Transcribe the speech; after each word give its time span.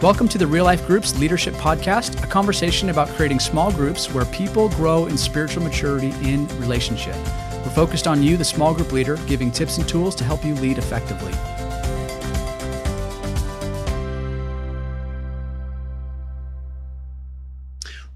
Welcome 0.00 0.28
to 0.28 0.38
the 0.38 0.46
Real 0.46 0.64
Life 0.64 0.86
Groups 0.86 1.18
Leadership 1.18 1.54
Podcast, 1.54 2.22
a 2.22 2.26
conversation 2.28 2.90
about 2.90 3.08
creating 3.08 3.40
small 3.40 3.72
groups 3.72 4.08
where 4.14 4.24
people 4.26 4.68
grow 4.68 5.06
in 5.06 5.18
spiritual 5.18 5.64
maturity 5.64 6.14
in 6.22 6.46
relationship. 6.60 7.16
We're 7.64 7.70
focused 7.70 8.06
on 8.06 8.22
you, 8.22 8.36
the 8.36 8.44
small 8.44 8.72
group 8.72 8.92
leader, 8.92 9.16
giving 9.26 9.50
tips 9.50 9.76
and 9.76 9.88
tools 9.88 10.14
to 10.14 10.22
help 10.22 10.44
you 10.44 10.54
lead 10.54 10.78
effectively. 10.78 11.32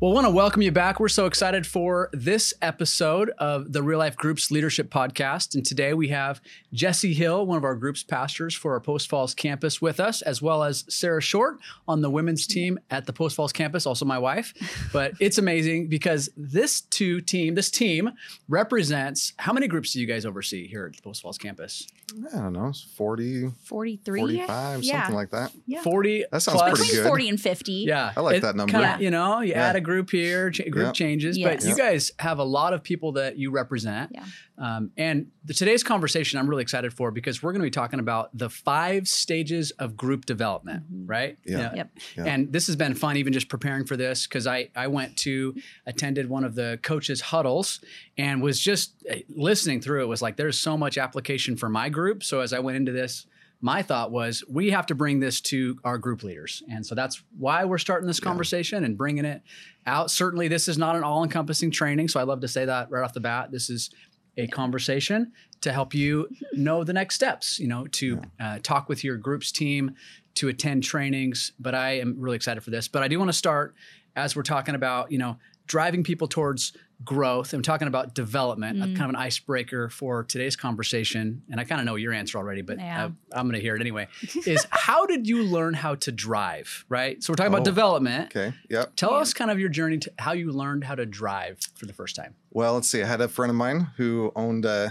Well, 0.03 0.11
I 0.11 0.15
want 0.17 0.27
to 0.27 0.33
welcome 0.33 0.63
you 0.63 0.73
back. 0.73 0.99
We're 0.99 1.07
so 1.07 1.27
excited 1.27 1.65
for 1.65 2.11
this 2.13 2.53
episode 2.61 3.31
of 3.39 3.73
the 3.73 3.85
Real 3.85 4.01
Life 4.01 4.17
Groups 4.17 4.51
Leadership 4.51 4.91
Podcast. 4.91 5.55
And 5.55 5.65
today 5.65 5.95
we 5.95 6.09
have 6.09 6.41
Jesse 6.73 7.15
Hill, 7.15 7.47
one 7.47 7.57
of 7.57 7.63
our 7.63 7.77
group's 7.77 8.03
pastors 8.03 8.53
for 8.53 8.73
our 8.73 8.81
Post 8.81 9.09
Falls 9.09 9.33
campus, 9.33 9.81
with 9.81 10.01
us, 10.01 10.21
as 10.23 10.43
well 10.43 10.65
as 10.65 10.85
Sara 10.89 11.21
Short 11.23 11.59
on 11.87 12.01
the 12.03 12.11
women's 12.11 12.49
team 12.49 12.81
at 12.91 13.07
the 13.07 13.13
Post 13.13 13.37
Falls 13.37 13.53
campus, 13.53 13.87
also 13.87 14.05
my 14.05 14.19
wife. 14.19 14.53
But 14.93 15.13
it's 15.21 15.39
amazing 15.39 15.87
because 15.87 16.29
this 16.37 16.81
two 16.81 17.21
team, 17.21 17.55
this 17.55 17.71
team 17.71 18.11
represents 18.49 19.35
how 19.37 19.53
many 19.53 19.69
groups 19.69 19.93
do 19.93 20.01
you 20.01 20.07
guys 20.09 20.27
oversee 20.27 20.67
here 20.67 20.87
at 20.87 20.97
the 20.97 21.03
Post 21.03 21.23
Falls 21.23 21.39
campus? 21.39 21.87
I 22.35 22.39
don't 22.41 22.55
know, 22.55 22.67
it's 22.67 22.83
40, 22.83 23.53
43 23.63 24.21
45, 24.21 24.83
yeah. 24.83 24.99
something 25.03 25.15
like 25.15 25.31
that. 25.31 25.53
Yeah. 25.65 25.81
40 25.83 26.25
That 26.33 26.43
sounds 26.43 26.59
plus. 26.59 26.71
pretty 26.73 26.83
between 26.91 27.03
good. 27.05 27.09
40 27.09 27.29
and 27.31 27.41
50 27.41 27.73
Yeah, 27.73 28.13
I 28.17 28.21
like 28.21 28.37
It 28.39 28.43
that 28.43 28.57
number. 28.57 28.73
kinda, 28.73 28.87
Yeah. 28.87 28.99
You 28.99 29.11
know, 29.11 29.41
you 29.41 29.53
Yeah. 29.53 29.69
add 29.69 29.77
a 29.77 29.81
group 29.81 29.92
here, 30.11 30.51
ch- 30.51 30.69
group 30.71 30.87
Yep. 30.87 30.95
changes, 30.95 31.37
Yes. 31.39 31.63
but 31.65 31.69
you 31.71 31.77
guys 31.77 32.11
have 32.19 32.39
a 32.39 32.45
lot 32.45 32.73
of 32.73 32.83
people 32.83 33.13
that 33.13 33.37
you 33.39 33.51
represent. 33.51 34.11
Yeah. 34.15 34.25
Um, 34.59 34.91
and 34.97 35.27
the, 35.45 35.55
today's 35.55 35.83
conversation 35.83 36.39
I'm 36.39 36.49
really 36.49 36.63
excited 36.63 36.93
for 36.93 37.11
because 37.11 37.43
we're 37.43 37.53
going 37.53 37.61
to 37.63 37.67
be 37.67 37.71
talking 37.71 37.99
about 38.01 38.37
the 38.37 38.49
five 38.51 39.09
stages 39.09 39.71
of 39.73 39.97
group 39.97 40.25
development, 40.27 40.85
Mhm. 40.93 41.09
right? 41.09 41.39
Yeah. 41.45 41.75
Yep. 41.75 41.91
Yeah. 42.17 42.25
And 42.27 42.53
this 42.53 42.67
has 42.69 42.77
been 42.77 42.95
fun, 42.95 43.17
even 43.17 43.33
just 43.33 43.49
preparing 43.49 43.85
for 43.85 43.97
this, 43.97 44.27
because 44.27 44.47
I 44.47 44.69
I 44.77 44.87
went 44.89 45.17
to 45.19 45.55
attended 45.87 46.29
one 46.29 46.45
of 46.45 46.55
the 46.55 46.79
coaches' 46.83 47.21
huddles 47.21 47.81
and 48.17 48.41
was 48.43 48.61
just 48.61 48.95
uh, 49.11 49.17
listening 49.29 49.81
through 49.81 50.03
it. 50.03 50.07
Was 50.07 50.23
like, 50.23 50.37
there's 50.37 50.59
so 50.59 50.77
much 50.77 50.97
application 50.99 51.57
for 51.57 51.69
my 51.69 51.89
group. 51.89 52.23
So 52.23 52.41
as 52.41 52.53
I 52.53 52.59
went 52.61 52.77
into 52.77 52.93
this. 52.93 53.27
My 53.65 53.81
thought 53.83 54.11
was 54.11 54.43
we 54.49 54.71
have 54.71 54.87
to 54.87 54.95
bring 54.95 55.21
this 55.21 55.41
to 55.43 55.79
our 55.85 55.97
group 55.97 56.23
leaders. 56.25 56.63
And 56.71 56.85
so 56.85 56.95
that's 56.97 57.23
why 57.39 57.65
we're 57.65 57.79
starting 57.79 58.09
this 58.09 58.19
Yeah. 58.21 58.25
conversation 58.27 58.85
and 58.85 58.99
bringing 58.99 59.25
it 59.25 59.41
out. 59.87 60.11
Certainly, 60.11 60.49
this 60.49 60.67
is 60.69 60.77
not 60.77 60.97
an 60.97 61.05
all 61.05 61.23
encompassing 61.23 61.71
training. 61.71 62.09
So 62.09 62.19
I 62.19 62.25
love 62.25 62.41
to 62.41 62.49
say 62.49 62.65
that 62.65 62.91
right 62.91 63.05
off 63.05 63.13
the 63.15 63.21
bat. 63.21 63.53
This 63.53 63.71
is 63.71 63.91
a 64.37 64.49
conversation 64.49 65.33
to 65.61 65.73
help 65.73 65.95
you 65.95 66.29
know 66.55 66.83
the 66.83 66.93
next 66.93 67.15
steps, 67.15 67.59
you 67.61 67.69
know, 67.69 67.87
to 67.87 68.21
uh, 68.41 68.59
talk 68.63 68.89
with 68.89 69.05
your 69.05 69.17
group's 69.17 69.53
team, 69.53 69.95
to 70.35 70.49
attend 70.49 70.83
trainings. 70.83 71.53
But 71.61 71.75
I 71.77 71.99
am 72.01 72.17
really 72.19 72.37
excited 72.37 72.65
for 72.65 72.71
this. 72.71 72.89
But 72.89 73.03
I 73.05 73.09
do 73.09 73.19
want 73.19 73.29
to 73.29 73.33
start 73.37 73.75
as 74.17 74.35
we're 74.35 74.43
talking 74.43 74.75
about, 74.75 75.13
you 75.13 75.19
know, 75.19 75.39
driving 75.69 76.03
people 76.03 76.27
towards 76.27 76.73
growth. 77.05 77.53
I'm 77.53 77.63
talking 77.63 77.89
about 77.89 78.15
development, 78.15 78.83
a 78.83 78.87
Mm. 78.87 78.97
kind 78.97 79.03
of 79.05 79.09
an 79.11 79.17
icebreaker 79.17 79.89
for 79.89 80.25
today's 80.25 80.57
conversation. 80.57 81.43
And 81.51 81.61
I 81.61 81.65
kind 81.65 81.81
of 81.81 81.85
know 81.87 81.97
your 81.97 82.13
answer 82.13 82.39
already, 82.39 82.63
but 82.63 82.79
Yeah. 82.79 83.05
uh, 83.07 83.09
I'm 83.33 83.47
going 83.47 83.55
to 83.55 83.61
hear 83.61 83.75
it 83.77 83.81
anyway. 83.81 84.09
Is 84.47 84.67
how 84.71 85.07
did 85.07 85.27
you 85.27 85.43
learn 85.43 85.75
how 85.75 85.95
to 85.97 86.13
drive? 86.13 86.85
Right. 86.89 87.23
So 87.23 87.33
we're 87.33 87.37
talking 87.37 87.53
about 87.53 87.63
Oh, 87.63 87.65
development. 87.65 88.35
Okay. 88.37 88.55
Yep. 88.71 88.97
Tell 88.97 89.13
Yeah. 89.13 89.17
us 89.19 89.33
kind 89.35 89.51
of 89.51 89.59
your 89.59 89.69
journey 89.69 89.99
to 89.99 90.13
how 90.19 90.33
you 90.33 90.53
learned 90.53 90.85
how 90.85 90.95
to 90.95 91.07
drive 91.07 91.59
for 91.75 91.87
the 91.87 91.93
first 91.93 92.15
time. 92.17 92.35
Well, 92.51 92.75
let's 92.75 92.89
see. 92.89 93.03
I 93.03 93.07
had 93.07 93.21
a 93.21 93.29
friend 93.29 93.51
of 93.51 93.57
mine 93.57 93.89
who 93.97 94.33
owned 94.37 94.67
uh, 94.67 94.91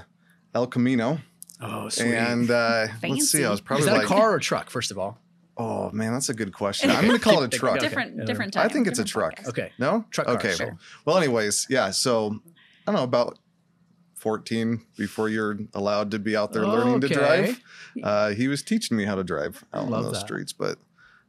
El 0.53 0.67
Camino, 0.67 1.19
Oh, 1.61 1.89
sweet. 1.89 2.13
and 2.15 2.49
uh, 2.49 2.87
let's 3.03 3.29
see. 3.31 3.43
I 3.45 3.49
was 3.49 3.59
Fancy. 3.59 3.63
probably 3.65 3.81
is 3.81 3.85
that 3.85 3.93
like, 3.97 4.05
a 4.05 4.07
car 4.07 4.31
or 4.31 4.35
a 4.37 4.41
truck? 4.41 4.69
First 4.69 4.91
of 4.91 4.97
all, 4.97 5.19
oh 5.61 5.91
man, 5.91 6.11
that's 6.13 6.29
a 6.29 6.33
good 6.33 6.53
question. 6.53 6.89
I'm 6.89 7.05
going 7.05 7.17
to 7.19 7.23
call 7.23 7.43
it 7.43 7.53
a 7.53 7.57
truck. 7.57 7.77
Okay. 7.77 7.87
different 7.87 8.17
Yeah. 8.17 8.25
different 8.25 8.57
I 8.57 8.67
think 8.67 8.87
it's 8.87 8.99
a 8.99 9.03
truck. 9.03 9.35
podcast. 9.39 9.49
okay, 9.49 9.71
No, 9.77 10.05
truck 10.11 10.27
car. 10.27 10.35
Okay. 10.37 10.53
Sure. 10.55 10.77
Well, 11.05 11.17
anyways, 11.17 11.67
yeah. 11.69 11.91
So 11.91 12.39
I 12.87 12.91
don't 12.91 12.95
know 12.95 13.03
about 13.03 13.37
14 14.15 14.81
before 14.97 15.29
you're 15.29 15.57
allowed 15.73 16.11
to 16.11 16.19
be 16.19 16.35
out 16.37 16.53
there 16.53 16.65
learning 16.65 17.01
to 17.01 17.07
drive. 17.09 17.59
Uh, 18.03 18.29
he 18.31 18.47
was 18.47 18.61
teaching 18.61 18.95
me 18.97 19.05
how 19.05 19.15
to 19.15 19.23
drive 19.23 19.63
out 19.73 19.89
Love 19.89 19.93
on 19.93 20.03
those 20.05 20.13
that. 20.13 20.19
streets, 20.27 20.53
but 20.53 20.77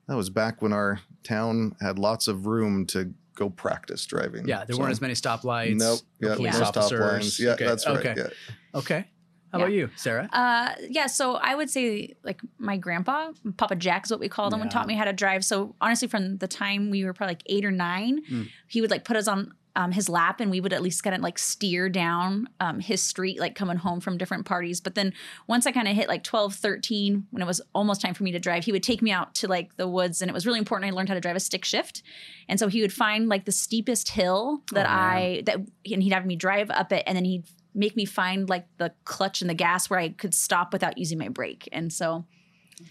that 0.09 0.17
was 0.17 0.29
back 0.31 0.61
when 0.61 0.73
our 0.73 1.01
town 1.23 1.75
had 1.81 1.99
lots 1.99 2.29
of 2.29 2.47
room 2.47 2.85
to 2.87 3.15
go 3.35 3.49
practice 3.49 4.05
driving. 4.05 4.47
Yeah, 4.47 4.65
there 4.65 4.75
So- 4.77 4.81
weren't 4.81 4.93
as 4.93 5.01
many 5.01 5.15
stoplights. 5.15 5.77
Nope. 5.79 6.01
no 6.21 6.29
Yeah, 6.29 6.35
police 6.37 6.53
no 6.55 6.65
stop 6.65 6.77
officers. 6.77 7.01
lines. 7.01 7.41
Yeah, 7.41 7.51
Okay, 7.53 7.65
that's 7.67 7.87
right. 7.87 7.97
Okay. 7.97 8.15
Yeah. 8.17 8.79
Okay. 8.79 9.07
How 9.53 9.59
Yeah. 9.59 9.65
about 9.65 9.75
you, 9.75 9.91
Sara? 9.97 10.29
Uh, 10.33 10.73
yeah, 10.89 11.07
so 11.07 11.35
I 11.37 11.55
would 11.55 11.69
say 11.71 12.15
like 12.23 12.41
my 12.59 12.77
grandpa, 12.77 13.33
Papa 13.59 13.77
Jack 13.77 14.05
is 14.07 14.11
what 14.11 14.21
we 14.21 14.29
called 14.29 14.53
him, 14.53 14.61
Yeah. 14.61 14.63
and 14.63 14.71
taught 14.71 14.87
me 14.87 14.95
how 14.95 15.05
to 15.05 15.13
drive. 15.13 15.45
So 15.45 15.75
honestly, 15.81 16.09
from 16.09 16.39
the 16.39 16.49
time 16.49 16.91
we 16.91 17.05
were 17.05 17.13
probably 17.13 17.33
like 17.33 17.43
eight 17.47 17.65
or 17.65 17.71
nine, 17.71 18.23
Mm. 18.31 18.49
he 18.69 18.81
would 18.81 18.91
like 18.91 19.05
put 19.05 19.17
us 19.17 19.29
on 19.29 19.53
um, 19.75 19.91
his 19.91 20.07
lap, 20.11 20.39
and 20.39 20.51
we 20.51 20.61
would 20.61 20.75
at 20.75 20.83
least 20.83 21.03
kind 21.03 21.17
of 21.17 21.23
like 21.23 21.39
steer 21.39 21.89
down 21.89 22.47
um, 22.61 22.79
his 22.79 23.03
street, 23.03 23.41
like 23.41 23.55
coming 23.55 23.79
home 23.79 24.01
from 24.01 24.19
different 24.19 24.45
parties. 24.45 24.83
But 24.83 24.97
then 24.97 25.15
once 25.47 25.67
I 25.67 25.73
kind 25.73 25.89
of 25.89 25.97
hit 25.97 26.09
like 26.09 26.23
12, 26.23 26.55
13, 26.57 27.27
when 27.31 27.41
it 27.43 27.47
was 27.47 27.59
almost 27.75 28.03
time 28.03 28.13
for 28.13 28.23
me 28.23 28.33
to 28.33 28.39
drive, 28.39 28.65
he 28.67 28.73
would 28.73 28.83
take 28.83 29.01
me 29.01 29.11
out 29.13 29.35
to 29.37 29.49
like 29.49 29.77
the 29.77 29.89
woods, 29.89 30.21
and 30.21 30.29
it 30.31 30.35
was 30.35 30.45
really 30.47 30.59
important. 30.59 30.93
I 30.93 30.95
learned 30.95 31.09
how 31.09 31.15
to 31.15 31.23
drive 31.23 31.37
a 31.37 31.41
stick 31.41 31.65
shift, 31.65 32.03
and 32.51 32.59
so 32.59 32.69
he 32.69 32.83
would 32.83 32.93
find 32.93 33.31
like 33.31 33.47
the 33.47 33.51
steepest 33.53 34.11
hill 34.11 34.63
that 34.73 34.85
Oh. 34.85 34.91
I 34.91 35.43
that, 35.47 35.57
and 35.91 36.03
he'd 36.03 36.13
have 36.13 36.27
me 36.27 36.37
drive 36.37 36.71
up 36.71 36.93
it, 36.93 37.03
and 37.07 37.17
then 37.17 37.25
he'd 37.25 37.45
make 37.75 37.97
me 37.97 38.05
find 38.05 38.49
like 38.49 38.67
the 38.79 38.93
clutch 39.05 39.41
and 39.41 39.49
the 39.51 39.55
gas 39.55 39.89
where 39.89 39.99
I 39.99 40.11
could 40.11 40.35
stop 40.35 40.73
without 40.73 40.99
using 40.99 41.19
my 41.19 41.29
brake. 41.29 41.69
And 41.73 41.93
so 41.93 42.25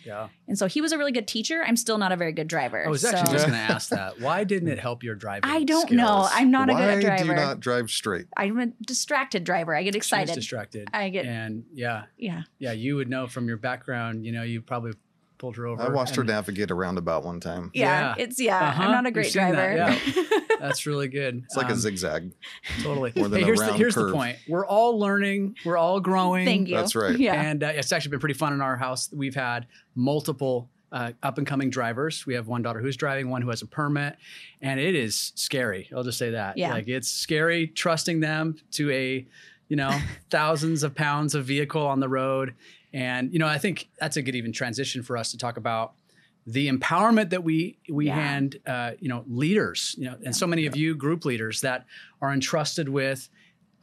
Yeah. 0.06 0.30
and 0.48 0.58
so 0.58 0.68
he 0.68 0.80
was 0.82 0.92
a 0.92 0.98
really 0.98 1.12
good 1.12 1.28
teacher. 1.28 1.64
I'm 1.66 1.76
still 1.76 1.98
not 1.98 2.12
a 2.12 2.16
very 2.16 2.32
good 2.32 2.48
driver. 2.48 2.86
I 2.86 2.90
was 2.90 3.04
actually 3.04 3.26
so- 3.28 3.32
just 3.34 3.46
going 3.48 3.58
to 3.60 3.74
ask 3.74 3.90
that. 3.90 4.20
Why 4.22 4.44
didn't 4.44 4.70
it 4.70 4.80
help 4.80 5.04
your 5.04 5.16
driving? 5.16 5.50
I 5.50 5.64
don't 5.64 5.92
know. 5.92 6.28
I'm 6.32 6.50
not 6.52 6.70
a 6.70 6.74
good 6.74 7.02
driver. 7.02 7.10
Why 7.10 7.18
do 7.36 7.42
you 7.42 7.48
not 7.48 7.60
drive 7.60 7.90
straight? 7.92 8.28
I'm 8.38 8.60
a 8.60 8.68
distracted 8.86 9.44
driver. 9.44 9.76
I 9.76 9.84
get 9.84 9.94
She 9.94 9.98
was 10.00 10.06
excited. 10.08 10.36
distracted. 10.36 10.88
I 10.94 11.10
get 11.10 11.26
and 11.26 11.66
yeah, 11.74 12.04
yeah. 12.18 12.44
yeah, 12.60 12.72
you 12.72 12.96
would 12.96 13.10
know 13.10 13.28
from 13.28 13.48
your 13.48 13.58
background. 13.58 14.26
You 14.26 14.32
know, 14.32 14.44
you 14.44 14.62
probably 14.62 14.94
pulled 15.42 15.58
her 15.58 15.66
over. 15.66 15.82
I 15.82 15.90
watched 15.90 16.16
her 16.16 16.24
navigate 16.24 16.70
a 16.72 16.76
roundabout 16.76 17.26
one 17.26 17.40
time. 17.40 17.72
Yeah, 17.74 18.16
Yeah. 18.16 18.24
it's 18.24 18.40
yeah. 18.40 18.70
Uh-huh. 18.70 18.84
I'm 18.84 18.92
not 18.92 19.06
a 19.08 19.12
great 19.12 19.32
seen 19.34 19.52
that, 19.52 19.76
driver. 19.76 20.46
That's 20.62 20.86
really 20.86 21.08
good. 21.08 21.42
It's 21.46 21.58
like 21.58 21.70
a 21.70 21.74
Um, 21.74 21.80
zigzag. 21.80 22.32
Totally. 22.84 23.12
more 23.16 23.28
than 23.28 23.40
hey, 23.40 23.44
a 23.44 23.46
here's 23.48 23.60
the 23.60 23.66
round 23.66 23.78
here's 23.78 23.96
the 23.96 24.12
point. 24.14 24.38
We're 24.48 24.66
all 24.66 25.00
learning. 25.00 25.56
We're 25.66 25.78
all 25.78 26.00
growing. 26.00 26.46
Thank 26.46 26.68
you. 26.70 26.76
That's 26.76 26.96
right. 26.96 27.18
Yeah. 27.18 27.42
And 27.42 27.64
uh, 27.64 27.72
it's 27.74 27.92
actually 27.92 28.12
been 28.12 28.20
pretty 28.20 28.36
fun 28.36 28.54
in 28.54 28.62
our 28.62 28.78
house. 28.78 29.10
We've 29.12 29.34
had 29.36 29.66
multiple 29.96 30.70
uh, 30.92 31.14
up 31.24 31.38
and 31.40 31.48
coming 31.48 31.70
drivers. 31.72 32.26
We 32.28 32.36
have 32.36 32.48
one 32.48 32.62
daughter 32.62 32.80
who's 32.82 32.98
driving, 32.98 33.30
one 33.30 33.42
who 33.42 33.50
has 33.50 33.62
a 33.64 33.66
permit, 33.66 34.18
and 34.62 34.80
it 34.80 34.94
is 34.94 35.32
scary. 35.36 35.90
I'll 35.96 36.04
just 36.04 36.20
say 36.20 36.32
that. 36.32 36.58
Yeah. 36.58 36.72
Like 36.74 36.88
it's 36.88 37.10
scary 37.10 37.68
trusting 37.68 38.20
them 38.20 38.58
to 38.74 38.92
a, 38.92 39.26
you 39.72 39.78
know, 39.78 39.98
thousands 40.30 40.84
of 40.84 40.94
pounds 40.94 41.34
of 41.34 41.46
vehicle 41.46 41.86
on 41.88 42.00
the 42.02 42.10
road. 42.10 42.54
And 42.94 43.32
you 43.34 43.40
know, 43.40 43.48
I 43.48 43.58
think 43.58 43.88
that's 44.02 44.18
a 44.18 44.22
good 44.22 44.36
even 44.36 44.52
transition 44.52 45.02
for 45.02 45.16
us 45.18 45.32
to 45.32 45.38
talk 45.38 45.56
about 45.58 45.94
the 46.46 46.68
empowerment 46.70 47.30
that 47.30 47.44
we 47.44 47.78
we 47.90 48.08
Yeah. 48.08 48.16
hand 48.16 48.58
uh, 48.68 48.92
you 49.00 49.08
know 49.08 49.24
leaders 49.28 49.96
you 49.98 50.06
know 50.06 50.16
and 50.26 50.36
so 50.36 50.46
many 50.48 50.66
of 50.66 50.76
you 50.76 50.96
group 50.96 51.24
leaders 51.24 51.62
that 51.62 51.86
are 52.20 52.34
entrusted 52.34 52.90
with 52.90 53.30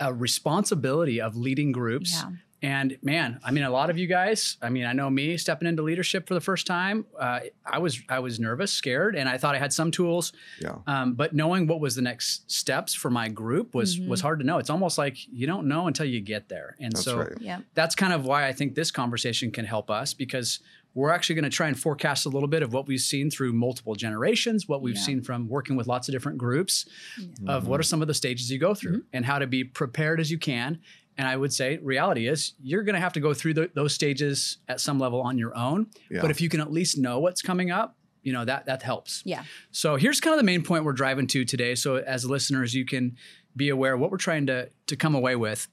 a 0.00 0.12
responsibility 0.12 1.20
of 1.20 1.36
leading 1.36 1.70
groups 1.72 2.12
Yeah. 2.12 2.30
And 2.60 2.98
man, 3.02 3.38
I 3.44 3.52
mean, 3.52 3.62
a 3.62 3.70
lot 3.70 3.88
of 3.88 3.98
you 3.98 4.06
guys. 4.08 4.56
I 4.60 4.68
mean, 4.68 4.84
I 4.84 4.92
know 4.92 5.08
me 5.08 5.36
stepping 5.36 5.68
into 5.68 5.82
leadership 5.82 6.26
for 6.26 6.34
the 6.34 6.40
first 6.40 6.66
time. 6.66 7.06
Uh, 7.18 7.40
I 7.64 7.78
was 7.78 8.00
I 8.08 8.18
was 8.18 8.40
nervous, 8.40 8.72
scared, 8.72 9.14
and 9.14 9.28
I 9.28 9.38
thought 9.38 9.54
I 9.54 9.58
had 9.58 9.72
some 9.72 9.90
tools. 9.90 10.32
Yeah. 10.60 10.76
Um, 10.86 11.14
but 11.14 11.32
knowing 11.34 11.66
what 11.68 11.80
was 11.80 11.94
the 11.94 12.02
next 12.02 12.50
steps 12.50 12.94
for 12.94 13.10
my 13.10 13.28
group 13.28 13.74
was 13.74 13.98
Mhm. 14.00 14.08
was 14.08 14.20
hard 14.20 14.40
to 14.40 14.44
know. 14.46 14.58
It's 14.58 14.70
almost 14.70 14.98
like 14.98 15.16
you 15.32 15.46
don't 15.46 15.68
know 15.68 15.86
until 15.86 16.06
you 16.06 16.20
get 16.20 16.48
there. 16.48 16.74
And 16.80 16.92
That's 16.92 17.04
so 17.04 17.18
right. 17.18 17.32
Yeah. 17.40 17.60
that's 17.74 17.94
kind 17.94 18.12
of 18.12 18.24
why 18.24 18.46
I 18.48 18.52
think 18.52 18.74
this 18.74 18.90
conversation 18.90 19.50
can 19.52 19.64
help 19.64 19.88
us 19.90 20.12
because 20.14 20.58
we're 20.94 21.10
actually 21.10 21.36
going 21.36 21.44
to 21.44 21.50
try 21.50 21.68
and 21.68 21.78
forecast 21.78 22.26
a 22.26 22.28
little 22.28 22.48
bit 22.48 22.62
of 22.62 22.72
what 22.72 22.88
we've 22.88 22.98
seen 23.00 23.30
through 23.30 23.52
multiple 23.52 23.94
generations, 23.94 24.66
what 24.66 24.82
we've 24.82 24.96
Yeah. 24.96 25.02
seen 25.02 25.22
from 25.22 25.46
working 25.48 25.76
with 25.76 25.86
lots 25.86 26.08
of 26.08 26.12
different 26.12 26.38
groups 26.38 26.86
of 27.18 27.22
Mm-hmm. 27.62 27.68
what 27.70 27.78
are 27.78 27.84
some 27.84 28.02
of 28.02 28.08
the 28.08 28.14
stages 28.14 28.50
you 28.50 28.58
go 28.58 28.74
through 28.74 28.98
Mm-hmm. 28.98 29.08
and 29.16 29.24
how 29.26 29.38
to 29.38 29.46
be 29.46 29.62
prepared 29.62 30.18
as 30.18 30.30
you 30.32 30.38
can. 30.38 30.80
And 31.18 31.26
I 31.26 31.36
would 31.36 31.52
say, 31.52 31.78
reality 31.78 32.28
is 32.28 32.54
you're 32.62 32.84
going 32.84 32.94
to 32.94 33.00
have 33.00 33.12
to 33.14 33.20
go 33.20 33.34
through 33.34 33.54
the, 33.54 33.70
those 33.74 33.92
stages 33.92 34.58
at 34.68 34.80
some 34.80 35.00
level 35.00 35.20
on 35.20 35.36
your 35.36 35.54
own. 35.56 35.88
Yeah. 36.10 36.20
But 36.20 36.30
if 36.30 36.40
you 36.40 36.48
can 36.48 36.60
at 36.60 36.72
least 36.72 36.96
know 36.96 37.18
what's 37.18 37.42
coming 37.42 37.72
up, 37.72 37.96
you 38.22 38.32
know 38.32 38.44
that 38.44 38.66
that 38.66 38.82
helps. 38.82 39.22
Yeah. 39.24 39.44
So 39.70 39.96
here's 39.96 40.20
kind 40.20 40.34
of 40.34 40.38
the 40.38 40.44
main 40.44 40.62
point 40.62 40.84
we're 40.84 40.92
driving 40.92 41.26
to 41.28 41.44
today. 41.44 41.74
So 41.74 41.96
as 41.96 42.24
listeners, 42.24 42.74
you 42.74 42.84
can 42.84 43.16
be 43.56 43.68
aware 43.68 43.94
of 43.94 44.00
what 44.00 44.10
we're 44.10 44.18
trying 44.18 44.46
to 44.46 44.70
to 44.86 44.96
come 44.96 45.14
away 45.14 45.34
with. 45.34 45.68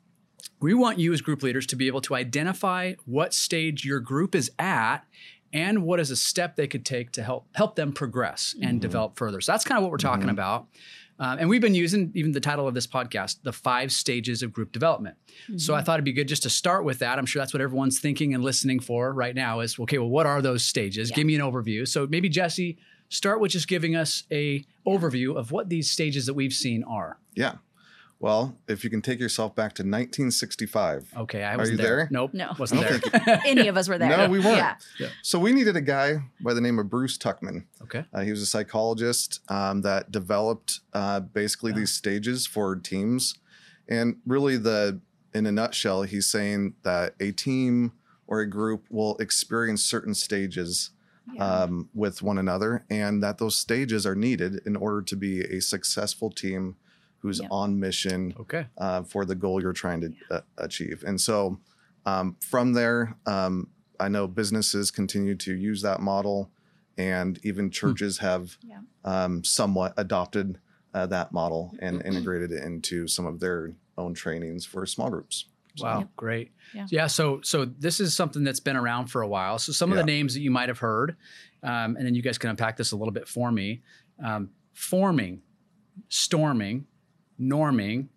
We 0.61 0.73
want 0.73 0.99
you 0.99 1.11
as 1.11 1.21
group 1.21 1.43
leaders 1.43 1.65
to 1.67 1.75
be 1.75 1.87
able 1.87 2.01
to 2.01 2.15
identify 2.15 2.93
what 3.05 3.33
stage 3.33 3.83
your 3.83 3.99
group 3.99 4.35
is 4.35 4.51
at 4.57 4.99
and 5.53 5.83
what 5.83 5.99
is 5.99 6.11
a 6.11 6.15
step 6.15 6.55
they 6.55 6.67
could 6.67 6.85
take 6.85 7.11
to 7.13 7.23
help 7.23 7.47
help 7.55 7.75
them 7.75 7.93
progress 7.93 8.55
and 8.61 8.71
mm-hmm. 8.71 8.79
develop 8.79 9.17
further. 9.17 9.41
So 9.41 9.51
that's 9.51 9.65
kind 9.65 9.77
of 9.77 9.83
what 9.83 9.91
we're 9.91 9.97
talking 9.97 10.23
mm-hmm. 10.23 10.31
about. 10.31 10.67
Um, 11.17 11.39
and 11.39 11.49
we've 11.49 11.61
been 11.61 11.75
using 11.75 12.11
even 12.13 12.33
the 12.33 12.41
title 12.41 12.67
of 12.67 12.73
this 12.73 12.87
podcast, 12.87 13.37
the 13.43 13.53
five 13.53 13.91
stages 13.91 14.43
of 14.43 14.51
group 14.51 14.71
development. 14.71 15.15
So 15.57 15.73
I 15.73 15.81
thought 15.81 15.93
it'd 15.93 16.05
be 16.05 16.11
good 16.13 16.27
just 16.27 16.43
to 16.43 16.49
start 16.49 16.83
with 16.83 16.99
that. 16.99 17.17
I'm 17.17 17.25
sure 17.25 17.41
that's 17.41 17.53
what 17.53 17.61
everyone's 17.61 17.99
thinking 17.99 18.33
and 18.33 18.43
listening 18.43 18.79
for 18.79 19.13
right 19.13 19.33
now 19.33 19.61
is 19.61 19.79
okay, 19.79 19.97
well, 19.97 20.09
what 20.09 20.25
are 20.25 20.41
those 20.41 20.63
stages? 20.63 21.09
Yeah. 21.09 21.15
Give 21.15 21.27
me 21.27 21.35
an 21.35 21.41
overview. 21.41 21.87
So 21.87 22.05
maybe 22.05 22.27
Jesse, 22.27 22.77
start 23.09 23.39
with 23.39 23.51
just 23.51 23.67
giving 23.67 23.95
us 23.95 24.23
a 24.31 24.65
overview 24.85 25.37
of 25.37 25.51
what 25.51 25.69
these 25.69 25.89
stages 25.89 26.25
that 26.25 26.33
we've 26.33 26.53
seen 26.53 26.83
are. 26.83 27.17
Yeah. 27.33 27.55
Well, 28.25 28.57
if 28.67 28.83
you 28.83 28.89
can 28.89 29.03
take 29.03 29.19
yourself 29.19 29.53
back 29.53 29.73
to 29.75 29.83
1965. 29.83 31.13
Okay, 31.15 31.43
I 31.43 31.53
Are 31.53 31.57
wasn't 31.59 31.77
you 31.77 31.85
there. 31.85 31.95
there? 31.97 32.07
Nope. 32.09 32.33
No. 32.33 32.53
wasn't 32.57 32.83
I 32.83 32.97
there. 32.97 33.41
Any 33.45 33.67
of 33.67 33.77
us 33.77 33.87
were 33.87 33.99
there. 33.99 34.09
No, 34.17 34.27
we 34.27 34.39
weren't. 34.39 34.57
Yeah. 34.99 35.09
So 35.21 35.37
we 35.37 35.51
needed 35.51 35.75
a 35.75 35.81
guy 35.81 36.23
by 36.41 36.55
the 36.55 36.59
name 36.61 36.79
of 36.79 36.89
Bruce 36.89 37.19
Tuckman. 37.19 37.65
okay. 37.83 38.03
Uh, 38.11 38.21
he 38.21 38.31
was 38.31 38.41
a 38.41 38.47
psychologist 38.47 39.41
um, 39.47 39.83
that 39.83 40.11
developed 40.11 40.79
uh, 40.91 41.19
basically 41.19 41.69
Yeah. 41.73 41.77
these 41.81 41.93
stages 41.93 42.47
for 42.47 42.75
teams, 42.75 43.35
and 43.87 44.15
really 44.25 44.57
the 44.57 45.01
in 45.35 45.45
a 45.45 45.51
nutshell, 45.51 46.01
he's 46.01 46.25
saying 46.25 46.73
that 46.81 47.13
a 47.19 47.31
team 47.31 47.91
or 48.25 48.39
a 48.39 48.49
group 48.49 48.85
will 48.89 49.17
experience 49.17 49.83
certain 49.83 50.15
stages 50.15 50.89
Yeah. 51.31 51.45
um, 51.63 51.89
with 51.93 52.23
one 52.23 52.39
another, 52.39 52.85
and 52.89 53.21
that 53.21 53.37
those 53.37 53.55
stages 53.55 54.03
are 54.07 54.15
needed 54.15 54.61
in 54.65 54.75
order 54.75 55.03
to 55.03 55.15
be 55.15 55.41
a 55.41 55.59
successful 55.61 56.31
team 56.31 56.77
who's 57.25 57.39
Yep. 57.41 57.47
on 57.51 57.79
mission 57.79 58.33
Okay. 58.39 58.67
uh, 58.77 59.01
for 59.01 59.25
the 59.25 59.33
goal 59.33 59.59
you're 59.61 59.73
trying 59.73 59.99
to 60.01 60.13
uh, 60.29 60.41
achieve. 60.59 61.03
And 61.07 61.19
so 61.19 61.59
um, 62.05 62.35
from 62.39 62.73
there, 62.73 63.17
um, 63.25 63.67
I 63.99 64.09
know 64.09 64.27
businesses 64.27 64.91
continue 64.91 65.33
to 65.37 65.55
use 65.55 65.81
that 65.81 66.01
model, 66.01 66.51
and 66.99 67.39
even 67.43 67.71
churches 67.71 68.19
have 68.19 68.57
Yeah. 68.61 68.81
um, 69.03 69.43
somewhat 69.43 69.93
adopted 69.97 70.59
uh, 70.93 71.07
that 71.07 71.31
model 71.31 71.73
and 71.79 72.01
integrated 72.05 72.51
it 72.51 72.63
into 72.63 73.07
some 73.07 73.25
of 73.25 73.39
their 73.39 73.73
own 73.97 74.13
trainings 74.13 74.65
for 74.65 74.85
small 74.85 75.09
groups. 75.09 75.45
Wow, 75.79 75.99
Yep. 75.99 76.09
great. 76.15 76.51
Yeah. 76.91 77.07
so 77.07 77.41
so 77.41 77.65
this 77.65 77.99
is 77.99 78.13
something 78.15 78.43
that's 78.45 78.61
been 78.61 78.77
around 78.77 79.07
for 79.07 79.21
a 79.23 79.27
while. 79.27 79.57
So 79.57 79.71
some 79.73 79.91
of 79.91 79.97
the 79.97 80.03
names 80.05 80.33
that 80.35 80.41
you 80.41 80.51
might 80.51 80.69
have 80.69 80.79
heard, 80.79 81.17
um, 81.63 81.97
and 81.97 82.05
then 82.05 82.13
you 82.15 82.21
guys 82.21 82.37
can 82.37 82.51
unpack 82.51 82.77
this 82.77 82.91
a 82.91 82.95
little 82.95 83.11
bit 83.13 83.27
for 83.27 83.51
me. 83.51 83.81
Um, 84.23 84.51
forming, 84.73 85.41
storming, 86.09 86.85
norming, 87.39 88.07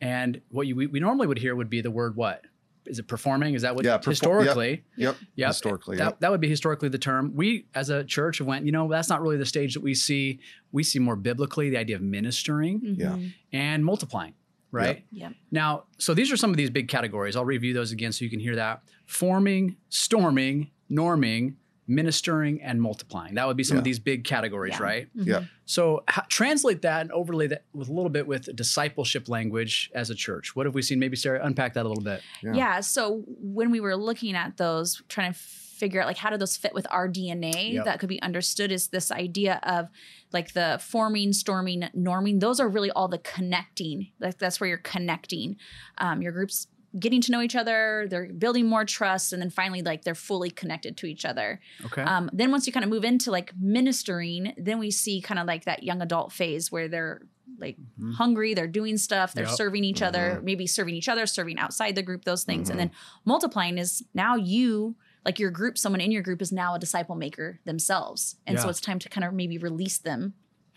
and 0.00 0.40
what 0.50 0.66
you 0.66 0.76
we, 0.76 0.86
we 0.86 1.00
normally 1.00 1.26
would 1.26 1.38
hear 1.38 1.54
would 1.54 1.70
be 1.70 1.80
the 1.80 1.90
word 1.90 2.16
what? 2.16 2.42
Is 2.86 2.98
it 2.98 3.08
performing? 3.08 3.54
Is 3.54 3.62
that 3.62 3.74
what 3.74 3.84
Yeah, 3.86 3.96
perfor- 3.96 4.04
historically? 4.10 4.84
Yep. 4.96 5.16
Yep. 5.36 5.48
Historically. 5.48 5.96
That, 5.96 6.04
Yep. 6.04 6.20
that 6.20 6.30
would 6.30 6.40
be 6.42 6.50
historically 6.50 6.90
the 6.90 6.98
term. 6.98 7.32
We, 7.34 7.66
as 7.74 7.88
a 7.88 8.04
church, 8.04 8.42
went, 8.42 8.66
you 8.66 8.72
know, 8.72 8.90
that's 8.90 9.08
not 9.08 9.22
really 9.22 9.38
the 9.38 9.46
stage 9.46 9.72
that 9.72 9.82
we 9.82 9.94
see. 9.94 10.38
We 10.70 10.82
see 10.82 10.98
more 10.98 11.16
biblically 11.16 11.70
the 11.70 11.78
idea 11.78 11.96
of 11.96 12.02
ministering 12.02 12.96
Yeah. 12.98 13.12
Mhm. 13.16 13.32
and 13.54 13.84
multiplying, 13.86 14.34
right? 14.70 15.02
Yep. 15.12 15.32
Now, 15.50 15.84
so 15.96 16.12
these 16.12 16.30
are 16.30 16.36
some 16.36 16.50
of 16.50 16.58
these 16.58 16.68
big 16.68 16.88
categories. 16.88 17.36
I'll 17.36 17.46
review 17.46 17.72
those 17.72 17.90
again 17.90 18.12
so 18.12 18.22
you 18.22 18.30
can 18.30 18.40
hear 18.40 18.56
that. 18.56 18.82
Forming, 19.06 19.76
storming, 19.88 20.70
norming, 20.90 21.54
ministering, 21.86 22.62
and 22.62 22.80
multiplying. 22.80 23.34
That 23.34 23.46
would 23.46 23.56
be 23.56 23.64
some 23.64 23.76
of 23.76 23.84
these 23.84 23.98
big 23.98 24.24
categories, 24.24 24.74
Yeah. 24.78 24.82
right? 24.82 25.08
Mhm. 25.16 25.26
Yeah. 25.26 25.44
So 25.66 26.02
ha- 26.08 26.26
translate 26.28 26.82
that 26.82 27.02
and 27.02 27.12
overlay 27.12 27.46
that 27.48 27.64
with 27.72 27.88
a 27.88 27.92
little 27.92 28.10
bit 28.10 28.26
with 28.26 28.54
discipleship 28.56 29.28
language 29.28 29.90
as 29.94 30.10
a 30.10 30.14
church. 30.14 30.54
What 30.56 30.66
have 30.66 30.74
we 30.74 30.82
seen? 30.82 30.98
Maybe 30.98 31.16
Sara, 31.16 31.44
unpack 31.44 31.74
that 31.74 31.84
a 31.84 31.88
little 31.88 32.02
bit. 32.04 32.22
Yeah. 32.42 32.54
Yeah. 32.54 32.80
So 32.80 33.22
when 33.26 33.70
we 33.70 33.80
were 33.80 33.96
looking 33.96 34.34
at 34.34 34.56
those, 34.56 35.02
trying 35.08 35.32
to 35.32 35.38
figure 35.38 36.00
out 36.00 36.06
like 36.06 36.16
how 36.16 36.30
do 36.30 36.36
those 36.36 36.56
fit 36.56 36.72
with 36.72 36.86
our 36.90 37.08
DNA 37.08 37.72
Yep. 37.74 37.84
that 37.84 37.98
could 37.98 38.08
be 38.08 38.22
understood 38.22 38.70
is 38.70 38.88
this 38.88 39.10
idea 39.10 39.58
of 39.64 39.88
like 40.32 40.52
the 40.52 40.78
forming, 40.80 41.32
storming, 41.32 41.82
norming. 41.96 42.38
Those 42.40 42.60
are 42.60 42.68
really 42.68 42.90
all 42.92 43.08
the 43.08 43.18
connecting. 43.18 44.08
Like 44.20 44.38
that's 44.38 44.60
where 44.60 44.68
you're 44.68 44.78
connecting. 44.78 45.56
Um, 45.98 46.22
your 46.22 46.30
groups 46.32 46.68
getting 46.98 47.20
to 47.22 47.32
know 47.32 47.40
each 47.42 47.56
other, 47.56 48.06
they're 48.08 48.32
building 48.32 48.66
more 48.66 48.84
trust, 48.84 49.32
and 49.32 49.42
then 49.42 49.50
finally 49.50 49.82
like 49.82 50.04
they're 50.04 50.14
fully 50.14 50.50
connected 50.50 50.96
to 50.98 51.06
each 51.06 51.24
other. 51.24 51.60
Okay. 51.86 52.02
Um, 52.02 52.30
then 52.32 52.50
once 52.50 52.66
you 52.66 52.72
kind 52.72 52.84
of 52.84 52.90
move 52.90 53.04
into 53.04 53.30
like 53.30 53.52
ministering, 53.58 54.54
then 54.56 54.78
we 54.78 54.90
see 54.90 55.20
kind 55.20 55.38
of 55.40 55.46
like 55.46 55.64
that 55.64 55.82
young 55.82 56.00
adult 56.02 56.32
phase 56.32 56.70
where 56.72 56.88
they're 56.88 57.22
like 57.58 57.76
Mhm. 58.00 58.14
hungry, 58.14 58.54
they're 58.54 58.66
doing 58.66 58.96
stuff, 58.96 59.32
they're 59.34 59.44
Yep. 59.44 59.48
Mm-hmm. 59.50 59.56
serving 59.56 59.84
each 59.84 60.02
other, 60.02 60.40
maybe 60.42 60.66
serving 60.66 60.94
each 60.94 61.08
other, 61.08 61.26
serving 61.26 61.58
outside 61.58 61.94
the 61.94 62.02
group, 62.02 62.24
those 62.24 62.42
things. 62.44 62.70
And 62.70 62.78
then 62.80 62.90
multiplying 63.24 63.76
is 63.78 64.02
now 64.14 64.34
you, 64.36 64.96
like 65.24 65.38
your 65.38 65.50
group, 65.50 65.76
someone 65.78 66.00
in 66.00 66.10
your 66.10 66.22
group 66.22 66.40
is 66.42 66.50
now 66.52 66.74
a 66.74 66.78
disciple 66.78 67.14
maker 67.16 67.60
themselves. 67.64 68.36
And 68.46 68.58
so 68.58 68.68
it's 68.68 68.80
time 68.80 68.98
to 69.00 69.08
kind 69.08 69.24
of 69.24 69.34
maybe 69.34 69.58
release 69.58 69.98
them 69.98 70.34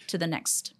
to 0.08 0.18
the 0.18 0.28
next 0.28 0.74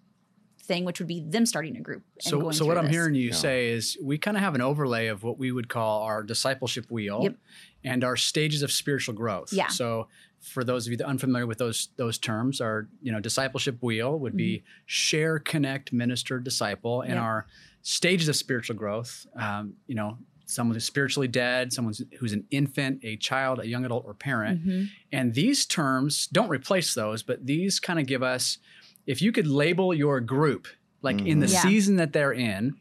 thing, 0.68 0.84
which 0.84 1.00
would 1.00 1.08
be 1.08 1.20
them 1.20 1.46
starting 1.46 1.76
a 1.76 1.80
group. 1.80 2.04
and 2.16 2.22
So, 2.22 2.40
going 2.40 2.52
so 2.52 2.64
what 2.66 2.78
I'm 2.78 2.84
this. 2.84 2.92
hearing 2.94 3.14
you 3.14 3.28
Yeah. 3.30 3.34
say 3.34 3.70
is 3.70 3.96
we 4.00 4.18
kind 4.18 4.36
of 4.36 4.42
have 4.42 4.54
an 4.54 4.60
overlay 4.60 5.06
of 5.08 5.22
what 5.24 5.38
we 5.38 5.50
would 5.50 5.68
call 5.68 6.02
our 6.02 6.22
discipleship 6.22 6.90
wheel 6.90 7.20
Yep. 7.24 7.36
and 7.84 8.04
our 8.04 8.16
stages 8.16 8.62
of 8.62 8.70
spiritual 8.70 9.14
growth. 9.14 9.52
Yeah. 9.52 9.68
So 9.68 10.08
for 10.40 10.62
those 10.62 10.86
of 10.86 10.92
you 10.92 10.96
that 10.98 11.04
are 11.06 11.10
unfamiliar 11.10 11.46
with 11.46 11.58
those 11.58 11.88
those 11.96 12.18
terms, 12.18 12.60
our 12.60 12.86
you 13.02 13.10
know 13.10 13.18
discipleship 13.18 13.82
wheel 13.82 14.18
would 14.18 14.36
be 14.36 14.62
share, 14.86 15.38
connect, 15.40 15.92
minister, 15.92 16.38
disciple, 16.38 17.00
and 17.00 17.12
Mm-hmm. 17.12 17.16
Yep. 17.18 17.24
our 17.24 17.46
stages 17.82 18.28
of 18.28 18.36
spiritual 18.36 18.76
growth. 18.76 19.26
Um, 19.34 19.74
you 19.86 19.94
know, 19.94 20.18
someone 20.46 20.74
who's 20.74 20.84
spiritually 20.84 21.28
dead, 21.28 21.72
someone 21.72 21.94
who's 22.18 22.32
an 22.32 22.44
infant, 22.50 23.00
a 23.04 23.16
child, 23.16 23.58
a 23.60 23.66
young 23.66 23.84
adult, 23.84 24.04
or 24.06 24.14
parent. 24.14 24.66
Mhm. 24.66 24.88
And 25.12 25.34
these 25.34 25.66
terms 25.66 26.26
don't 26.26 26.48
replace 26.48 26.94
those, 26.94 27.22
but 27.22 27.44
these 27.46 27.78
kind 27.80 27.98
of 27.98 28.06
give 28.06 28.22
us, 28.22 28.58
if 29.08 29.20
you 29.22 29.32
could 29.32 29.46
label 29.46 29.92
your 29.94 30.20
group, 30.20 30.68
like 31.02 31.20
in 31.22 31.40
the 31.40 31.46
Mhm. 31.46 31.52
Yeah. 31.54 31.62
season 31.62 31.96
that 31.96 32.12
they're 32.12 32.32
in, 32.32 32.74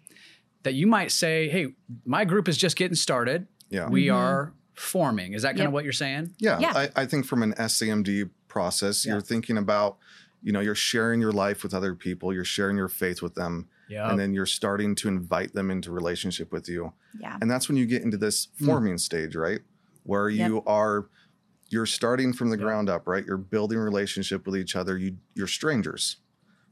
that 0.63 0.73
you 0.73 0.85
might 0.85 1.11
say, 1.11 1.47
hey, 1.49 1.73
my 2.05 2.25
group 2.25 2.47
is 2.49 2.57
just 2.57 2.75
getting 2.75 2.95
started. 2.95 3.47
Yeah. 3.69 3.87
We 3.89 4.07
Mhm. 4.07 4.15
are 4.15 4.53
forming. 4.73 5.33
Is 5.33 5.41
that 5.43 5.49
kind 5.51 5.59
Yep. 5.59 5.67
of 5.67 5.73
what 5.73 5.83
you're 5.85 5.93
saying? 5.93 6.35
Yeah, 6.37 6.59
Yeah. 6.59 6.73
I, 6.75 6.89
I 6.95 7.05
think 7.05 7.25
from 7.25 7.41
an 7.43 7.53
SCMD 7.57 8.25
process, 8.49 9.05
Yeah. 9.05 9.13
you're 9.13 9.21
thinking 9.21 9.57
about, 9.57 9.97
you 10.43 10.51
know, 10.51 10.59
you're 10.59 10.75
sharing 10.75 11.21
your 11.21 11.31
life 11.31 11.63
with 11.63 11.73
other 11.73 11.95
people, 11.95 12.33
you're 12.33 12.43
sharing 12.43 12.75
your 12.77 12.89
faith 12.89 13.21
with 13.21 13.35
them, 13.35 13.69
Yeah. 13.87 14.09
and 14.09 14.19
then 14.19 14.33
you're 14.33 14.45
starting 14.45 14.95
to 14.95 15.07
invite 15.07 15.53
them 15.53 15.71
into 15.71 15.91
relationship 15.91 16.51
with 16.51 16.67
you. 16.67 16.91
Yeah. 17.19 17.37
And 17.41 17.49
that's 17.49 17.69
when 17.69 17.77
you 17.77 17.85
get 17.85 18.01
into 18.03 18.17
this 18.17 18.49
Hmm. 18.59 18.65
forming 18.65 18.97
stage, 18.97 19.35
right? 19.35 19.61
Where 20.03 20.29
you 20.29 20.61
are 20.65 21.07
you're 21.69 21.85
starting 21.85 22.33
from 22.33 22.49
the 22.49 22.57
Yeah. 22.57 22.63
ground 22.63 22.89
up, 22.89 23.07
right? 23.07 23.25
You're 23.25 23.37
building 23.37 23.77
relationship 23.77 24.45
with 24.45 24.55
each 24.57 24.75
other. 24.75 24.97
You 24.97 25.17
you're 25.35 25.47
strangers, 25.47 26.17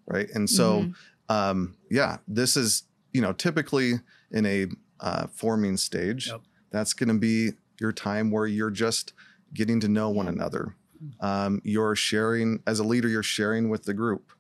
right? 0.08 0.30
And 0.34 0.50
so 0.50 0.82
Mm-hmm. 0.82 1.36
um 1.36 1.78
yeah, 1.90 2.18
this 2.28 2.56
is, 2.58 2.84
you 3.14 3.22
know, 3.22 3.34
typically 3.34 3.94
in 4.32 4.46
a 4.46 4.68
uh, 5.00 5.28
forming 5.28 5.78
stage, 5.78 6.28
Yep. 6.28 6.42
that's 6.72 6.94
going 6.94 7.10
to 7.10 7.20
be 7.20 7.52
your 7.80 7.92
time 7.92 8.32
where 8.32 8.48
you're 8.48 8.72
just 8.72 9.14
getting 9.54 9.80
to 9.82 9.88
know 9.90 10.10
one 10.10 10.28
another. 10.28 10.76
Um, 11.20 11.62
you're 11.64 11.96
sharing 11.96 12.62
as 12.66 12.80
a 12.80 12.84
leader, 12.84 13.08
you're 13.10 13.24
sharing 13.24 13.70
with 13.70 13.84
the 13.84 13.94
group 13.94 14.32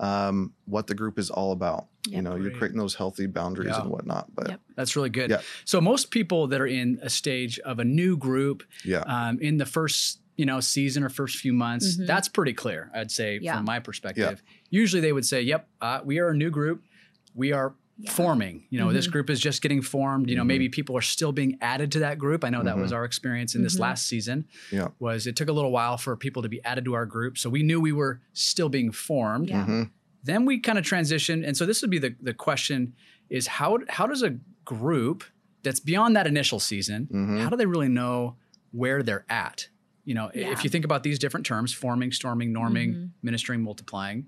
um, 0.00 0.52
what 0.66 0.86
the 0.86 0.94
group 0.94 1.18
is 1.18 1.30
all 1.30 1.52
about. 1.52 1.86
You 2.06 2.14
Yep. 2.14 2.24
know, 2.24 2.36
you're 2.36 2.50
creating 2.50 2.78
those 2.78 2.94
healthy 2.94 3.26
boundaries 3.26 3.68
Yeah. 3.70 3.82
and 3.82 3.90
whatnot. 3.90 4.34
But 4.34 4.48
Yep. 4.50 4.60
That's 4.76 4.96
really 4.96 5.10
good. 5.10 5.30
Yeah. 5.30 5.40
So 5.64 5.80
most 5.80 6.10
people 6.10 6.48
that 6.48 6.60
are 6.60 6.66
in 6.66 6.98
a 7.02 7.08
stage 7.10 7.58
of 7.60 7.78
a 7.78 7.84
new 7.84 8.16
group 8.16 8.64
yeah, 8.84 9.00
um, 9.06 9.38
in 9.40 9.58
the 9.58 9.66
first 9.66 10.18
you 10.36 10.46
know 10.46 10.60
season 10.60 11.04
or 11.04 11.08
first 11.10 11.36
few 11.36 11.52
months, 11.52 11.96
Mhm. 11.98 12.06
that's 12.06 12.26
pretty 12.26 12.54
clear. 12.54 12.90
I'd 12.94 13.10
say 13.10 13.38
Yeah. 13.40 13.56
from 13.56 13.66
my 13.66 13.78
perspective. 13.80 14.42
Usually 14.70 15.00
they 15.00 15.12
would 15.12 15.26
say, 15.26 15.42
"Yep, 15.42 15.68
uh, 15.80 16.00
we 16.04 16.18
are 16.18 16.28
a 16.30 16.34
new 16.36 16.50
group. 16.50 16.82
We 17.34 17.52
are 17.52 17.74
Yeah. 17.98 18.10
forming. 18.12 18.64
You 18.70 18.80
know, 18.80 18.92
this 18.92 19.06
Mhm. 19.06 19.12
group 19.12 19.30
is 19.30 19.38
just 19.38 19.60
getting 19.60 19.82
formed. 19.82 20.30
You 20.30 20.36
know, 20.36 20.42
Mhm. 20.42 20.46
maybe 20.46 20.68
people 20.70 20.96
are 20.96 21.02
still 21.02 21.30
being 21.32 21.58
added 21.60 21.92
to 21.92 21.98
that 22.00 22.18
group. 22.18 22.44
I 22.44 22.48
know 22.48 22.62
that 22.64 22.78
was 22.78 22.92
our 22.92 23.04
experience 23.04 23.54
in 23.54 23.62
this 23.62 23.76
Mhm. 23.76 23.80
last 23.80 24.06
season. 24.06 24.46
Yeah. 24.72 24.88
was 24.98 25.26
it 25.26 25.36
took 25.36 25.48
a 25.48 25.52
little 25.52 25.70
while 25.70 25.98
for 25.98 26.16
people 26.16 26.42
to 26.42 26.48
be 26.48 26.64
added 26.64 26.84
to 26.86 26.94
our 26.94 27.06
group, 27.06 27.36
so 27.36 27.50
we 27.50 27.62
knew 27.62 27.78
we 27.80 27.92
were 27.92 28.20
still 28.32 28.70
being 28.70 28.90
formed. 28.90 29.50
Yeah. 29.50 29.84
Then 30.24 30.44
we 30.44 30.58
kind 30.60 30.78
of 30.78 30.84
transition, 30.84 31.44
and 31.44 31.56
so 31.56 31.66
this 31.66 31.80
would 31.82 31.90
be 31.90 31.98
the 31.98 32.14
the 32.20 32.34
question: 32.34 32.94
is 33.30 33.46
how 33.46 33.78
how 33.88 34.06
does 34.06 34.22
a 34.22 34.38
group 34.64 35.24
that's 35.62 35.80
beyond 35.80 36.16
that 36.16 36.26
initial 36.26 36.60
season, 36.60 37.08
Mhm. 37.12 37.40
how 37.42 37.48
do 37.50 37.56
they 37.56 37.66
really 37.66 37.88
know 37.88 38.36
where 38.72 39.02
they're 39.02 39.24
at? 39.28 39.68
You 40.04 40.14
know, 40.14 40.30
Yeah. 40.34 40.50
if 40.52 40.64
you 40.64 40.70
think 40.70 40.84
about 40.84 41.02
these 41.02 41.18
different 41.18 41.46
terms: 41.46 41.72
forming, 41.72 42.12
storming, 42.12 42.52
norming, 42.52 42.94
Mhm. 42.94 43.10
ministering, 43.22 43.62
multiplying. 43.62 44.26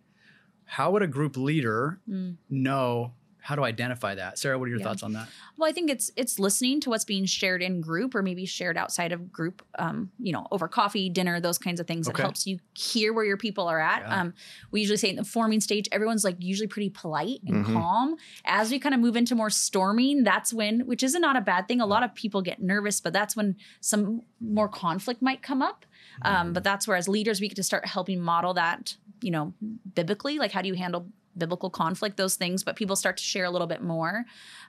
How 0.64 0.90
would 0.92 1.02
a 1.02 1.06
group 1.06 1.36
leader 1.36 2.00
Mm. 2.08 2.36
know 2.48 3.14
how 3.44 3.54
to 3.54 3.62
identify 3.62 4.14
that? 4.14 4.38
Sara, 4.38 4.58
what 4.58 4.64
are 4.64 4.68
your 4.70 4.78
Yeah. 4.78 4.84
thoughts 4.86 5.02
on 5.02 5.12
that? 5.12 5.28
Well, 5.58 5.68
I 5.68 5.72
think 5.72 5.90
it's 5.90 6.10
it's 6.16 6.38
listening 6.38 6.80
to 6.80 6.88
what's 6.90 7.04
being 7.04 7.26
shared 7.26 7.60
in 7.62 7.82
group 7.82 8.14
or 8.14 8.22
maybe 8.22 8.46
shared 8.46 8.78
outside 8.78 9.12
of 9.12 9.30
group. 9.30 9.62
Um, 9.78 10.10
you 10.18 10.32
know, 10.32 10.46
over 10.50 10.66
coffee, 10.66 11.10
dinner, 11.10 11.40
those 11.40 11.58
kinds 11.58 11.78
of 11.78 11.86
things. 11.86 12.08
Okay. 12.08 12.20
It 12.20 12.24
helps 12.24 12.46
you 12.46 12.58
hear 12.74 13.12
where 13.12 13.24
your 13.26 13.36
people 13.36 13.68
are 13.68 13.78
at. 13.78 14.00
Yeah. 14.00 14.20
Um, 14.20 14.34
we 14.70 14.80
usually 14.80 14.96
say 14.96 15.10
in 15.10 15.16
the 15.16 15.24
forming 15.24 15.60
stage, 15.60 15.86
everyone's 15.92 16.24
like 16.24 16.36
usually 16.40 16.68
pretty 16.68 16.88
polite 16.88 17.40
and 17.46 17.66
Mhm. 17.66 17.74
calm. 17.74 18.16
As 18.46 18.70
we 18.70 18.78
kind 18.78 18.94
of 18.94 19.00
move 19.02 19.14
into 19.14 19.34
more 19.34 19.50
storming, 19.50 20.24
that's 20.24 20.50
when, 20.50 20.86
which 20.86 21.02
is 21.02 21.14
not 21.14 21.36
a 21.36 21.42
bad 21.42 21.68
thing. 21.68 21.82
A 21.82 21.86
lot 21.86 22.02
of 22.02 22.14
people 22.14 22.40
get 22.40 22.62
nervous, 22.62 22.98
but 23.02 23.12
that's 23.12 23.36
when 23.36 23.56
some 23.82 24.22
more 24.40 24.68
conflict 24.70 25.20
might 25.20 25.42
come 25.42 25.60
up. 25.60 25.84
Um, 26.22 26.54
but 26.54 26.64
that's 26.64 26.88
where, 26.88 26.96
as 26.96 27.08
leaders, 27.08 27.42
we 27.42 27.48
get 27.48 27.56
to 27.56 27.62
start 27.62 27.84
helping 27.86 28.20
model 28.20 28.54
that. 28.54 28.96
You 29.20 29.30
know, 29.32 29.52
biblically, 29.94 30.38
like 30.38 30.52
how 30.52 30.62
do 30.62 30.68
you 30.68 30.74
handle 30.74 31.08
biblical 31.36 31.70
conflict, 31.70 32.16
those 32.16 32.36
things, 32.36 32.62
but 32.62 32.76
people 32.76 32.96
start 32.96 33.16
to 33.16 33.22
share 33.22 33.44
a 33.44 33.50
little 33.50 33.66
bit 33.66 33.82
more. 33.82 34.24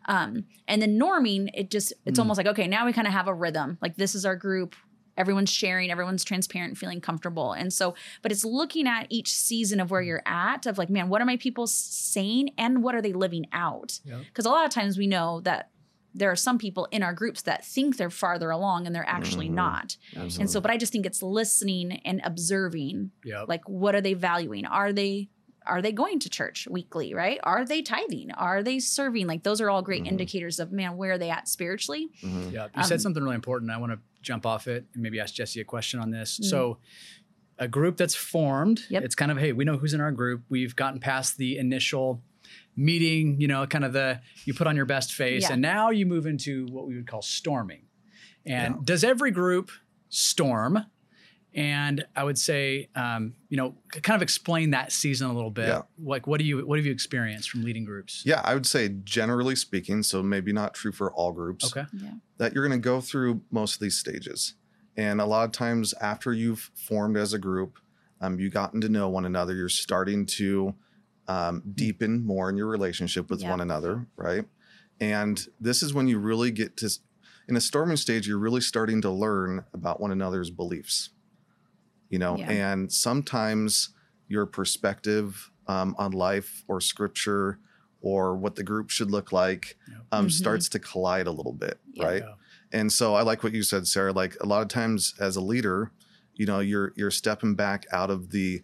Um, 0.07 0.45
and 0.67 0.81
then 0.81 0.99
norming, 0.99 1.49
it 1.53 1.69
just, 1.71 1.93
it's 2.05 2.17
Mm. 2.19 2.23
almost 2.23 2.37
like, 2.37 2.47
okay, 2.47 2.67
now 2.67 2.85
we 2.85 2.93
kind 2.93 3.07
of 3.07 3.13
have 3.13 3.27
a 3.27 3.33
rhythm. 3.33 3.77
Like 3.81 3.95
this 3.95 4.15
is 4.15 4.25
our 4.25 4.35
group. 4.35 4.75
everyone's 5.17 5.49
sharing, 5.49 5.89
everyone's 5.89 6.25
transparent, 6.25 6.77
feeling 6.77 6.99
comfortable. 6.99 7.53
And 7.53 7.71
so, 7.71 7.95
but 8.21 8.33
it's 8.33 8.43
looking 8.43 8.85
at 8.85 9.07
each 9.09 9.31
season 9.33 9.79
of 9.79 9.89
where 9.89 10.01
you're 10.01 10.21
at 10.25 10.65
of 10.65 10.77
like, 10.77 10.89
man, 10.89 11.07
what 11.07 11.21
are 11.21 11.25
my 11.25 11.37
people 11.37 11.67
saying 11.67 12.49
and 12.57 12.83
what 12.83 12.95
are 12.95 13.01
they 13.01 13.13
living 13.13 13.45
out? 13.53 14.01
Yep. 14.03 14.19
Because 14.27 14.45
a 14.45 14.49
lot 14.49 14.65
of 14.65 14.71
times 14.71 14.97
we 14.97 15.07
know 15.07 15.39
that 15.45 15.69
there 16.13 16.29
are 16.29 16.35
some 16.35 16.57
people 16.57 16.89
in 16.91 17.01
our 17.01 17.13
groups 17.13 17.43
that 17.43 17.65
think 17.65 17.95
they're 17.95 18.09
farther 18.09 18.49
along 18.49 18.85
and 18.87 18.93
they're 18.93 19.07
actually 19.07 19.47
Mhm. 19.47 19.53
not. 19.53 19.95
And 20.37 20.49
so, 20.49 20.59
but 20.59 20.69
I 20.69 20.75
just 20.75 20.91
think 20.91 21.05
it's 21.05 21.23
listening 21.23 21.93
and 22.03 22.19
observing 22.25 23.11
Yep. 23.23 23.47
like 23.47 23.67
what 23.69 23.95
are 23.95 24.01
they 24.01 24.15
valuing 24.15 24.65
are 24.65 24.91
they 24.91 25.29
are 25.67 25.81
they 25.81 25.91
going 25.91 26.19
to 26.19 26.29
church 26.29 26.67
weekly 26.69 27.13
right 27.13 27.39
are 27.43 27.65
they 27.65 27.81
tithing 27.81 28.31
are 28.31 28.61
they 28.63 28.79
serving 28.79 29.27
like 29.27 29.43
those 29.43 29.59
are 29.61 29.69
all 29.69 29.81
great 29.81 30.03
Mhm. 30.03 30.07
indicators 30.07 30.59
of 30.59 30.71
man 30.71 30.97
where 30.97 31.13
are 31.13 31.17
they 31.17 31.29
at 31.29 31.47
spiritually 31.47 32.09
Mhm. 32.23 32.51
Yeah, 32.51 32.67
you 32.75 32.83
said 32.83 32.93
Um, 32.95 32.99
something 32.99 33.23
really 33.23 33.35
important. 33.35 33.71
I 33.71 33.77
want 33.77 33.91
to 33.93 33.99
jump 34.21 34.45
off 34.45 34.67
it 34.67 34.85
and 34.93 35.03
maybe 35.03 35.19
ask 35.19 35.33
Jesse 35.33 35.59
a 35.61 35.63
question 35.63 35.99
on 35.99 36.09
this. 36.11 36.39
Mm. 36.39 36.45
So, 36.45 36.77
a 37.59 37.67
group 37.67 37.95
that's 37.97 38.15
formed, 38.15 38.81
Yep. 38.89 39.03
it's 39.03 39.15
kind 39.15 39.31
of 39.31 39.37
hey, 39.37 39.53
we 39.53 39.63
know 39.65 39.77
who's 39.77 39.93
in 39.93 40.01
our 40.01 40.11
group. 40.11 40.43
We've 40.49 40.75
gotten 40.75 40.99
past 40.99 41.37
the 41.37 41.57
initial 41.57 42.21
meeting, 42.75 43.39
you 43.39 43.47
know, 43.47 43.65
kind 43.67 43.85
of 43.85 43.93
the 43.93 44.19
you 44.45 44.53
put 44.53 44.67
on 44.67 44.75
your 44.75 44.85
best 44.85 45.13
face, 45.13 45.43
Yeah. 45.43 45.53
and 45.53 45.61
now 45.61 45.89
you 45.89 46.05
move 46.05 46.25
into 46.25 46.65
what 46.67 46.87
we 46.87 46.95
would 46.95 47.07
call 47.07 47.21
storming. 47.21 47.83
And 48.45 48.85
does 48.85 49.03
every 49.03 49.31
group 49.31 49.71
storm? 50.09 50.85
And 51.55 52.05
I 52.15 52.23
would 52.25 52.37
say, 52.37 52.89
um, 52.95 53.33
you 53.47 53.55
know, 53.55 53.75
kind 53.89 54.15
of 54.15 54.21
explain 54.21 54.71
that 54.71 54.91
season 54.91 55.29
a 55.29 55.33
little 55.33 55.49
bit. 55.51 55.67
Yeah. 55.69 55.83
Like, 56.03 56.27
what 56.27 56.39
do 56.39 56.45
you 56.45 56.67
what 56.67 56.77
have 56.77 56.85
you 56.85 56.91
experienced 56.91 57.49
from 57.49 57.63
leading 57.63 57.85
groups? 57.85 58.23
Yeah, 58.25 58.41
I 58.43 58.53
would 58.53 58.65
say 58.65 58.89
generally 59.05 59.55
speaking, 59.55 60.03
so 60.03 60.21
maybe 60.21 60.51
not 60.51 60.73
true 60.73 60.91
for 60.91 61.11
all 61.13 61.31
groups, 61.31 61.65
Okay. 61.65 61.85
yeah 61.93 62.11
that 62.37 62.53
you're 62.53 62.67
going 62.67 62.77
to 62.77 62.83
go 62.83 62.99
through 62.99 63.39
most 63.49 63.75
of 63.75 63.79
these 63.79 63.97
stages. 63.97 64.55
And 64.97 65.21
a 65.21 65.25
lot 65.25 65.45
of 65.45 65.53
times 65.53 65.93
after 66.01 66.33
you've 66.33 66.69
formed 66.75 67.15
as 67.15 67.31
a 67.31 67.39
group, 67.39 67.79
um, 68.19 68.37
you've 68.41 68.51
gotten 68.53 68.81
to 68.81 68.89
know 68.89 69.07
one 69.07 69.23
another, 69.25 69.55
you're 69.55 69.69
starting 69.69 70.25
to 70.25 70.75
um, 71.29 71.63
deepen 71.73 72.25
more 72.25 72.49
in 72.49 72.57
your 72.57 72.67
relationship 72.67 73.29
with 73.29 73.41
Yeah. 73.41 73.51
one 73.51 73.61
another, 73.61 74.05
right? 74.17 74.43
And 74.99 75.47
this 75.61 75.81
is 75.81 75.93
when 75.93 76.07
you 76.09 76.19
really 76.19 76.51
get 76.51 76.75
to, 76.77 76.89
in 77.47 77.55
a 77.55 77.61
storming 77.61 77.95
stage, 77.97 78.27
you're 78.27 78.37
really 78.37 78.61
starting 78.61 79.01
to 79.01 79.09
learn 79.09 79.63
about 79.73 80.01
one 80.01 80.11
another's 80.11 80.49
beliefs, 80.49 81.11
you 82.09 82.19
know, 82.19 82.37
Yeah. 82.37 82.51
and 82.51 82.91
sometimes 82.91 83.89
your 84.27 84.45
perspective 84.45 85.51
um, 85.67 85.95
on 85.97 86.11
life 86.11 86.63
or 86.67 86.79
scripture 86.79 87.59
or 88.01 88.35
what 88.37 88.55
the 88.55 88.63
group 88.63 88.89
should 88.91 89.09
look 89.09 89.31
like 89.31 89.77
Yeah. 89.89 89.95
um, 90.11 90.27
Mhm. 90.27 90.31
starts 90.31 90.69
to 90.69 90.79
collide 90.79 91.25
a 91.27 91.31
little 91.31 91.53
bit, 91.53 91.79
Yeah. 91.93 92.05
right? 92.05 92.23
Yeah. 92.23 92.33
And 92.71 92.91
so 92.93 93.15
I 93.15 93.21
like 93.23 93.43
what 93.43 93.53
you 93.53 93.63
said, 93.63 93.87
Sara. 93.87 94.11
Like 94.13 94.35
a 94.41 94.45
lot 94.45 94.61
of 94.61 94.67
times 94.67 95.15
as 95.19 95.35
a 95.35 95.41
leader, 95.41 95.91
you 96.35 96.45
know, 96.45 96.59
you're 96.59 96.93
you're 96.95 97.09
stepping 97.11 97.55
back 97.55 97.85
out 97.91 98.09
of 98.11 98.29
the 98.31 98.63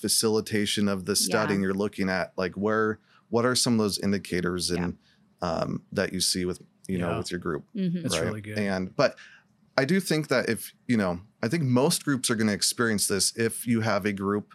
facilitation 0.00 0.88
of 0.88 1.04
the 1.06 1.16
study 1.16 1.50
Yeah. 1.50 1.54
and 1.54 1.62
you're 1.62 1.74
looking 1.74 2.08
at 2.08 2.32
like 2.36 2.54
where 2.54 2.98
what 3.30 3.44
are 3.44 3.54
some 3.54 3.74
of 3.74 3.78
those 3.78 3.98
indicators 3.98 4.70
and 4.70 4.96
um, 5.42 5.82
that 5.92 6.12
you 6.12 6.20
see 6.20 6.44
with 6.44 6.60
you 6.86 6.98
know 6.98 7.18
with 7.18 7.30
your 7.30 7.40
group 7.40 7.64
Mhm. 7.74 8.02
That's 8.02 8.16
right? 8.16 8.24
really 8.26 8.40
good. 8.40 8.58
and 8.58 8.94
but 8.96 9.16
i 9.80 9.84
do 9.84 10.00
think 10.00 10.28
that 10.28 10.48
if 10.48 10.72
you 10.86 10.96
know 10.96 11.20
i 11.42 11.48
think 11.48 11.62
most 11.62 12.04
groups 12.04 12.30
are 12.30 12.34
going 12.40 12.46
to 12.52 12.52
experience 12.62 13.06
this 13.06 13.26
if 13.36 13.66
you 13.66 13.80
have 13.80 14.04
a 14.06 14.12
group 14.12 14.46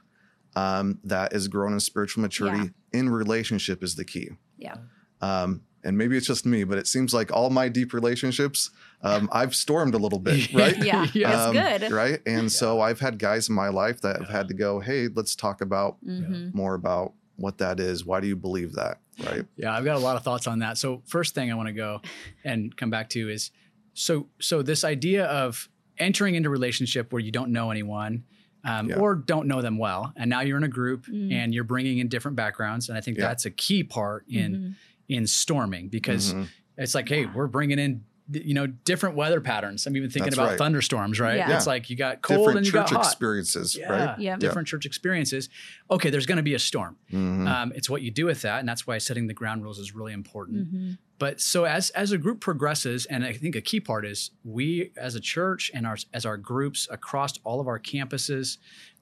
um, 0.56 1.00
that 1.03 1.34
is 1.34 1.48
grown 1.48 1.74
in 1.74 1.80
spiritual 1.80 2.22
maturity 2.22 2.70
in 2.92 3.10
relationship 3.10 3.84
is 3.84 3.96
the 3.96 4.06
key. 4.06 4.30
Yeah. 4.60 4.75
Um, 5.20 5.62
and 5.84 5.98
maybe 5.98 6.15
it's 6.15 6.27
just 6.27 6.46
me 6.46 6.63
but 6.63 6.77
it 6.77 6.86
seems 6.88 7.12
like 7.13 7.32
all 7.34 7.50
my 7.50 7.68
deep 7.70 7.92
relationships 7.94 8.70
um, 9.01 9.27
i've 9.39 9.56
stormed 9.56 9.96
a 9.96 9.98
little 9.98 10.20
bit 10.20 10.53
right? 10.53 10.77
Yeah. 10.92 11.08
Yeah. 11.13 11.46
Um, 11.46 11.56
that's 11.56 11.80
good 11.84 11.92
right? 11.92 12.20
And 12.27 12.51
so 12.51 12.82
i've 12.82 13.00
had 13.00 13.18
guys 13.18 13.50
in 13.50 13.56
my 13.56 13.70
life 13.70 14.01
that 14.01 14.15
have 14.20 14.30
had 14.30 14.48
to 14.50 14.53
go 14.53 14.80
hey 14.80 15.08
let's 15.18 15.36
talk 15.36 15.62
about 15.62 15.98
Mhm. 16.06 16.53
more 16.53 16.75
about 16.75 17.13
what 17.36 17.58
that 17.58 17.80
is. 17.80 18.06
Why 18.06 18.20
do 18.20 18.27
you 18.27 18.36
believe 18.36 18.74
that? 18.74 19.00
Right? 19.25 19.44
Yeah, 19.58 19.75
I've 19.75 19.84
got 19.86 19.96
a 19.96 20.06
lot 20.08 20.18
of 20.18 20.24
thoughts 20.24 20.46
on 20.46 20.60
that. 20.60 20.77
So 20.77 21.01
first 21.08 21.34
thing 21.34 21.51
I 21.51 21.56
want 21.56 21.68
to 21.68 21.74
go 21.74 22.00
and 22.44 22.77
come 22.77 22.92
back 22.92 23.10
to 23.15 23.22
is 23.27 23.50
so 23.94 24.28
so 24.40 24.62
this 24.62 24.84
idea 24.84 25.26
of 25.26 25.70
entering 25.98 26.36
into 26.36 26.50
a 26.50 26.52
relationship 26.52 27.14
where 27.14 27.20
you 27.22 27.32
don't 27.32 27.52
know 27.52 27.70
anyone 27.72 28.24
um, 28.66 28.90
Yeah. 28.90 28.96
or 28.96 29.16
don't 29.16 29.48
know 29.48 29.62
them 29.62 29.78
well, 29.78 30.14
and 30.16 30.30
now 30.30 30.40
you're 30.42 30.58
in 30.58 30.64
a 30.64 30.70
group 30.70 31.06
Mm. 31.06 31.34
and 31.34 31.54
you're 31.54 31.66
bringing 31.66 31.98
in 32.00 32.08
different 32.08 32.38
backgrounds, 32.38 32.88
and 32.90 32.98
I 32.98 33.02
think 33.02 33.18
Yeah. 33.18 33.28
that's 33.28 33.46
a 33.46 33.52
key 33.52 33.84
part 33.84 34.26
in 34.30 34.54
Mhm. 34.56 34.76
in 35.10 35.28
storming 35.28 35.90
because 35.90 36.34
Mhm. 36.34 36.48
it's 36.78 36.96
like, 36.96 37.10
hey, 37.10 37.26
we're 37.26 37.48
bringing 37.48 37.78
in 37.78 38.06
you 38.36 38.54
know 38.54 38.68
different 38.68 39.16
weather 39.16 39.40
patterns. 39.42 39.86
I'm 39.86 39.96
even 39.98 40.10
thinking 40.10 40.25
That's 40.32 40.36
about 40.38 40.50
right. 40.50 40.58
thunderstorms, 40.58 41.20
right? 41.20 41.38
Yeah. 41.38 41.56
It's 41.56 41.68
like 41.68 41.90
you 41.90 41.96
got 41.96 42.22
cold 42.22 42.40
different 42.40 42.58
and 42.58 42.66
you 42.66 42.72
church 42.72 42.90
got 42.92 42.98
hot. 42.98 43.06
experiences 43.06 43.75
Yeah, 43.78 43.92
right 43.92 44.20
Yeah. 44.20 44.36
different 44.38 44.68
church 44.68 44.86
experiences. 44.86 45.50
Okay, 45.92 46.10
there's 46.10 46.25
going 46.25 46.38
to 46.38 46.44
be 46.44 46.54
a 46.56 46.60
storm. 46.60 46.98
Mhm. 47.12 47.48
Um, 47.48 47.72
it's 47.75 47.90
what 47.90 48.02
you 48.02 48.12
do 48.12 48.25
with 48.25 48.42
that, 48.44 48.60
and 48.60 48.68
that's 48.68 48.86
why 48.88 48.98
setting 48.98 49.28
the 49.28 49.34
ground 49.34 49.63
rules 49.63 49.80
is 49.80 49.94
really 49.96 50.13
important 50.13 50.74
Mhm. 50.74 50.98
but 51.20 51.40
so 51.40 51.66
as 51.66 51.90
as 51.92 52.12
a 52.12 52.18
group 52.18 52.40
progresses 52.42 53.06
and 53.06 53.24
i 53.24 53.32
think 53.34 53.56
a 53.56 53.62
key 53.62 53.80
part 53.80 54.06
is 54.06 54.32
we 54.44 54.92
as 54.98 55.16
a 55.16 55.20
church 55.20 55.72
and 55.74 55.86
our 55.88 55.98
as 56.13 56.25
our 56.25 56.38
groups 56.38 56.88
across 56.92 57.38
all 57.44 57.60
of 57.62 57.68
our 57.68 57.80
campuses 57.80 58.58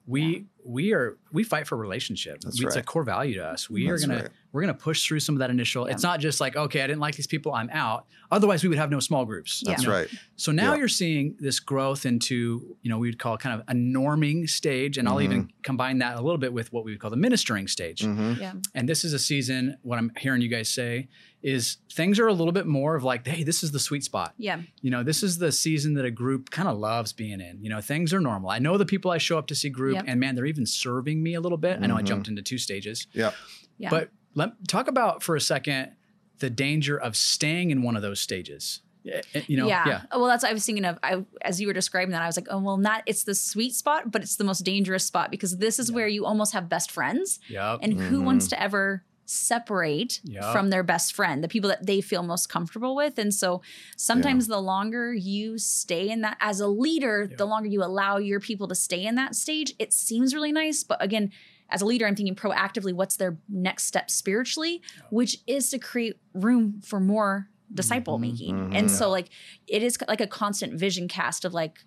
we 0.06 0.46
we 0.64 0.92
are 0.92 1.16
we 1.32 1.42
fight 1.44 1.66
for 1.66 1.76
relationship 1.76 2.40
That's 2.40 2.60
it's 2.60 2.76
a 2.76 2.82
core 2.82 3.04
value 3.04 3.34
to 3.34 3.44
us 3.46 3.70
we 3.70 3.88
That's 3.88 4.04
are 4.04 4.06
gonna 4.06 4.22
right. 4.22 4.30
We're 4.52 4.60
gonna 4.60 4.74
push 4.74 5.06
through 5.06 5.20
some 5.20 5.34
of 5.34 5.38
that 5.40 5.50
initial. 5.50 5.86
Yeah. 5.86 5.94
it's 5.94 6.02
not 6.02 6.20
just 6.20 6.40
like 6.40 6.56
okay 6.56 6.82
i 6.82 6.86
didn't 6.86 7.00
like 7.00 7.14
these 7.16 7.26
people 7.26 7.52
i'm 7.54 7.70
out. 7.70 8.06
Otherwise 8.30 8.62
we 8.62 8.68
would 8.70 8.78
have 8.78 8.90
no 8.90 9.00
small 9.00 9.24
groups 9.24 9.62
that's 9.66 9.82
you 9.82 9.88
know? 9.88 9.94
right. 9.94 10.08
So 10.36 10.52
now 10.52 10.72
Yeah. 10.72 10.78
you're 10.80 10.88
seeing 10.88 11.36
this 11.38 11.60
growth 11.60 12.06
into 12.06 12.76
you 12.82 12.90
know 12.90 12.98
we 12.98 13.08
would 13.08 13.18
call 13.18 13.36
kind 13.38 13.60
of 13.60 13.66
a 13.68 13.72
norming 13.74 14.48
stage 14.48 14.98
and 14.98 15.08
i'll 15.08 15.20
even 15.20 15.50
combine 15.62 15.98
that 15.98 16.16
a 16.16 16.20
little 16.20 16.38
bit 16.38 16.52
with 16.52 16.72
what 16.72 16.84
we 16.84 16.92
would 16.92 17.00
call 17.00 17.10
the 17.10 17.16
ministering 17.16 17.66
stage. 17.68 18.00
Mhm. 18.02 18.38
yeah. 18.38 18.52
And 18.74 18.88
this 18.88 19.04
is 19.04 19.12
a 19.12 19.18
season 19.18 19.76
what 19.82 19.98
i'm 19.98 20.10
hearing 20.18 20.40
you 20.42 20.48
guys 20.48 20.68
say 20.68 21.08
is 21.42 21.78
things 21.92 22.20
are 22.20 22.28
a 22.28 22.32
little 22.32 22.52
bit 22.52 22.66
more 22.66 22.94
of 22.94 23.02
like 23.02 23.26
hey 23.26 23.42
this 23.42 23.62
is 23.62 23.72
the 23.72 23.80
sweet 23.80 24.04
spot. 24.04 24.34
Yeah. 24.38 24.60
You 24.80 24.90
know 24.90 25.02
this 25.02 25.22
is 25.22 25.38
the 25.38 25.50
season 25.52 25.94
that 25.94 26.04
a 26.04 26.10
group 26.10 26.50
kind 26.50 26.68
of 26.68 26.78
loves 26.78 27.12
being 27.12 27.40
in. 27.40 27.58
You 27.62 27.70
know 27.70 27.80
things 27.80 28.12
are 28.14 28.20
normal. 28.20 28.50
I 28.50 28.58
know 28.60 28.76
the 28.78 28.86
people 28.86 29.10
i 29.10 29.18
show 29.18 29.38
up 29.38 29.46
to 29.48 29.54
see 29.54 29.68
group 29.70 29.94
Yep. 29.96 30.04
and 30.08 30.20
man 30.20 30.34
they're 30.34 30.46
even 30.46 30.66
serving 30.66 31.22
me 31.22 31.34
a 31.34 31.40
little 31.40 31.58
bit. 31.58 31.78
I 31.82 31.86
know 31.86 31.96
i 31.96 32.02
Mhm. 32.02 32.06
jumped 32.06 32.28
into 32.28 32.42
two 32.42 32.58
stages. 32.58 33.06
Yeah 33.12 33.32
yeah. 33.78 33.90
But 33.90 34.10
let 34.34 34.50
talk 34.68 34.88
about 34.88 35.22
for 35.22 35.36
a 35.36 35.40
second 35.40 35.92
the 36.38 36.50
danger 36.50 36.96
of 36.98 37.16
staying 37.16 37.70
in 37.70 37.82
one 37.82 37.96
of 37.96 38.02
those 38.02 38.20
stages 38.20 38.80
Eh, 39.04 39.20
eh, 39.34 39.42
you 39.48 39.56
know 39.56 39.66
yeah. 39.66 39.84
yeah 39.88 40.02
Well, 40.12 40.26
that's 40.26 40.44
what 40.44 40.50
I 40.50 40.52
was 40.52 40.64
thinking 40.64 40.84
of. 40.84 40.96
I 41.02 41.24
as 41.44 41.60
you 41.60 41.66
were 41.66 41.72
describing 41.72 42.12
that, 42.12 42.22
I 42.22 42.26
was 42.26 42.36
like, 42.36 42.46
oh 42.50 42.60
well, 42.60 42.76
not 42.76 43.02
it's 43.06 43.24
the 43.24 43.34
sweet 43.34 43.74
spot, 43.74 44.12
but 44.12 44.22
it's 44.22 44.36
the 44.36 44.44
most 44.44 44.60
dangerous 44.60 45.04
spot 45.04 45.32
because 45.32 45.58
this 45.58 45.80
is 45.80 45.90
where 45.90 46.06
you 46.06 46.24
almost 46.24 46.52
have 46.52 46.68
best 46.68 46.88
friends, 46.92 47.40
yep 47.48 47.80
and 47.82 47.94
who 47.94 48.20
Mhm. 48.20 48.24
wants 48.24 48.46
to 48.48 48.62
ever 48.62 49.04
separate 49.26 50.20
Yeah. 50.22 50.52
from 50.52 50.70
their 50.70 50.82
best 50.84 51.14
friend, 51.14 51.42
the 51.42 51.48
people 51.48 51.68
that 51.70 51.84
they 51.86 52.00
feel 52.00 52.22
most 52.22 52.48
comfortable 52.48 52.94
with, 52.94 53.18
and 53.18 53.34
so 53.34 53.60
sometimes 53.96 54.46
the 54.46 54.60
longer 54.60 55.12
you 55.12 55.58
stay 55.58 56.08
in 56.08 56.20
that 56.20 56.36
as 56.40 56.60
a 56.60 56.68
leader, 56.68 57.26
Yeah. 57.28 57.36
the 57.36 57.46
longer 57.46 57.68
you 57.68 57.82
allow 57.82 58.18
your 58.18 58.38
people 58.40 58.68
to 58.68 58.74
stay 58.76 59.04
in 59.04 59.16
that 59.16 59.34
stage, 59.34 59.74
it 59.80 59.92
seems 59.92 60.32
really 60.34 60.52
nice, 60.52 60.84
but 60.84 61.02
again. 61.02 61.32
As 61.72 61.82
a 61.82 61.86
leader, 61.86 62.06
I'm 62.06 62.14
thinking 62.14 62.34
proactively, 62.36 62.92
what's 62.92 63.16
their 63.16 63.38
next 63.48 63.84
step 63.84 64.10
spiritually, 64.10 64.82
which 65.10 65.38
is 65.46 65.70
to 65.70 65.78
create 65.78 66.16
room 66.34 66.80
for 66.84 67.00
more 67.00 67.48
disciple 67.72 68.18
making. 68.18 68.54
Mhm. 68.54 68.76
And 68.76 68.90
so, 68.90 69.08
like, 69.10 69.30
it 69.66 69.82
is 69.82 69.96
like 70.06 70.20
a 70.20 70.26
constant 70.26 70.74
vision 70.74 71.08
cast 71.08 71.44
of 71.46 71.54
like, 71.54 71.78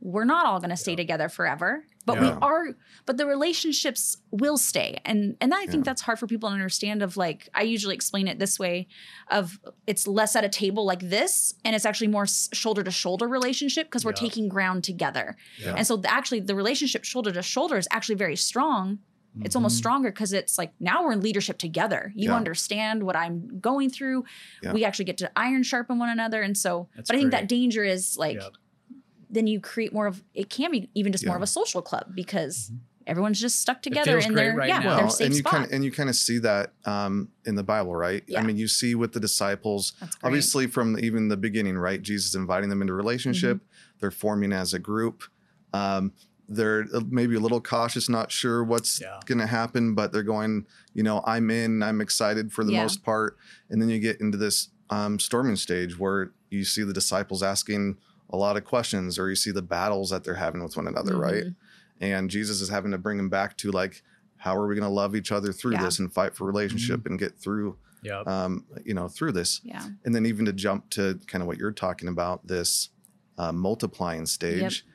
we're 0.00 0.24
not 0.24 0.46
all 0.46 0.58
going 0.60 0.70
to 0.70 0.76
stay 0.76 0.94
together 0.94 1.28
forever, 1.28 1.84
but 2.06 2.14
Yeah. 2.16 2.22
we 2.22 2.28
are. 2.40 2.64
But 3.04 3.16
the 3.16 3.26
relationships 3.26 4.16
will 4.30 4.56
stay, 4.56 5.00
and 5.04 5.36
and 5.40 5.52
I 5.52 5.66
think 5.66 5.84
Yeah. 5.84 5.90
that's 5.90 6.02
hard 6.02 6.18
for 6.20 6.26
people 6.28 6.48
to 6.48 6.54
understand. 6.54 7.02
Of 7.02 7.16
like, 7.16 7.48
I 7.52 7.62
usually 7.62 7.96
explain 7.96 8.28
it 8.28 8.38
this 8.38 8.58
way: 8.60 8.86
of 9.28 9.58
it's 9.88 10.06
less 10.06 10.36
at 10.36 10.44
a 10.44 10.48
table 10.48 10.84
like 10.84 11.00
this, 11.10 11.54
and 11.64 11.74
it's 11.74 11.84
actually 11.84 12.06
more 12.08 12.26
shoulder 12.52 12.84
to 12.84 12.92
shoulder 12.92 13.26
relationship 13.26 13.86
because 13.88 14.04
we're 14.04 14.12
Yeah. 14.12 14.26
taking 14.28 14.48
ground 14.48 14.84
together. 14.84 15.36
Yeah. 15.60 15.74
And 15.76 15.84
so, 15.86 15.96
the, 15.96 16.10
actually, 16.12 16.40
the 16.40 16.54
relationship 16.54 17.04
shoulder 17.04 17.32
to 17.32 17.42
shoulder 17.42 17.76
is 17.76 17.88
actually 17.90 18.14
very 18.16 18.36
strong. 18.36 19.00
It's 19.42 19.54
almost 19.54 19.74
Mhm. 19.76 19.78
stronger 19.78 20.10
because 20.10 20.32
it's 20.32 20.58
like 20.58 20.72
now 20.80 21.04
we're 21.04 21.12
in 21.12 21.20
leadership 21.20 21.58
together. 21.58 22.12
You 22.16 22.30
Yeah. 22.30 22.36
understand 22.36 23.02
what 23.04 23.14
I'm 23.16 23.60
going 23.60 23.88
through. 23.90 24.24
Yeah. 24.62 24.72
We 24.72 24.84
actually 24.84 25.04
get 25.04 25.18
to 25.18 25.30
iron 25.36 25.62
sharpen 25.62 25.98
one 25.98 26.08
another. 26.08 26.42
And 26.42 26.56
so, 26.56 26.88
That's 26.96 27.08
but 27.08 27.14
I 27.16 27.18
think 27.20 27.30
great. 27.30 27.40
that 27.42 27.48
danger 27.48 27.84
is 27.84 28.16
like, 28.16 28.36
Yep. 28.36 28.52
then 29.30 29.46
you 29.46 29.60
create 29.60 29.92
more 29.92 30.06
of 30.06 30.24
it 30.34 30.48
can 30.50 30.70
be 30.72 30.90
even 30.94 31.12
just 31.12 31.24
more 31.26 31.36
of 31.36 31.42
a 31.42 31.46
social 31.46 31.82
club 31.82 32.12
because 32.14 32.72
everyone's 33.06 33.40
just 33.40 33.60
stuck 33.60 33.80
together 33.82 34.12
Mm-hmm. 34.12 34.18
feels 34.20 34.26
in 34.26 34.32
great 34.32 34.42
their 34.44 34.56
right 34.56 34.68
yeah 34.68 34.78
now. 34.80 34.96
their 34.96 35.04
well 35.04 35.10
safe 35.10 35.26
and 35.26 35.34
you 35.34 35.40
spot. 35.40 35.52
kind 35.52 35.64
of 35.66 35.72
and 35.72 35.84
you 35.84 35.92
kind 35.92 36.08
of 36.08 36.16
see 36.16 36.38
that 36.38 36.72
um, 36.84 37.28
in 37.46 37.54
the 37.54 37.62
bible 37.62 37.94
right 37.94 38.22
Yeah. 38.26 38.40
i 38.40 38.42
mean 38.42 38.56
you 38.58 38.68
see 38.68 38.94
with 38.94 39.12
the 39.12 39.20
disciples 39.20 39.92
obviously 40.22 40.66
from 40.66 40.98
even 40.98 41.28
the 41.28 41.36
beginning 41.38 41.78
right 41.78 42.02
jesus 42.02 42.34
inviting 42.34 42.68
them 42.70 42.80
into 42.82 42.92
relationship 42.94 43.58
Mm-hmm. 43.58 43.96
they're 44.00 44.10
forming 44.10 44.52
as 44.52 44.74
a 44.74 44.78
group 44.78 45.22
um, 45.72 46.12
they're 46.48 46.86
maybe 47.10 47.34
a 47.36 47.40
little 47.40 47.60
cautious 47.60 48.08
not 48.08 48.32
sure 48.32 48.64
what's 48.64 49.00
Yeah. 49.00 49.20
going 49.26 49.38
to 49.38 49.46
happen 49.46 49.94
but 49.94 50.12
they're 50.12 50.22
going 50.22 50.64
you 50.94 51.02
know 51.02 51.22
i'm 51.26 51.50
in 51.50 51.82
i'm 51.82 52.00
excited 52.00 52.52
for 52.52 52.64
the 52.64 52.72
Yeah. 52.72 52.82
most 52.82 53.02
part 53.04 53.36
and 53.68 53.80
then 53.82 53.88
you 53.90 53.98
get 53.98 54.20
into 54.20 54.38
this 54.38 54.70
um, 54.90 55.18
storming 55.18 55.56
stage 55.56 55.98
where 55.98 56.30
you 56.50 56.64
see 56.64 56.82
the 56.82 56.94
disciples 56.94 57.42
asking 57.42 57.98
a 58.30 58.36
lot 58.38 58.56
of 58.56 58.64
questions 58.64 59.18
or 59.18 59.28
you 59.28 59.36
see 59.36 59.50
the 59.50 59.60
battles 59.62 60.08
that 60.10 60.24
they're 60.24 60.34
having 60.34 60.62
with 60.62 60.76
one 60.78 60.86
another, 60.86 61.18
right? 61.18 61.44
Mhm. 61.44 61.54
And 62.00 62.30
Jesus 62.30 62.62
is 62.62 62.70
having 62.70 62.92
to 62.92 62.98
bring 62.98 63.18
them 63.18 63.28
back 63.28 63.56
to 63.58 63.70
like, 63.70 64.02
how 64.38 64.56
are 64.56 64.66
we 64.66 64.74
going 64.74 64.88
to 64.88 64.94
love 64.94 65.14
each 65.14 65.30
other 65.32 65.52
through 65.52 65.72
Yeah. 65.72 65.84
this 65.84 65.98
and 65.98 66.10
fight 66.10 66.34
for 66.34 66.46
relationship 66.46 67.04
and 67.04 67.18
get 67.18 67.38
through, 67.38 67.76
Yeah. 68.02 68.20
um, 68.20 68.64
you 68.84 68.94
know, 68.94 69.08
through 69.08 69.32
this? 69.32 69.60
Yeah. 69.62 69.86
And 70.06 70.14
then 70.14 70.24
even 70.24 70.46
to 70.46 70.54
jump 70.54 70.88
to 70.90 71.20
kind 71.26 71.42
of 71.42 71.48
what 71.48 71.58
you're 71.58 71.72
talking 71.72 72.08
about, 72.08 72.46
this 72.46 72.88
uh, 73.36 73.52
multiplying 73.52 74.24
stage. 74.26 74.86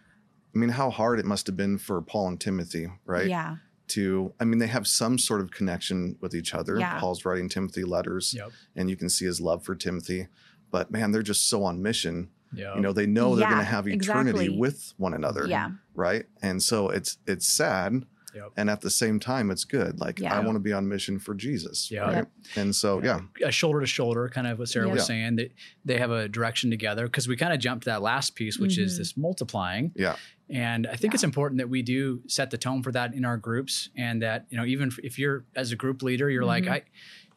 I 0.55 0.57
mean, 0.59 0.69
how 0.69 0.89
hard 0.89 1.19
it 1.19 1.25
must 1.25 1.47
have 1.47 1.57
been 1.57 1.77
for 1.77 2.01
Paul 2.01 2.27
and 2.27 2.39
Timothy, 2.39 2.87
right? 3.05 3.27
Yeah. 3.27 3.57
To, 3.89 4.33
I 4.39 4.45
mean, 4.45 4.59
they 4.59 4.67
have 4.67 4.87
some 4.87 5.17
sort 5.17 5.41
of 5.41 5.51
connection 5.51 6.15
with 6.21 6.33
each 6.33 6.53
other. 6.53 6.79
Yeah. 6.79 6.99
Paul's 6.99 7.25
writing 7.25 7.49
Timothy 7.49 7.83
letters, 7.83 8.33
Yep. 8.35 8.51
and 8.75 8.89
you 8.89 8.95
can 8.95 9.09
see 9.09 9.25
his 9.25 9.41
love 9.41 9.63
for 9.63 9.75
Timothy. 9.75 10.27
But 10.71 10.89
man, 10.91 11.11
they're 11.11 11.21
just 11.21 11.49
so 11.49 11.63
on 11.63 11.81
mission. 11.81 12.29
Yeah. 12.55 12.75
You 12.75 12.81
know, 12.81 12.93
they 12.93 13.05
know 13.07 13.35
they're 13.35 13.47
going 13.47 13.59
to 13.59 13.63
have 13.65 13.87
eternity 13.87 14.39
exactly. 14.39 14.57
with 14.59 14.93
one 14.97 15.13
another, 15.13 15.45
Yeah. 15.47 15.71
right? 15.95 16.25
And 16.41 16.61
so 16.61 16.89
it's 16.89 17.17
it's 17.27 17.47
sad, 17.47 18.05
Yep. 18.35 18.51
and 18.57 18.69
at 18.69 18.81
the 18.81 18.89
same 18.89 19.19
time, 19.19 19.51
it's 19.51 19.63
good. 19.63 19.99
Like 19.99 20.19
Yeah. 20.19 20.33
I 20.35 20.39
want 20.39 20.55
to 20.55 20.59
be 20.59 20.71
on 20.73 20.87
mission 20.87 21.19
for 21.19 21.35
Jesus, 21.35 21.91
Yeah. 21.91 22.01
right? 22.01 22.15
Yep. 22.15 22.31
And 22.55 22.75
so 22.75 23.01
yeah, 23.03 23.21
a 23.43 23.51
shoulder 23.51 23.79
to 23.81 23.85
shoulder, 23.87 24.29
kind 24.29 24.47
of 24.47 24.57
what 24.59 24.69
Sara 24.69 24.87
Yeah. 24.87 24.93
was 24.93 25.01
Yeah. 25.01 25.05
saying, 25.05 25.35
that 25.37 25.51
they 25.85 25.97
have 25.99 26.09
a 26.11 26.27
direction 26.29 26.69
together 26.71 27.05
because 27.05 27.27
we 27.27 27.35
kind 27.37 27.53
of 27.53 27.59
jumped 27.59 27.83
to 27.83 27.89
that 27.91 28.01
last 28.01 28.35
piece, 28.35 28.57
which 28.59 28.77
is 28.79 28.95
Mhm. 28.95 28.97
this 28.99 29.17
multiplying. 29.17 29.91
yeah, 29.95 30.15
And 30.49 30.85
I 30.87 30.95
think 30.95 31.13
it's 31.13 31.23
important 31.23 31.57
that 31.59 31.69
we 31.69 31.81
do 31.81 32.21
set 32.27 32.51
the 32.51 32.57
tone 32.57 32.83
for 32.83 32.91
that 32.91 33.13
in 33.13 33.25
our 33.25 33.37
groups, 33.37 33.89
and 33.95 34.21
that 34.21 34.45
you 34.49 34.57
know, 34.57 34.65
even 34.65 34.91
if 35.03 35.17
you're 35.17 35.45
as 35.55 35.71
a 35.71 35.75
group 35.75 36.03
leader, 36.03 36.29
you're 36.29 36.45
like, 36.45 36.65
Mhm. 36.65 36.71
I, 36.71 36.81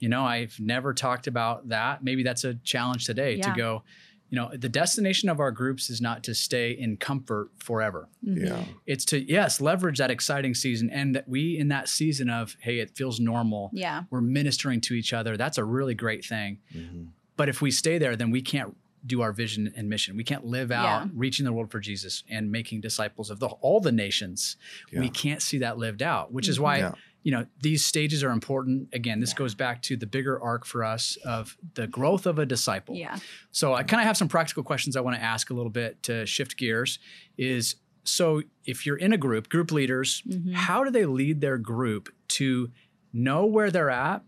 you 0.01 0.09
know, 0.09 0.25
I've 0.25 0.59
never 0.61 0.93
talked 0.93 1.27
about 1.27 1.69
that. 1.69 2.03
Maybe 2.05 2.23
that's 2.23 2.45
a 2.45 2.55
challenge 2.57 3.07
today 3.07 3.37
to 3.41 3.53
go. 3.57 3.83
You 4.29 4.35
know, 4.37 4.51
the 4.53 4.69
destination 4.69 5.29
of 5.29 5.39
our 5.39 5.53
groups 5.53 5.89
is 5.89 6.01
not 6.01 6.25
to 6.25 6.35
stay 6.35 6.73
in 6.73 6.97
comfort 6.97 7.51
forever. 7.59 8.09
Mhm. 8.27 8.45
yeah, 8.49 8.65
It's 8.85 9.05
to 9.07 9.21
yes, 9.21 9.61
leverage 9.61 9.99
that 9.99 10.11
exciting 10.11 10.53
season, 10.55 10.91
and 10.91 11.15
that 11.15 11.29
we 11.29 11.57
in 11.57 11.69
that 11.69 11.89
season 11.89 12.29
of 12.29 12.57
hey, 12.61 12.81
it 12.81 12.91
feels 12.97 13.21
normal. 13.21 13.71
Yeah. 13.73 14.03
We're 14.11 14.21
ministering 14.21 14.81
to 14.83 14.95
each 14.95 15.13
other. 15.13 15.37
That's 15.37 15.59
a 15.59 15.65
really 15.65 15.95
great 15.95 16.25
thing. 16.25 16.59
Mhm. 16.75 17.11
But 17.37 17.49
if 17.49 17.63
we 17.63 17.71
stay 17.71 17.99
there, 17.99 18.17
then 18.17 18.31
we 18.33 18.43
can't 18.43 18.77
do 19.07 19.21
our 19.23 19.33
vision 19.33 19.73
and 19.77 19.89
mission. 19.89 20.17
We 20.17 20.25
can't 20.25 20.45
live 20.45 20.71
out 20.71 20.85
Yeah. 21.05 21.09
reaching 21.15 21.45
the 21.45 21.53
world 21.53 21.71
for 21.71 21.81
Jesus 21.81 22.25
and 22.29 22.51
making 22.51 22.81
disciples 22.81 23.31
of 23.31 23.39
the, 23.41 23.47
all 23.47 23.81
the 23.81 23.93
nations. 23.93 24.57
We 24.93 25.09
can't 25.09 25.41
see 25.43 25.59
that 25.59 25.79
lived 25.79 26.03
out, 26.03 26.33
which 26.33 26.49
is 26.49 26.59
Mhm. 26.59 26.63
why 26.63 26.79
Yeah. 26.79 26.93
you 27.23 27.33
know 27.33 27.47
these 27.61 27.85
stages 27.85 28.23
are 28.25 28.31
important. 28.31 28.89
Again, 28.93 29.21
this 29.21 29.31
Yeah. 29.31 29.37
goes 29.37 29.55
back 29.55 29.83
to 29.83 29.97
the 29.97 30.07
bigger 30.07 30.41
arc 30.41 30.65
for 30.65 30.85
us 30.85 31.17
of 31.25 31.57
the 31.75 31.87
growth 31.87 32.27
of 32.27 32.39
a 32.39 32.47
disciple. 32.47 32.95
Yeah. 32.97 33.19
So 33.51 33.75
I 33.75 33.83
kind 33.83 34.01
of 34.01 34.07
have 34.07 34.17
some 34.17 34.29
practical 34.29 34.63
questions 34.63 34.97
I 34.97 35.01
want 35.01 35.17
to 35.17 35.23
ask 35.23 35.51
a 35.51 35.55
little 35.55 35.71
bit 35.71 36.03
to 36.05 36.25
shift 36.27 36.57
gears. 36.57 36.99
Is 37.37 37.77
so 38.05 38.43
if 38.65 38.87
you're 38.87 38.97
in 38.97 39.13
a 39.13 39.19
group, 39.19 39.49
group 39.49 39.71
leaders, 39.73 40.23
Mhm. 40.27 40.53
how 40.53 40.85
do 40.85 40.91
they 40.91 41.07
lead 41.07 41.41
their 41.41 41.59
group 41.59 42.09
to 42.29 42.71
know 43.13 43.45
where 43.47 43.71
they're 43.71 43.91
at 43.91 44.23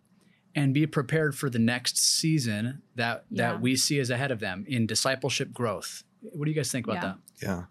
and 0.58 0.74
be 0.74 0.86
prepared 0.86 1.34
for 1.36 1.48
the 1.50 1.58
next 1.58 1.98
season 1.98 2.82
that 2.96 3.24
Yeah. 3.30 3.52
that 3.52 3.60
we 3.60 3.76
see 3.76 3.98
as 4.00 4.10
ahead 4.10 4.30
of 4.30 4.40
them 4.40 4.64
in 4.68 4.86
discipleship 4.86 5.52
growth? 5.52 6.04
What 6.20 6.44
do 6.46 6.50
you 6.50 6.56
guys 6.56 6.70
think 6.72 6.86
about 6.86 6.94
Yeah. 6.96 7.00
that? 7.02 7.18
Yeah. 7.42 7.64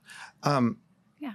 Um, 0.56 0.78
Yeah. 1.20 1.34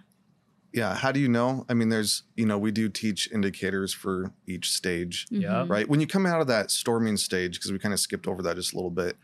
Yeah. 0.73 0.95
How 0.95 1.13
do 1.13 1.21
you 1.21 1.29
know? 1.29 1.67
I 1.69 1.75
mean, 1.75 1.91
there's, 1.91 2.23
you 2.37 2.47
know, 2.47 2.59
we 2.59 2.71
do 2.71 2.89
teach 2.89 3.31
indicators 3.31 3.93
for 3.93 4.33
each 4.47 4.71
stage, 4.71 5.27
Yeah. 5.31 5.65
Mhm. 5.65 5.69
right? 5.71 5.89
When 5.89 6.01
you 6.01 6.07
come 6.07 6.25
out 6.25 6.41
of 6.41 6.47
that 6.47 6.71
storming 6.71 7.17
stage, 7.19 7.59
because 7.59 7.71
we 7.73 7.79
kind 7.79 7.93
of 7.93 8.01
skipped 8.01 8.27
over 8.27 8.43
that 8.43 8.57
just 8.57 8.73
a 8.73 8.77
little 8.77 8.91
bit, 8.91 9.17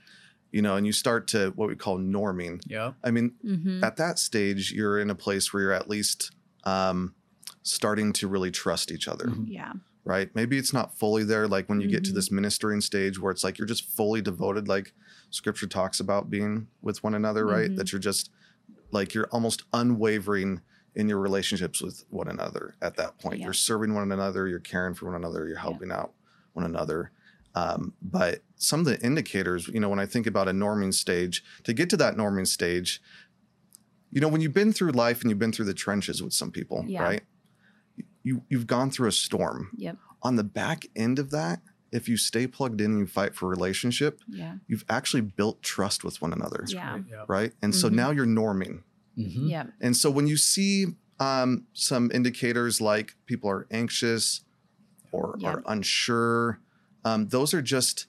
you 0.52 0.60
know, 0.62 0.76
and 0.76 0.86
you 0.86 0.92
start 0.92 1.26
to 1.28 1.50
what 1.56 1.68
we 1.68 1.76
call 1.76 1.98
norming. 1.98 2.60
Yeah. 2.66 2.92
I 3.02 3.10
mean, 3.10 3.32
Mhm. 3.44 3.82
at 3.82 3.96
that 3.96 4.18
stage, 4.18 4.72
you're 4.72 4.98
in 4.98 5.08
a 5.10 5.14
place 5.14 5.52
where 5.52 5.62
you're 5.62 5.72
at 5.72 5.88
least 5.88 6.32
um, 6.64 7.14
starting 7.62 8.12
to 8.12 8.28
really 8.28 8.50
trust 8.50 8.90
each 8.90 9.08
other, 9.08 9.26
Mhm. 9.28 9.46
Yeah. 9.48 9.72
Right? 10.08 10.34
Maybe 10.34 10.56
it's 10.56 10.72
not 10.72 10.98
fully 10.98 11.22
there. 11.22 11.46
Like 11.46 11.68
when 11.68 11.80
you 11.82 11.86
get 11.86 12.02
to 12.04 12.10
Mhm. 12.10 12.14
this 12.14 12.30
ministering 12.30 12.80
stage 12.80 13.20
where 13.20 13.30
it's 13.30 13.44
like 13.44 13.58
you're 13.58 13.66
just 13.68 13.84
fully 13.84 14.22
devoted, 14.22 14.66
like 14.66 14.94
scripture 15.28 15.66
talks 15.66 16.00
about 16.00 16.30
being 16.30 16.66
with 16.80 17.04
one 17.04 17.14
another, 17.14 17.44
right? 17.46 17.70
Mhm. 17.70 17.76
That 17.76 17.92
you're 17.92 17.98
just 18.00 18.30
like 18.90 19.12
you're 19.12 19.26
almost 19.26 19.64
unwavering 19.74 20.62
in 20.94 21.10
your 21.10 21.18
relationships 21.18 21.82
with 21.82 22.04
one 22.08 22.26
another 22.26 22.74
at 22.80 22.96
that 22.96 23.18
point. 23.18 23.38
Yeah. 23.38 23.44
You're 23.44 23.52
serving 23.52 23.92
one 23.92 24.10
another, 24.10 24.48
you're 24.48 24.58
caring 24.60 24.94
for 24.94 25.04
one 25.06 25.14
another, 25.14 25.46
you're 25.46 25.58
helping 25.58 25.92
out 25.92 26.14
one 26.54 26.64
another. 26.64 27.12
Um, 27.54 27.92
but 28.00 28.42
some 28.56 28.80
of 28.80 28.86
the 28.86 28.98
indicators, 29.00 29.68
you 29.68 29.78
know, 29.80 29.90
when 29.90 29.98
I 29.98 30.06
think 30.06 30.26
about 30.26 30.48
a 30.48 30.52
norming 30.52 30.94
stage, 30.94 31.44
to 31.64 31.74
get 31.74 31.90
to 31.90 31.96
that 31.98 32.16
norming 32.16 32.46
stage, 32.46 33.02
you 34.10 34.20
know, 34.22 34.28
when 34.28 34.40
you've 34.40 34.54
been 34.54 34.72
through 34.72 34.92
life 34.92 35.20
and 35.20 35.30
you've 35.30 35.38
been 35.38 35.52
through 35.52 35.66
the 35.66 35.74
trenches 35.74 36.22
with 36.22 36.32
some 36.32 36.50
people, 36.50 36.84
Yeah. 36.88 37.02
right? 37.02 37.22
You 38.28 38.42
you've 38.50 38.66
gone 38.66 38.90
through 38.90 39.08
a 39.08 39.12
storm. 39.12 39.70
Yep. 39.76 39.96
On 40.22 40.36
the 40.36 40.44
back 40.44 40.86
end 40.94 41.18
of 41.18 41.30
that, 41.30 41.62
if 41.90 42.08
you 42.08 42.16
stay 42.18 42.46
plugged 42.46 42.80
in 42.80 42.90
and 42.92 43.00
you 43.00 43.06
fight 43.06 43.34
for 43.34 43.48
relationship, 43.48 44.20
Yeah. 44.28 44.56
you've 44.66 44.84
actually 44.88 45.22
built 45.22 45.62
trust 45.62 46.04
with 46.04 46.20
one 46.20 46.32
another, 46.34 46.64
Yeah. 46.68 46.98
Yeah. 47.10 47.24
right? 47.28 47.52
And 47.62 47.74
so 47.74 47.88
Mhm. 47.88 47.94
now 47.94 48.10
you're 48.10 48.26
norming. 48.26 48.82
Mhm. 49.16 49.48
Yeah. 49.48 49.66
And 49.80 49.96
so 49.96 50.10
when 50.10 50.26
you 50.26 50.36
see 50.36 50.96
um, 51.20 51.66
some 51.72 52.12
indicators 52.14 52.80
like 52.80 53.16
people 53.26 53.50
are 53.50 53.66
anxious 53.72 54.42
or 55.10 55.34
Yeah. 55.40 55.48
are 55.54 55.62
unsure, 55.66 56.60
um, 57.04 57.26
those 57.28 57.52
are 57.54 57.62
just 57.62 58.06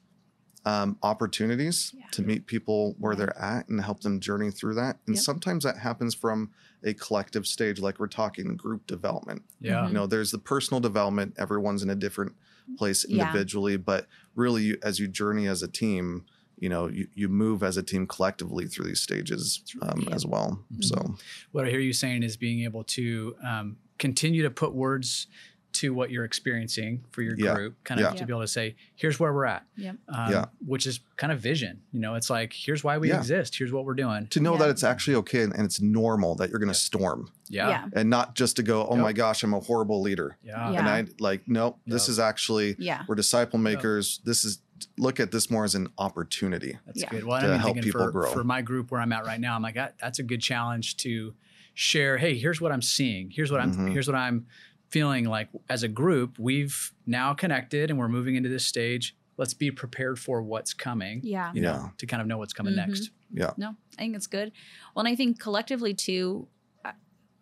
um, 0.65 0.97
opportunities 1.01 1.93
Yeah. 1.97 2.05
to 2.11 2.21
meet 2.21 2.45
people 2.45 2.95
where 2.99 3.13
Yeah. 3.13 3.17
they're 3.19 3.37
at 3.41 3.69
and 3.69 3.79
help 3.81 4.01
them 4.01 4.19
journey 4.19 4.51
through 4.51 4.75
that. 4.75 4.99
And 5.07 5.15
Yep. 5.15 5.23
sometimes 5.23 5.63
that 5.63 5.77
happens 5.77 6.13
from 6.13 6.51
a 6.83 6.93
collective 6.93 7.45
stage, 7.45 7.79
like 7.79 7.99
we're 7.99 8.07
talking 8.07 8.55
group 8.55 8.87
development. 8.87 9.43
Yeah. 9.59 9.87
You 9.87 9.93
know, 9.93 10.07
there's 10.07 10.31
the 10.31 10.37
personal 10.37 10.79
development. 10.79 11.35
Everyone's 11.37 11.83
in 11.83 11.89
a 11.89 11.95
different 11.95 12.33
place 12.77 13.05
Yeah. 13.07 13.27
individually, 13.27 13.77
but 13.77 14.07
really, 14.35 14.63
you, 14.63 14.77
as 14.83 14.99
you 14.99 15.07
journey 15.07 15.47
as 15.47 15.61
a 15.63 15.67
team, 15.67 16.25
you 16.57 16.69
know, 16.69 16.87
you, 16.87 17.07
you 17.13 17.29
move 17.29 17.63
as 17.63 17.77
a 17.77 17.83
team 17.83 18.05
collectively 18.05 18.67
through 18.67 18.85
these 18.85 19.01
stages 19.01 19.63
um, 19.81 20.05
Yeah. 20.07 20.15
as 20.15 20.25
well. 20.25 20.63
Mm-hmm. 20.73 20.81
So, 20.81 21.15
What 21.51 21.65
I 21.65 21.69
hear 21.69 21.79
you 21.79 21.93
saying 21.93 22.23
is 22.23 22.37
being 22.37 22.63
able 22.63 22.83
to 22.85 23.35
um, 23.43 23.77
continue 23.97 24.43
to 24.43 24.49
put 24.51 24.73
words 24.73 25.27
to 25.71 25.93
what 25.93 26.09
you're 26.09 26.25
experiencing 26.25 27.03
for 27.11 27.21
your 27.21 27.35
Yeah. 27.37 27.53
group, 27.53 27.75
kind 27.83 28.01
of 28.01 28.11
Yeah. 28.13 28.19
to 28.19 28.25
be 28.25 28.33
able 28.33 28.41
to 28.41 28.47
say, 28.47 28.75
here's 28.95 29.19
where 29.19 29.31
we're 29.31 29.45
at. 29.45 29.65
Yep. 29.77 29.97
Um, 30.09 30.31
Yeah. 30.31 30.45
Which 30.65 30.87
is 30.87 30.99
kind 31.15 31.31
of 31.31 31.39
vision. 31.39 31.81
You 31.91 31.99
know, 31.99 32.15
it's 32.15 32.29
like, 32.29 32.53
here's 32.53 32.83
why 32.83 32.97
we 32.97 33.09
Yeah. 33.09 33.17
exist. 33.19 33.55
Here's 33.57 33.71
what 33.71 33.85
we're 33.85 33.93
doing. 33.93 34.27
to 34.27 34.39
know 34.39 34.53
Yeah. 34.53 34.59
that 34.59 34.69
it's 34.71 34.83
actually 34.83 35.15
okay 35.17 35.43
and 35.43 35.53
it's 35.59 35.79
normal 35.79 36.35
that 36.35 36.49
you're 36.49 36.59
going 36.59 36.67
to 36.69 36.73
storm 36.73 37.31
Yeah. 37.47 37.69
Yeah. 37.69 37.87
and 37.93 38.09
not 38.09 38.35
just 38.35 38.55
to 38.57 38.63
go, 38.63 38.87
oh 38.87 38.95
Yep. 38.95 39.03
my 39.03 39.13
gosh, 39.13 39.43
I'm 39.43 39.53
a 39.53 39.59
horrible 39.59 40.01
leader. 40.01 40.37
Yeah. 40.43 40.71
Yeah. 40.71 40.79
And 40.79 40.89
I 40.89 41.05
like, 41.19 41.43
nope, 41.47 41.79
this 41.85 42.09
is 42.09 42.17
actually, 42.19 42.75
Yeah. 42.79 43.03
we're 43.07 43.15
disciple 43.15 43.59
makers. 43.59 44.21
This 44.25 44.43
is, 44.43 44.61
look 44.97 45.19
at 45.19 45.31
this 45.31 45.51
more 45.51 45.65
as 45.65 45.75
an 45.75 45.87
opportunity. 45.97 46.77
That's 46.87 47.01
Yeah. 47.01 47.09
good. 47.09 47.23
Well, 47.25 47.39
To 47.41 47.53
I'm 47.53 47.59
help 47.59 47.79
people 47.81 48.01
for, 48.03 48.11
grow. 48.11 48.31
for 48.31 48.43
my 48.43 48.61
group 48.61 48.91
where 48.91 49.01
I'm 49.01 49.11
at 49.13 49.25
right 49.25 49.39
now, 49.39 49.55
I'm 49.55 49.61
like, 49.61 49.75
that, 49.75 49.95
that's 49.99 50.19
a 50.19 50.23
good 50.23 50.41
challenge 50.41 50.97
to 50.97 51.33
share. 51.73 52.17
Hey, 52.17 52.37
here's 52.37 52.59
what 52.59 52.71
I'm 52.71 52.81
seeing. 52.81 53.29
Here's 53.29 53.51
what 53.51 53.61
I'm. 53.61 53.73
Mhm. 53.73 53.91
Here's 53.93 54.07
what 54.07 54.15
I'm 54.15 54.47
feeling 54.89 55.25
like 55.25 55.49
as 55.69 55.83
a 55.83 55.87
group. 55.87 56.37
We've 56.39 56.91
now 57.05 57.33
connected, 57.33 57.89
and 57.89 57.99
we're 57.99 58.07
moving 58.09 58.35
into 58.35 58.49
this 58.49 58.65
stage. 58.65 59.15
Let's 59.37 59.53
be 59.53 59.71
prepared 59.71 60.19
for 60.19 60.41
what's 60.41 60.73
coming. 60.73 61.21
Yeah. 61.23 61.51
You 61.53 61.61
know, 61.61 61.71
Yeah. 61.73 61.89
to 61.97 62.05
kind 62.05 62.21
of 62.21 62.27
know 62.27 62.37
what's 62.37 62.53
coming 62.53 62.73
Mhm. 62.73 62.87
next. 62.87 63.11
Yeah. 63.33 63.51
No, 63.57 63.69
I 63.97 64.01
think 64.01 64.15
it's 64.15 64.27
good. 64.27 64.51
Well, 64.95 65.05
and 65.05 65.11
I 65.11 65.15
think 65.15 65.39
collectively 65.39 65.93
too, 65.93 66.47
uh, 66.83 66.91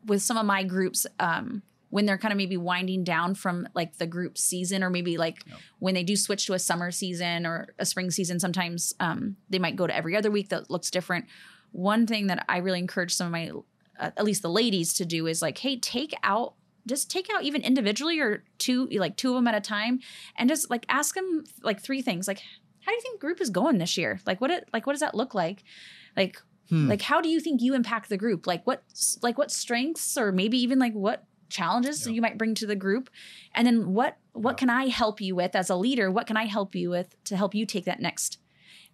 with 0.06 0.22
some 0.22 0.38
of 0.38 0.46
my 0.46 0.64
groups, 0.64 1.08
um, 1.20 1.64
when 1.90 2.06
they're 2.06 2.18
kind 2.18 2.34
of 2.34 2.38
maybe 2.38 2.58
winding 2.58 3.06
down 3.06 3.34
from 3.34 3.68
like 3.74 3.98
the 3.98 4.06
group 4.06 4.38
season, 4.38 4.84
or 4.84 4.90
maybe 4.90 5.18
like 5.18 5.38
Yep. 5.48 5.58
when 5.80 5.94
they 5.96 6.04
do 6.04 6.18
switch 6.18 6.46
to 6.48 6.54
a 6.54 6.60
summer 6.60 6.92
season 6.92 7.46
or 7.46 7.74
a 7.80 7.86
spring 7.86 8.12
season, 8.12 8.40
sometimes 8.42 8.94
um, 9.00 9.38
they 9.50 9.58
might 9.58 9.78
go 9.78 9.88
to 9.88 9.96
every 9.96 10.16
other 10.16 10.30
week 10.30 10.50
that 10.50 10.70
looks 10.70 10.92
different. 10.92 11.26
One 11.72 12.06
thing 12.06 12.28
that 12.28 12.44
I 12.50 12.58
really 12.58 12.80
encourage 12.80 13.14
some 13.16 13.28
of 13.28 13.32
my, 13.32 13.50
uh, 13.98 14.12
at 14.18 14.26
least 14.26 14.42
the 14.42 14.50
ladies, 14.50 14.94
to 14.96 15.06
do 15.06 15.26
is 15.28 15.42
like, 15.42 15.58
hey, 15.60 15.80
take 15.80 16.14
out. 16.24 16.56
Just 16.88 17.12
take 17.12 17.28
out 17.34 17.44
even 17.44 17.62
individually 17.62 18.20
or 18.20 18.44
two, 18.58 18.88
like 18.88 19.18
two 19.18 19.30
of 19.30 19.36
them 19.36 19.48
at 19.48 19.56
a 19.56 19.62
time, 19.62 20.00
and 20.38 20.50
just 20.50 20.70
like 20.70 20.86
ask 20.90 21.14
them 21.16 21.44
like 21.62 21.82
three 21.82 22.02
things. 22.02 22.28
Like, 22.28 22.40
how 22.82 22.92
do 22.92 22.96
you 22.96 23.02
think 23.02 23.20
group 23.20 23.42
is 23.42 23.50
going 23.50 23.78
this 23.78 23.98
year? 23.98 24.20
Like, 24.26 24.40
what 24.42 24.50
it 24.50 24.68
like? 24.74 24.88
What 24.88 24.94
does 24.94 25.02
that 25.02 25.14
look 25.16 25.34
like? 25.36 25.64
Like, 26.16 26.42
Hmm. 26.70 26.90
like 26.90 27.02
how 27.02 27.22
do 27.22 27.30
you 27.30 27.40
think 27.40 27.62
you 27.62 27.76
impact 27.76 28.10
the 28.10 28.18
group 28.18 28.46
like 28.46 28.68
what 28.68 28.84
like 29.24 29.38
what 29.38 29.52
strengths 29.52 30.18
or 30.18 30.34
maybe 30.34 30.58
even 30.58 30.80
like 30.80 30.92
what 30.92 31.24
challenges 31.48 32.06
Yeah. 32.06 32.12
you 32.12 32.22
might 32.22 32.38
bring 32.38 32.56
to 32.56 32.66
the 32.66 32.76
group 32.76 33.10
and 33.56 33.66
then 33.66 33.94
what 33.94 34.18
what 34.34 34.52
Yeah. 34.52 34.56
can 34.56 34.70
i 34.70 34.88
help 34.88 35.22
you 35.22 35.34
with 35.34 35.56
as 35.56 35.70
a 35.70 35.78
leader 35.78 36.12
what 36.12 36.28
can 36.28 36.36
i 36.36 36.44
help 36.44 36.76
you 36.76 36.90
with 36.90 37.16
to 37.24 37.38
help 37.38 37.56
you 37.56 37.66
take 37.66 37.86
that 37.86 38.02
next 38.02 38.40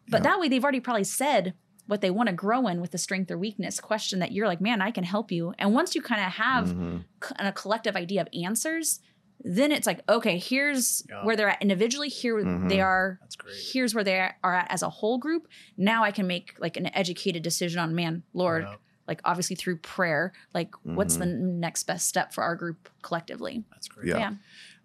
but 0.08 0.18
Yeah. 0.18 0.30
that 0.30 0.40
way 0.40 0.50
they've 0.50 0.64
already 0.64 0.82
probably 0.82 1.04
said 1.04 1.56
what 1.88 2.02
they 2.02 2.10
want 2.12 2.28
to 2.30 2.34
grow 2.34 2.67
in 2.67 2.80
with 2.82 2.91
the 2.91 2.98
strength 2.98 3.30
or 3.30 3.38
weakness 3.38 3.80
question 3.80 4.19
that 4.19 4.32
you're 4.32 4.48
like 4.48 4.62
man 4.62 4.82
i 4.82 4.89
can 4.91 5.04
help 5.04 5.32
you 5.32 5.54
and 5.60 5.74
once 5.74 5.96
you 5.96 6.02
kind 6.02 6.22
of 6.26 6.32
have 6.34 6.69
Mhm. 6.69 7.04
c- 7.24 7.36
a 7.39 7.52
collective 7.52 7.96
idea 7.96 8.22
of 8.22 8.28
answers 8.34 9.00
then 9.46 9.72
it's 9.74 9.86
like 9.86 10.00
okay 10.08 10.38
here's 10.38 11.04
Yeah. 11.10 11.26
where 11.26 11.36
they're 11.36 11.50
at 11.50 11.62
individually 11.62 12.08
here 12.10 12.36
Mhm. 12.36 12.69
they 12.69 12.80
are 12.80 13.17
That's 13.22 13.36
great. 13.36 13.56
here's 13.74 13.93
where 13.93 14.04
they 14.04 14.17
are 14.43 14.56
at 14.56 14.72
as 14.72 14.82
a 14.84 14.89
whole 14.89 15.17
group 15.17 15.48
now 15.78 16.04
i 16.04 16.12
can 16.12 16.26
make 16.28 16.56
like 16.60 16.78
an 16.78 16.88
educated 16.96 17.43
decision 17.43 17.80
on 17.80 17.93
man 17.93 18.24
lord 18.34 18.63
Yeah. 18.63 18.76
like 19.08 19.19
obviously 19.26 19.58
through 19.58 19.78
prayer 19.80 20.32
like 20.54 20.74
what's 20.84 21.17
the 21.17 21.26
Mm-hmm. 21.26 21.60
next 21.60 21.84
best 21.84 22.08
step 22.08 22.32
for 22.34 22.43
our 22.43 22.56
group 22.56 22.89
collectively 23.02 23.65
That's 23.72 23.89
great. 23.89 24.08
Yeah. 24.08 24.17
yeah 24.19 24.34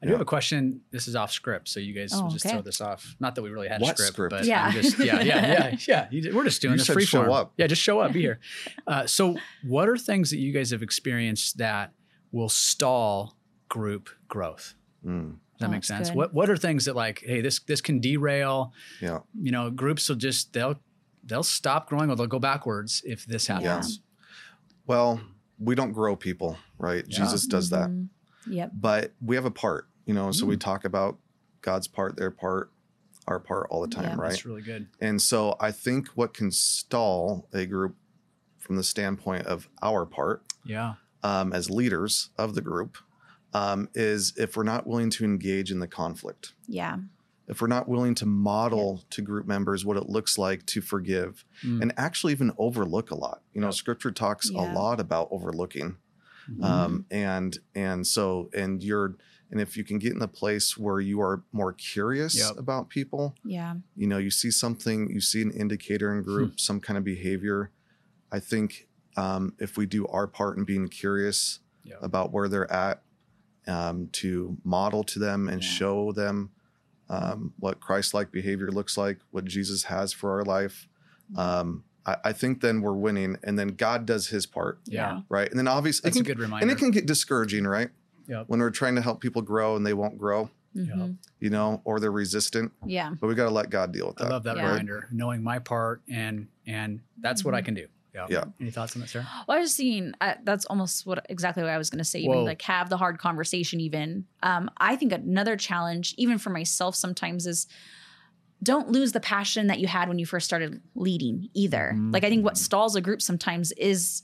I 0.03 0.07
do 0.07 0.13
have 0.13 0.21
a 0.21 0.25
question. 0.25 0.81
This 0.93 1.09
is 1.09 1.17
off 1.17 1.33
script, 1.33 1.69
so 1.69 1.81
you 1.81 1.93
guys 1.93 2.13
Oh, 2.15 2.23
will 2.25 2.31
just 2.31 2.47
okay. 2.47 2.55
throw 2.55 2.63
this 2.63 2.81
off. 2.81 3.17
Not 3.19 3.35
that 3.35 3.43
we 3.43 3.51
really 3.51 3.67
had 3.69 3.81
a 3.81 3.85
What 3.85 3.97
script, 3.97 4.13
script? 4.13 4.31
but 4.31 4.45
Yeah. 4.45 4.71
Just, 4.71 4.97
yeah, 4.99 5.21
yeah, 5.23 5.75
yeah, 5.89 6.07
yeah. 6.13 6.33
We're 6.33 6.45
just 6.45 6.63
doing 6.63 6.73
You 6.75 6.79
this 6.79 6.87
said 6.87 6.93
free 6.95 7.05
show 7.05 7.23
form. 7.25 7.33
up. 7.33 7.53
Yeah, 7.57 7.67
just 7.67 7.83
show 7.83 7.99
up, 8.01 8.13
be 8.13 8.21
here. 8.21 8.39
Uh, 8.87 9.07
so, 9.07 9.37
what 9.65 9.89
are 9.89 9.99
things 9.99 10.31
that 10.31 10.39
you 10.39 10.53
guys 10.53 10.71
have 10.71 10.83
experienced 10.83 11.59
that 11.59 11.93
will 12.33 12.49
stall 12.49 13.37
group 13.69 14.09
growth? 14.29 14.75
Mm, 15.05 15.33
Does 15.33 15.39
that 15.61 15.67
Oh, 15.67 15.71
make 15.71 15.85
sense? 15.85 16.09
good. 16.11 16.17
What 16.17 16.33
What 16.35 16.49
are 16.49 16.57
things 16.57 16.85
that 16.87 16.95
like, 16.97 17.23
hey, 17.27 17.41
this 17.41 17.59
this 17.61 17.81
can 17.81 18.01
derail? 18.01 18.73
yeah. 19.03 19.19
You 19.41 19.51
know, 19.53 19.71
groups 19.71 20.09
will 20.09 20.17
just 20.17 20.53
they'll 20.53 20.79
they'll 21.25 21.43
stop 21.43 21.89
growing 21.89 22.09
or 22.11 22.15
they'll 22.17 22.27
go 22.29 22.39
backwards 22.39 23.03
if 23.05 23.27
this 23.27 23.47
happens. 23.49 23.65
Yeah. 23.67 23.77
Yes. 23.77 23.99
Well, 24.87 25.21
we 25.59 25.75
don't 25.75 25.93
grow 25.93 26.17
people, 26.17 26.57
right? 26.79 27.05
Yeah. 27.09 27.19
Jesus 27.19 27.47
does 27.47 27.71
that. 27.71 27.91
Yep 28.47 28.73
But 28.75 29.13
we 29.21 29.37
have 29.37 29.45
a 29.45 29.51
part, 29.51 29.89
you 30.07 30.15
know, 30.15 30.31
so 30.33 30.47
we 30.47 30.57
Mm. 30.57 30.61
talk 30.61 30.85
about 30.85 31.19
God's 31.63 31.89
part, 31.89 32.17
their 32.17 32.31
part, 32.31 32.71
our 33.27 33.39
part 33.41 33.67
all 33.71 33.83
the 33.83 33.89
time, 33.89 34.05
Yeah. 34.05 34.15
right? 34.17 34.31
That's 34.31 34.47
really 34.47 34.63
good. 34.63 34.89
And 35.01 35.21
so 35.21 35.57
I 35.61 35.71
think 35.73 36.09
what 36.11 36.33
can 36.33 36.51
stall 36.51 37.49
a 37.53 37.67
group 37.67 37.97
from 38.59 38.77
the 38.77 38.85
standpoint 38.85 39.47
of 39.47 39.69
our 39.83 40.07
part 40.07 40.43
Yeah. 40.65 40.95
um, 41.23 41.53
as 41.53 41.69
leaders 41.69 42.31
of 42.39 42.55
the 42.55 42.61
group 42.63 42.97
um, 43.55 43.89
is 43.95 44.33
if 44.37 44.57
we're 44.57 44.63
not 44.63 44.87
willing 44.87 45.09
to 45.11 45.25
engage 45.25 45.71
in 45.73 45.79
the 45.81 45.89
conflict, 45.89 46.53
yeah 46.67 46.99
if 47.51 47.63
we're 47.63 47.67
not 47.67 47.89
willing 47.89 48.15
to 48.15 48.27
model 48.27 49.03
to 49.09 49.23
group 49.23 49.47
members 49.47 49.83
what 49.83 49.97
it 49.97 50.07
looks 50.07 50.37
like 50.37 50.67
to 50.67 50.83
forgive 50.83 51.47
Mm. 51.63 51.81
and 51.81 51.93
actually 51.97 52.33
even 52.35 52.53
overlook 52.59 53.11
a 53.11 53.15
lot. 53.15 53.43
You 53.55 53.63
know, 53.63 53.69
Yeah. 53.69 53.73
scripture 53.73 54.11
talks 54.13 54.51
Yeah. 54.51 54.61
a 54.61 54.65
lot 54.75 55.01
about 55.01 55.29
overlooking. 55.31 55.97
Mhm. 56.51 56.65
Um, 56.65 57.07
and 57.11 57.59
and 57.75 58.07
so 58.07 58.49
and 58.55 58.83
you're 58.83 59.17
and 59.51 59.61
if 59.61 59.77
you 59.77 59.85
can 59.85 59.99
get 59.99 60.13
in 60.13 60.19
the 60.19 60.29
place 60.29 60.77
where 60.77 61.01
you 61.01 61.21
are 61.21 61.43
more 61.53 61.73
curious 61.73 62.35
Yep. 62.35 62.59
about 62.59 62.89
people, 62.89 63.35
yeah 63.45 63.77
you 63.97 64.07
know 64.07 64.19
you 64.19 64.31
see 64.31 64.51
something 64.51 65.11
you 65.11 65.21
see 65.21 65.43
an 65.43 65.51
indicator 65.51 66.15
in 66.15 66.23
group 66.23 66.51
Hmm. 66.53 66.57
some 66.59 66.81
kind 66.81 66.97
of 66.99 67.05
behavior 67.05 67.71
i 68.31 68.39
think 68.41 68.89
um, 69.17 69.55
if 69.59 69.77
we 69.77 69.87
do 69.87 70.07
our 70.07 70.27
part 70.27 70.57
in 70.59 70.65
being 70.65 70.89
curious 70.89 71.61
Yeah. 71.83 71.97
about 72.03 72.31
where 72.33 72.49
they're 72.49 72.71
at 72.73 73.03
um, 73.67 74.09
to 74.13 74.57
model 74.65 75.03
to 75.05 75.19
them 75.19 75.49
and 75.49 75.63
Yeah. 75.63 75.69
show 75.69 76.13
them 76.13 76.51
um, 77.11 77.55
what 77.59 77.81
christ-like 77.81 78.31
behavior 78.31 78.71
looks 78.71 78.97
like 78.99 79.19
what 79.31 79.45
jesus 79.47 79.85
has 79.85 80.13
for 80.13 80.31
our 80.39 80.45
life 80.45 80.89
um, 81.37 81.85
I, 82.07 82.17
I 82.27 82.33
think 82.33 82.61
then 82.61 82.81
we're 82.81 82.93
winning 82.95 83.37
and 83.45 83.59
then 83.59 83.69
god 83.69 84.07
does 84.07 84.29
his 84.29 84.47
part 84.47 84.79
Yeah. 84.87 85.21
right 85.29 85.49
and 85.51 85.59
then 85.59 85.69
obviously 85.69 86.09
That's 86.09 86.17
it 86.17 86.21
a 86.21 86.25
can, 86.25 86.35
good 86.37 86.43
reminder. 86.43 86.63
and 86.65 86.71
it 86.71 86.79
can 86.79 86.91
get 86.91 87.07
discouraging 87.07 87.65
right 87.67 87.91
Yep. 88.29 88.45
when 88.49 88.61
we're 88.61 88.71
trying 88.71 88.95
to 88.97 89.01
help 89.03 89.21
people 89.21 89.41
grow 89.43 89.77
and 89.77 89.87
they 89.87 89.95
won't 89.95 90.19
grow 90.19 90.51
Mhm. 90.77 91.17
you 91.41 91.49
know 91.51 91.81
or 91.85 91.99
they're 91.99 92.13
resistant 92.13 92.73
yeah 92.87 93.15
but 93.21 93.27
we 93.27 93.35
got 93.35 93.45
to 93.45 93.51
let 93.51 93.71
god 93.71 93.91
deal 93.93 94.09
with 94.09 94.21
I 94.21 94.25
that 94.25 94.31
love 94.31 94.43
that 94.45 94.57
Yeah. 94.59 94.69
reminder, 94.71 95.09
knowing 95.11 95.43
my 95.43 95.59
part, 95.59 96.03
and 96.11 96.47
and 96.67 97.01
that's 97.21 97.43
what 97.45 97.55
I 97.55 97.63
Mhm. 97.63 97.65
can 97.65 97.75
do. 97.75 97.87
Yeah. 98.15 98.27
Yeah. 98.29 98.45
Any 98.61 98.71
thoughts 98.71 98.95
on 98.97 99.01
that, 99.01 99.09
Sara? 99.09 99.27
Well, 99.47 99.57
I 99.57 99.61
was 99.61 99.73
seeing 99.75 100.13
uh, 100.21 100.35
that's 100.45 100.65
almost 100.67 101.07
what 101.07 101.25
exactly 101.31 101.63
what 101.63 101.71
I 101.73 101.79
was 101.79 101.89
going 101.89 101.99
to 101.99 102.05
say. 102.05 102.19
Even 102.21 102.39
Whoa. 102.39 102.45
like 102.45 102.61
have 102.63 102.91
the 102.91 102.97
hard 102.99 103.19
conversation. 103.19 103.81
Even 103.81 104.25
um, 104.43 104.71
I 104.77 104.97
think 104.97 105.13
another 105.13 105.57
challenge, 105.57 106.15
even 106.19 106.37
for 106.39 106.51
myself, 106.51 106.95
sometimes 106.97 107.47
is 107.47 107.67
don't 108.63 108.91
lose 108.91 109.13
the 109.13 109.21
passion 109.21 109.69
that 109.69 109.79
you 109.79 109.87
had 109.87 110.09
when 110.09 110.19
you 110.19 110.27
first 110.27 110.47
started 110.47 110.81
leading 110.95 111.49
either. 111.55 111.93
Mhm. 111.95 112.13
Like 112.13 112.25
I 112.25 112.29
think 112.29 112.45
what 112.45 112.59
stalls 112.59 112.97
a 112.97 113.01
group 113.01 113.23
sometimes 113.23 113.73
is 113.73 114.23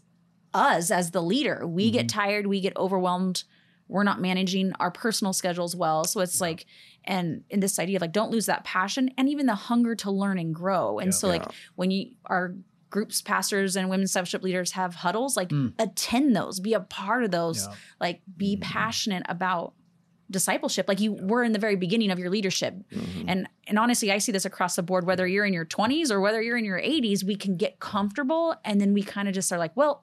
us 0.53 0.91
as 0.91 1.11
the 1.13 1.23
leader. 1.23 1.67
We 1.67 1.91
get 1.91 2.09
tired, 2.09 2.47
we 2.47 2.61
get 2.61 2.77
overwhelmed. 2.77 3.45
We're 3.87 4.03
not 4.03 4.21
managing 4.21 4.73
our 4.81 4.91
personal 4.91 5.33
schedules 5.33 5.77
well. 5.77 6.05
So 6.05 6.21
it's 6.21 6.41
like, 6.41 6.65
and 7.05 7.45
in 7.51 7.61
this 7.61 7.79
idea 7.79 7.97
of 7.97 8.01
like, 8.03 8.13
don't 8.13 8.31
lose 8.31 8.47
that 8.47 8.65
passion 8.65 9.11
and 9.19 9.29
even 9.29 9.47
the 9.47 9.55
hunger 9.55 9.95
to 9.97 10.11
learn 10.11 10.39
and 10.39 10.55
grow. 10.55 10.99
And 10.99 11.09
Yeah. 11.09 11.13
so, 11.19 11.29
like, 11.29 11.43
Yeah. 11.43 11.51
when 11.77 11.91
you 11.91 12.13
our 12.27 12.55
groups, 12.91 13.21
pastors, 13.21 13.75
and 13.77 13.91
women's 13.91 14.11
discipleship 14.11 14.43
leaders 14.43 14.73
have 14.73 14.95
huddles, 14.95 15.37
like, 15.37 15.49
Mm. 15.49 15.75
attend 15.81 16.35
those, 16.37 16.61
be 16.61 16.75
a 16.75 16.81
part 16.81 17.25
of 17.25 17.31
those, 17.33 17.67
Yeah. 17.67 17.75
like, 18.01 18.23
be 18.37 18.57
Mhm. 18.57 18.61
passionate 18.63 19.23
about 19.29 19.75
discipleship 20.31 20.87
like 20.89 21.01
you 21.01 21.13
were 21.13 21.45
in 21.45 21.53
the 21.53 21.59
very 21.59 21.77
beginning 21.77 22.11
of 22.11 22.19
your 22.19 22.31
leadership 22.31 22.75
Mhm. 22.91 23.25
and 23.29 23.49
and 23.67 23.79
honestly 23.79 24.11
i 24.11 24.19
see 24.19 24.33
this 24.33 24.45
across 24.47 24.75
the 24.77 24.83
board 24.83 25.07
whether 25.07 25.27
you're 25.27 25.45
in 25.45 25.53
your 25.53 25.67
20s 25.67 26.11
or 26.11 26.21
whether 26.21 26.41
you're 26.41 26.57
in 26.57 26.65
your 26.65 26.81
80s 26.81 27.23
we 27.23 27.37
can 27.37 27.57
get 27.57 27.79
comfortable 27.79 28.55
and 28.65 28.81
then 28.81 28.95
we 28.95 29.03
kind 29.03 29.29
of 29.29 29.35
just 29.35 29.53
are 29.53 29.59
like 29.59 29.77
well 29.77 30.03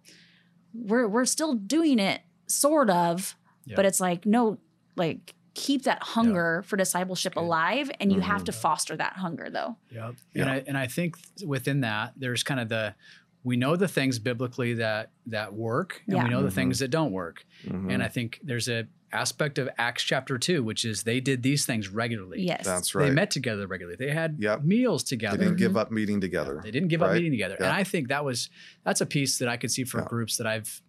we're 0.73 1.07
we're 1.07 1.25
still 1.25 1.55
doing 1.55 1.99
it 1.99 2.21
sort 2.47 2.89
of 2.89 3.35
Yeah. 3.65 3.75
but 3.75 3.85
it's 3.85 3.99
like 3.99 4.25
no 4.25 4.59
like 4.95 5.33
keep 5.53 5.83
that 5.83 6.01
hunger 6.01 6.63
for 6.65 6.77
discipleship 6.77 7.33
Good. 7.33 7.41
alive 7.41 7.91
and 7.99 8.11
you 8.13 8.21
have 8.21 8.41
Mhm. 8.43 8.45
to 8.45 8.51
foster 8.53 8.95
that 8.95 9.13
hunger 9.17 9.49
though 9.49 9.75
Yep. 9.91 10.15
Yeah. 10.33 10.41
And 10.43 10.49
I 10.51 10.63
and 10.67 10.77
I 10.77 10.87
think 10.87 11.17
within 11.45 11.81
that 11.81 12.13
there's 12.15 12.43
kind 12.43 12.59
of 12.59 12.69
the 12.69 12.95
we 13.43 13.57
know 13.57 13.75
the 13.75 13.87
things 13.87 14.19
biblically 14.19 14.75
that 14.75 15.09
that 15.25 15.53
work 15.53 16.03
and 16.05 16.15
Yeah. 16.17 16.23
we 16.25 16.29
know 16.29 16.43
the 16.43 16.49
Mhm. 16.49 16.53
things 16.53 16.79
that 16.79 16.89
don't 16.91 17.11
work. 17.11 17.43
Mhm. 17.65 17.91
And 17.91 18.03
I 18.03 18.07
think 18.07 18.39
there's 18.43 18.69
a 18.69 18.87
aspect 19.13 19.57
of 19.57 19.69
Acts 19.77 20.03
chapter 20.03 20.37
2 20.37 20.63
which 20.63 20.85
is 20.85 21.03
they 21.03 21.19
did 21.19 21.43
these 21.43 21.65
things 21.65 21.89
regularly. 21.89 22.41
yes 22.41 22.65
That's 22.65 22.93
right. 22.95 23.07
They 23.09 23.11
met 23.13 23.31
together 23.31 23.67
regularly. 23.67 23.97
They 23.97 24.11
had 24.11 24.37
Yep. 24.39 24.63
meals 24.63 25.03
together. 25.03 25.37
they 25.37 25.45
didn't 25.45 25.57
give 25.57 25.75
up 25.77 25.91
meeting 25.91 26.21
together. 26.21 26.59
They 26.63 26.71
didn't 26.71 26.89
give 26.89 27.01
up 27.03 27.13
meeting 27.13 27.31
together. 27.31 27.55
And 27.55 27.67
I 27.67 27.83
think 27.83 28.07
that 28.09 28.23
was 28.25 28.49
that's 28.83 29.01
a 29.01 29.05
piece 29.05 29.37
that 29.39 29.47
I 29.49 29.57
could 29.57 29.71
see 29.71 29.83
for 29.83 29.99
Yeah. 29.99 30.05
groups 30.07 30.37
that 30.37 30.47
I've 30.47 30.81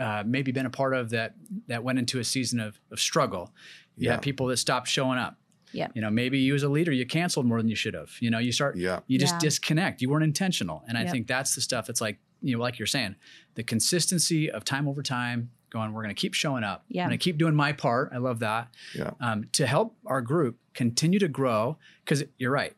uh, 0.00 0.24
maybe 0.26 0.50
been 0.52 0.66
a 0.66 0.70
part 0.70 0.92
of 0.94 1.10
that 1.10 1.34
that 1.68 1.84
went 1.84 1.98
into 1.98 2.18
a 2.18 2.24
season 2.24 2.58
of, 2.60 2.80
of 2.90 2.98
struggle. 2.98 3.52
You 3.96 4.06
Yeah. 4.06 4.12
have 4.12 4.22
people 4.22 4.46
that 4.48 4.56
stopped 4.56 4.88
showing 4.88 5.18
up. 5.18 5.38
Yeah. 5.72 5.88
You 5.94 6.02
know, 6.02 6.10
maybe 6.10 6.38
you 6.38 6.54
as 6.54 6.62
a 6.64 6.68
leader, 6.68 6.92
you 6.92 7.06
canceled 7.06 7.46
more 7.46 7.58
than 7.58 7.68
you 7.68 7.76
should 7.76 7.94
have. 7.94 8.10
You 8.20 8.30
know, 8.30 8.38
you 8.38 8.52
start 8.52 8.76
Yeah. 8.76 9.00
you 9.06 9.18
just 9.18 9.34
Yeah. 9.34 9.38
disconnect. 9.40 10.02
You 10.02 10.10
weren't 10.10 10.24
intentional. 10.24 10.84
And 10.88 10.98
I 10.98 11.02
Yep. 11.02 11.12
think 11.12 11.26
that's 11.28 11.54
the 11.54 11.60
stuff 11.60 11.86
that's 11.86 12.00
like, 12.00 12.18
you 12.42 12.56
know, 12.56 12.62
like 12.62 12.78
you're 12.78 12.86
saying, 12.86 13.14
the 13.54 13.62
consistency 13.62 14.50
of 14.50 14.64
time 14.64 14.86
over 14.88 15.02
time 15.02 15.50
going, 15.74 15.92
we're 15.92 16.02
going 16.02 16.14
to 16.14 16.20
keep 16.20 16.32
showing 16.34 16.64
up. 16.64 16.84
Yeah. 16.88 17.02
I'm 17.02 17.10
going 17.10 17.18
to 17.18 17.22
keep 17.22 17.36
doing 17.36 17.54
my 17.54 17.72
part. 17.72 18.10
I 18.14 18.18
love 18.18 18.38
that. 18.38 18.68
Yeah. 18.94 19.10
Um, 19.20 19.48
to 19.52 19.66
help 19.66 19.96
our 20.06 20.22
group 20.22 20.56
continue 20.72 21.18
to 21.18 21.28
grow, 21.28 21.76
because 22.04 22.24
you're 22.38 22.52
right. 22.52 22.74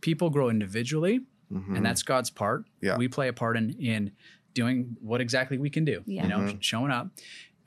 People 0.00 0.30
grow 0.30 0.48
individually, 0.48 1.20
Mhm. 1.52 1.76
and 1.76 1.84
that's 1.86 2.02
God's 2.02 2.30
part. 2.30 2.64
Yeah. 2.80 2.96
We 2.96 3.06
play 3.08 3.28
a 3.28 3.32
part 3.32 3.56
in 3.56 3.70
in 3.78 4.12
doing 4.54 4.96
what 5.00 5.20
exactly 5.20 5.58
we 5.58 5.70
can 5.70 5.84
do. 5.84 6.02
Yeah. 6.06 6.22
You 6.24 6.28
know, 6.28 6.38
Mhm. 6.40 6.60
showing 6.62 6.90
up. 6.90 7.10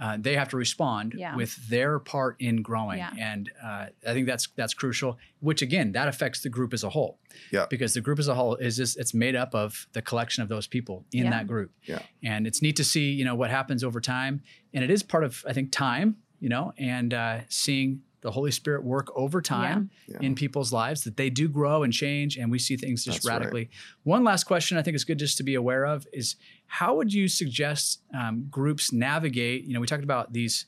Uh, 0.03 0.17
they 0.19 0.35
have 0.35 0.49
to 0.49 0.57
respond 0.57 1.13
Yeah. 1.17 1.33
with 1.35 1.55
their 1.69 1.97
part 1.97 2.35
in 2.39 2.61
growing, 2.61 2.97
Yeah. 2.97 3.13
and 3.17 3.49
uh, 3.63 3.85
I 4.09 4.13
think 4.13 4.27
that's 4.27 4.47
that's 4.59 4.73
crucial. 4.73 5.17
Which 5.39 5.61
again, 5.61 5.93
that 5.93 6.07
affects 6.09 6.41
the 6.41 6.49
group 6.49 6.73
as 6.73 6.83
a 6.83 6.89
whole. 6.89 7.13
Yeah. 7.51 7.65
because 7.69 7.93
the 7.93 8.01
group 8.01 8.19
as 8.19 8.27
a 8.27 8.35
whole 8.35 8.55
is 8.67 8.75
just 8.77 8.99
it's 9.01 9.13
made 9.13 9.35
up 9.43 9.55
of 9.55 9.87
the 9.93 10.01
collection 10.01 10.43
of 10.43 10.49
those 10.49 10.67
people 10.67 11.05
in 11.13 11.23
Yeah. 11.25 11.29
that 11.35 11.47
group. 11.47 11.71
Yeah. 11.83 12.01
and 12.31 12.45
it's 12.47 12.61
neat 12.61 12.75
to 12.75 12.83
see 12.83 13.11
you 13.19 13.23
know 13.25 13.35
what 13.41 13.49
happens 13.49 13.81
over 13.83 13.99
time, 14.01 14.41
and 14.73 14.83
it 14.83 14.89
is 14.91 15.03
part 15.03 15.23
of 15.23 15.43
I 15.47 15.53
think 15.53 15.71
time. 15.71 16.17
You 16.39 16.49
know, 16.49 16.73
and 16.77 17.13
uh, 17.13 17.39
seeing 17.47 18.01
the 18.23 18.31
Holy 18.31 18.49
Spirit 18.51 18.83
work 18.83 19.07
over 19.15 19.41
time 19.41 19.91
Yeah. 20.07 20.17
in 20.21 20.33
people's 20.33 20.73
lives 20.73 21.03
that 21.03 21.17
they 21.17 21.29
do 21.29 21.47
grow 21.47 21.83
and 21.83 21.93
change 21.93 22.37
and 22.37 22.49
we 22.49 22.57
see 22.57 22.75
things 22.77 23.03
just 23.05 23.17
That's 23.17 23.27
right. 23.27 23.37
radically. 23.39 23.69
One 24.03 24.23
last 24.23 24.45
question 24.45 24.77
i 24.77 24.81
think 24.81 24.95
is 24.95 25.03
good 25.03 25.19
just 25.19 25.37
to 25.37 25.43
be 25.43 25.55
aware 25.55 25.85
of 25.85 26.07
is 26.11 26.35
how 26.65 26.95
would 26.95 27.13
you 27.13 27.27
suggest 27.27 28.01
um, 28.17 28.47
groups 28.49 28.91
navigate 28.91 29.65
you 29.65 29.73
know 29.73 29.79
we 29.81 29.87
talked 29.87 30.03
about 30.03 30.33
these 30.33 30.65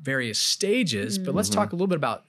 various 0.00 0.38
stages 0.40 1.18
but 1.18 1.34
let's 1.34 1.48
Mhm. 1.50 1.54
talk 1.54 1.72
a 1.72 1.74
little 1.74 1.88
bit 1.88 1.96
about 1.96 2.24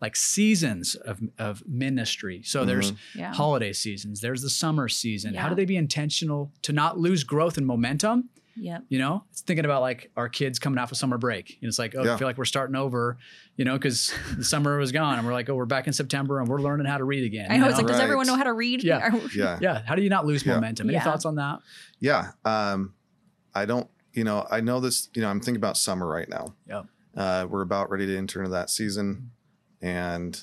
like 0.00 0.16
seasons 0.16 0.96
of, 0.96 1.20
of 1.38 1.62
ministry. 1.68 2.42
So 2.42 2.64
there's 2.64 2.92
yeah. 3.14 3.32
holiday 3.32 3.72
seasons 3.72 4.20
there's 4.20 4.42
the 4.42 4.50
summer 4.50 4.88
season. 4.88 5.34
How 5.34 5.48
do 5.48 5.54
they 5.54 5.64
be 5.64 5.76
intentional 5.76 6.52
to 6.62 6.72
not 6.72 6.98
lose 6.98 7.22
growth 7.22 7.56
and 7.56 7.64
momentum 7.66 8.28
yep 8.56 8.84
you 8.88 8.98
know 8.98 9.24
it's 9.30 9.40
thinking 9.40 9.64
about 9.64 9.80
like 9.80 10.10
our 10.16 10.28
kids 10.28 10.58
coming 10.58 10.78
off 10.78 10.92
of 10.92 10.98
summer 10.98 11.16
break 11.18 11.58
and 11.60 11.68
it's 11.68 11.78
like 11.78 11.94
oh 11.96 12.04
Yeah. 12.04 12.14
i 12.14 12.16
feel 12.18 12.28
like 12.28 12.36
we're 12.38 12.44
starting 12.44 12.76
over 12.76 13.16
you 13.56 13.64
know 13.64 13.74
because 13.78 14.12
the 14.36 14.44
summer 14.44 14.76
was 14.78 14.92
gone 14.92 15.18
and 15.18 15.26
we're 15.26 15.32
like 15.32 15.48
oh 15.48 15.54
we're 15.54 15.64
back 15.66 15.86
in 15.86 15.92
september 15.92 16.38
and 16.40 16.48
we're 16.48 16.60
learning 16.60 16.86
how 16.86 16.98
to 16.98 17.04
read 17.04 17.24
again 17.24 17.50
i 17.50 17.54
you 17.54 17.60
know 17.60 17.68
it's 17.68 17.78
like 17.78 17.86
does 17.86 17.98
everyone 18.00 18.26
know 18.26 18.36
how 18.36 18.44
to 18.44 18.52
read 18.52 18.82
Yeah. 18.84 19.10
Yeah. 19.34 19.58
yeah 19.60 19.82
how 19.86 19.94
do 19.94 20.02
you 20.02 20.10
not 20.10 20.26
lose 20.26 20.44
Yeah. 20.44 20.54
momentum 20.54 20.88
any 20.88 20.94
Yeah. 20.94 21.04
thoughts 21.04 21.24
on 21.24 21.36
that 21.36 21.60
Yeah. 22.00 22.32
Um, 22.44 22.94
I 23.54 23.64
don't, 23.66 23.88
you 24.14 24.24
know, 24.24 24.46
I 24.50 24.60
know 24.60 24.80
this, 24.80 25.08
you 25.14 25.20
know, 25.22 25.28
I'm 25.28 25.40
thinking 25.40 25.56
about 25.56 25.76
summer 25.76 26.06
right 26.06 26.28
now. 26.28 26.54
Yeah. 26.66 26.82
Uh, 27.14 27.46
we're 27.48 27.60
about 27.62 27.90
ready 27.90 28.06
to 28.06 28.16
enter 28.16 28.40
into 28.40 28.50
that 28.52 28.70
season. 28.70 29.30
And 29.80 30.40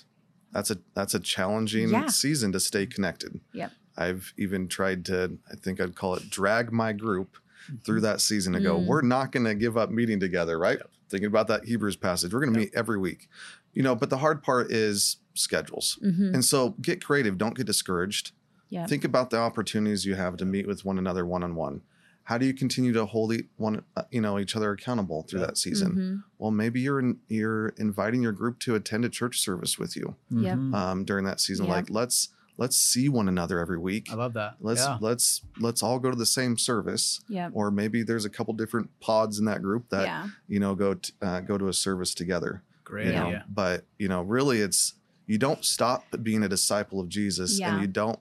that's 0.52 0.70
a 0.72 0.78
that's 0.94 1.14
a 1.14 1.20
challenging 1.20 1.90
Yeah. 1.90 2.08
season 2.08 2.52
to 2.52 2.60
stay 2.60 2.86
connected. 2.86 3.40
Yeah. 3.54 3.70
I've 3.98 4.34
even 4.38 4.68
tried 4.68 5.06
to, 5.06 5.38
I 5.52 5.56
think 5.56 5.82
I'd 5.82 5.96
call 5.96 6.16
it 6.16 6.30
drag 6.30 6.72
my 6.72 6.94
group 6.94 7.38
through 7.86 8.02
that 8.02 8.22
season 8.22 8.54
to 8.54 8.60
go, 8.60 8.78
Mm. 8.80 8.86
we're 8.86 9.02
not 9.02 9.32
going 9.32 9.46
to 9.46 9.56
give 9.56 9.78
up 9.78 9.90
meeting 9.92 10.20
together, 10.20 10.58
right? 10.60 10.80
Thinking 11.10 11.28
about 11.28 11.48
that 11.48 11.66
Hebrews 11.66 11.96
passage. 11.96 12.34
We're 12.34 12.42
going 12.42 12.54
to 12.54 12.60
meet 12.60 12.72
every 12.76 12.98
week. 12.98 13.30
You 13.74 13.84
know, 13.84 13.96
but 13.96 14.10
the 14.10 14.18
hard 14.18 14.42
part 14.44 14.72
is 14.72 15.18
schedules. 15.34 15.98
hmm 16.02 16.32
And 16.34 16.44
so 16.44 16.72
get 16.82 17.04
creative, 17.04 17.38
don't 17.38 17.56
get 17.56 17.66
discouraged. 17.68 18.32
Yeah. 18.70 18.86
Think 18.86 19.04
about 19.04 19.30
the 19.30 19.38
opportunities 19.38 20.06
you 20.06 20.16
have 20.16 20.38
to 20.38 20.46
meet 20.46 20.68
with 20.68 20.86
one 20.86 20.98
another 21.00 21.26
one 21.26 21.44
on 21.44 21.56
one. 21.56 21.82
how 22.24 22.38
do 22.38 22.46
you 22.46 22.54
continue 22.54 22.94
to 22.94 23.06
hold 23.08 23.34
e- 23.34 23.48
one 23.58 23.82
uh, 23.98 24.04
you 24.12 24.22
know 24.22 24.38
each 24.38 24.56
other 24.56 24.72
accountable 24.72 25.24
through 25.24 25.40
Yeah. 25.40 25.48
that 25.48 25.58
season 25.58 25.92
Mhm. 25.96 26.24
well 26.38 26.52
maybe 26.52 26.80
you're 26.80 27.00
in, 27.00 27.18
you're 27.28 27.70
inviting 27.78 28.22
your 28.22 28.34
group 28.34 28.60
to 28.60 28.76
attend 28.76 29.04
a 29.04 29.10
church 29.10 29.40
service 29.40 29.80
with 29.80 29.96
you 29.96 30.16
Yep. 30.30 30.58
Mhm. 30.60 30.76
um, 30.76 31.06
during 31.06 31.26
that 31.26 31.40
season 31.42 31.66
Yeah. 31.66 31.72
like 31.74 31.90
let's 31.90 32.30
let's 32.60 32.78
see 32.78 33.10
one 33.10 33.28
another 33.28 33.58
every 33.60 33.78
week 33.80 34.10
I 34.12 34.16
love 34.16 34.34
that. 34.34 34.56
let's 34.60 34.82
yeah. 34.82 34.98
let's 35.02 35.42
let's 35.60 35.82
all 35.82 35.98
go 35.98 36.10
to 36.12 36.16
the 36.18 36.26
same 36.26 36.58
service 36.58 37.22
Yep. 37.30 37.52
or 37.54 37.72
maybe 37.72 38.04
there's 38.04 38.26
a 38.26 38.30
couple 38.30 38.54
different 38.54 38.90
pods 39.00 39.40
in 39.40 39.46
that 39.46 39.62
group 39.62 39.90
that 39.90 40.06
yeah. 40.06 40.28
you 40.48 40.60
know 40.60 40.76
go 40.76 40.94
t- 40.96 41.14
uh, 41.22 41.40
go 41.40 41.58
to 41.58 41.68
a 41.70 41.74
service 41.74 42.14
together 42.14 42.62
Great 42.84 43.08
you 43.08 43.14
know 43.14 43.26
idea. 43.28 43.46
but 43.50 43.86
you 43.98 44.08
know 44.08 44.22
really 44.22 44.60
it's 44.60 44.94
you 45.26 45.38
don't 45.38 45.64
stop 45.64 46.04
being 46.22 46.44
a 46.44 46.50
disciple 46.50 47.00
of 47.00 47.08
jesus 47.10 47.60
Yeah. 47.60 47.72
and 47.74 47.82
you 47.82 47.88
don't 47.88 48.20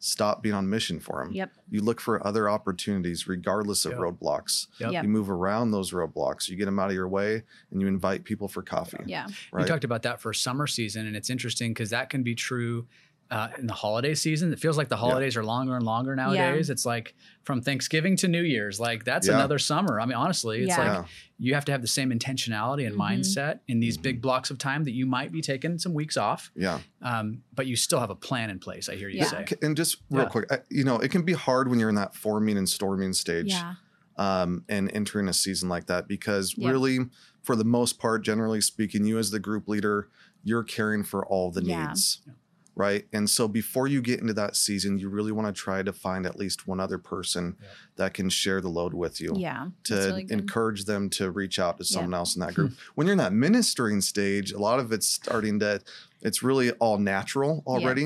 stop 0.00 0.44
being 0.44 0.54
on 0.54 0.70
mission 0.70 1.00
for 1.00 1.22
him 1.24 1.32
Yep. 1.32 1.50
you 1.70 1.80
look 1.82 2.00
for 2.00 2.24
other 2.24 2.48
opportunities 2.48 3.26
regardless 3.26 3.84
of 3.84 3.92
Yep. 3.92 4.00
roadblocks 4.00 4.68
Yep. 4.78 4.92
Yep. 4.92 5.02
you 5.02 5.08
move 5.08 5.28
around 5.28 5.72
those 5.72 5.90
roadblocks 5.90 6.48
you 6.48 6.54
get 6.56 6.66
them 6.66 6.78
out 6.78 6.88
of 6.88 6.94
your 6.94 7.08
way 7.08 7.42
and 7.72 7.80
you 7.80 7.88
invite 7.88 8.22
people 8.22 8.46
for 8.46 8.62
coffee 8.62 8.98
Yeah. 9.06 9.26
right 9.50 9.64
We 9.64 9.68
talked 9.68 9.82
about 9.82 10.02
that 10.02 10.20
for 10.20 10.32
summer 10.32 10.68
season, 10.68 11.06
and 11.08 11.16
it's 11.16 11.30
interesting 11.30 11.72
because 11.74 11.90
that 11.90 12.10
can 12.10 12.22
be 12.22 12.36
true 12.36 12.86
uh, 13.30 13.48
in 13.58 13.66
the 13.66 13.74
holiday 13.74 14.14
season. 14.14 14.52
It 14.52 14.58
feels 14.58 14.78
like 14.78 14.88
the 14.88 14.96
holidays 14.96 15.36
are 15.36 15.44
longer 15.44 15.76
and 15.76 15.84
longer 15.84 16.16
nowadays. 16.16 16.70
It's 16.70 16.86
like 16.86 17.14
from 17.44 17.60
Thanksgiving 17.60 18.16
to 18.16 18.28
New 18.28 18.42
Year's. 18.42 18.80
Like 18.80 19.04
that's 19.04 19.26
Yeah. 19.28 19.34
another 19.34 19.58
summer. 19.58 20.00
I 20.00 20.06
mean, 20.06 20.14
honestly, 20.16 20.60
it's 20.62 20.68
Yeah. 20.70 20.78
like 20.78 20.86
yeah 20.86 21.04
you 21.40 21.54
have 21.54 21.64
to 21.64 21.70
have 21.70 21.82
the 21.82 21.86
same 21.86 22.10
intentionality 22.10 22.84
and 22.84 22.96
Mhm. 22.96 22.98
mindset 23.20 23.60
in 23.68 23.78
these 23.78 23.96
big 23.96 24.20
blocks 24.20 24.50
of 24.50 24.58
time 24.58 24.82
that 24.84 24.90
you 24.92 25.06
might 25.06 25.30
be 25.30 25.40
taking 25.40 25.78
some 25.78 25.94
weeks 25.94 26.16
off, 26.16 26.50
yeah 26.56 26.80
um, 27.00 27.42
but 27.54 27.66
you 27.68 27.76
still 27.76 28.00
have 28.00 28.10
a 28.10 28.14
plan 28.16 28.50
in 28.50 28.58
place. 28.58 28.88
I 28.88 28.96
hear 28.96 29.08
you 29.08 29.18
Yeah. 29.18 29.24
say. 29.26 29.46
And 29.62 29.76
just 29.76 29.98
real 30.10 30.24
Yeah. 30.24 30.28
quick 30.30 30.50
I- 30.52 30.62
you 30.68 30.82
know 30.82 30.96
it 30.98 31.10
can 31.12 31.22
be 31.22 31.34
hard 31.34 31.68
when 31.68 31.78
you're 31.78 31.90
in 31.90 31.94
that 31.94 32.14
forming 32.14 32.56
and 32.58 32.68
storming 32.68 33.12
stage 33.12 33.50
Yeah. 33.52 33.74
um, 34.16 34.64
and 34.68 34.90
entering 34.92 35.28
a 35.28 35.32
season 35.32 35.68
like 35.68 35.86
that 35.86 36.08
because 36.08 36.54
Yeah. 36.56 36.70
really 36.70 36.98
for 37.42 37.54
the 37.54 37.64
most 37.64 38.00
part 38.00 38.24
generally 38.24 38.60
speaking 38.60 39.04
you 39.04 39.16
as 39.18 39.30
the 39.30 39.38
group 39.38 39.68
leader 39.68 40.08
you're 40.42 40.64
caring 40.64 41.04
for 41.04 41.24
all 41.24 41.52
the 41.52 41.62
Yeah. 41.62 41.86
needs 41.88 42.20
Yeah. 42.26 42.32
Right 42.78 43.06
and 43.12 43.28
so 43.28 43.46
before 43.48 43.88
you 43.88 44.00
get 44.00 44.20
into 44.20 44.32
that 44.32 44.54
season 44.56 44.98
you 44.98 45.08
really 45.08 45.32
want 45.32 45.46
to 45.46 45.52
try 45.52 45.82
to 45.82 45.92
find 45.92 46.24
at 46.24 46.36
least 46.38 46.66
one 46.68 46.78
other 46.80 46.96
person 46.96 47.56
Yeah. 47.60 47.68
that 47.96 48.14
can 48.14 48.30
share 48.30 48.60
the 48.60 48.68
load 48.68 48.94
with 48.94 49.20
you 49.20 49.32
Yeah. 49.36 49.68
to 49.84 49.94
really 49.94 50.26
encourage 50.30 50.84
them 50.84 51.10
to 51.10 51.30
reach 51.30 51.58
out 51.58 51.76
to 51.78 51.84
Yeah. 51.84 51.94
someone 51.96 52.14
else 52.14 52.36
in 52.36 52.40
that 52.40 52.54
group 52.58 52.72
when 52.94 53.06
you're 53.06 53.12
in 53.12 53.18
that 53.18 53.32
ministering 53.34 54.00
stage 54.00 54.52
a 54.52 54.58
lot 54.58 54.78
of 54.78 54.92
it's 54.92 55.08
starting 55.08 55.58
to 55.58 55.80
it's 56.22 56.42
really 56.42 56.70
all 56.72 56.98
natural 56.98 57.62
already 57.66 58.02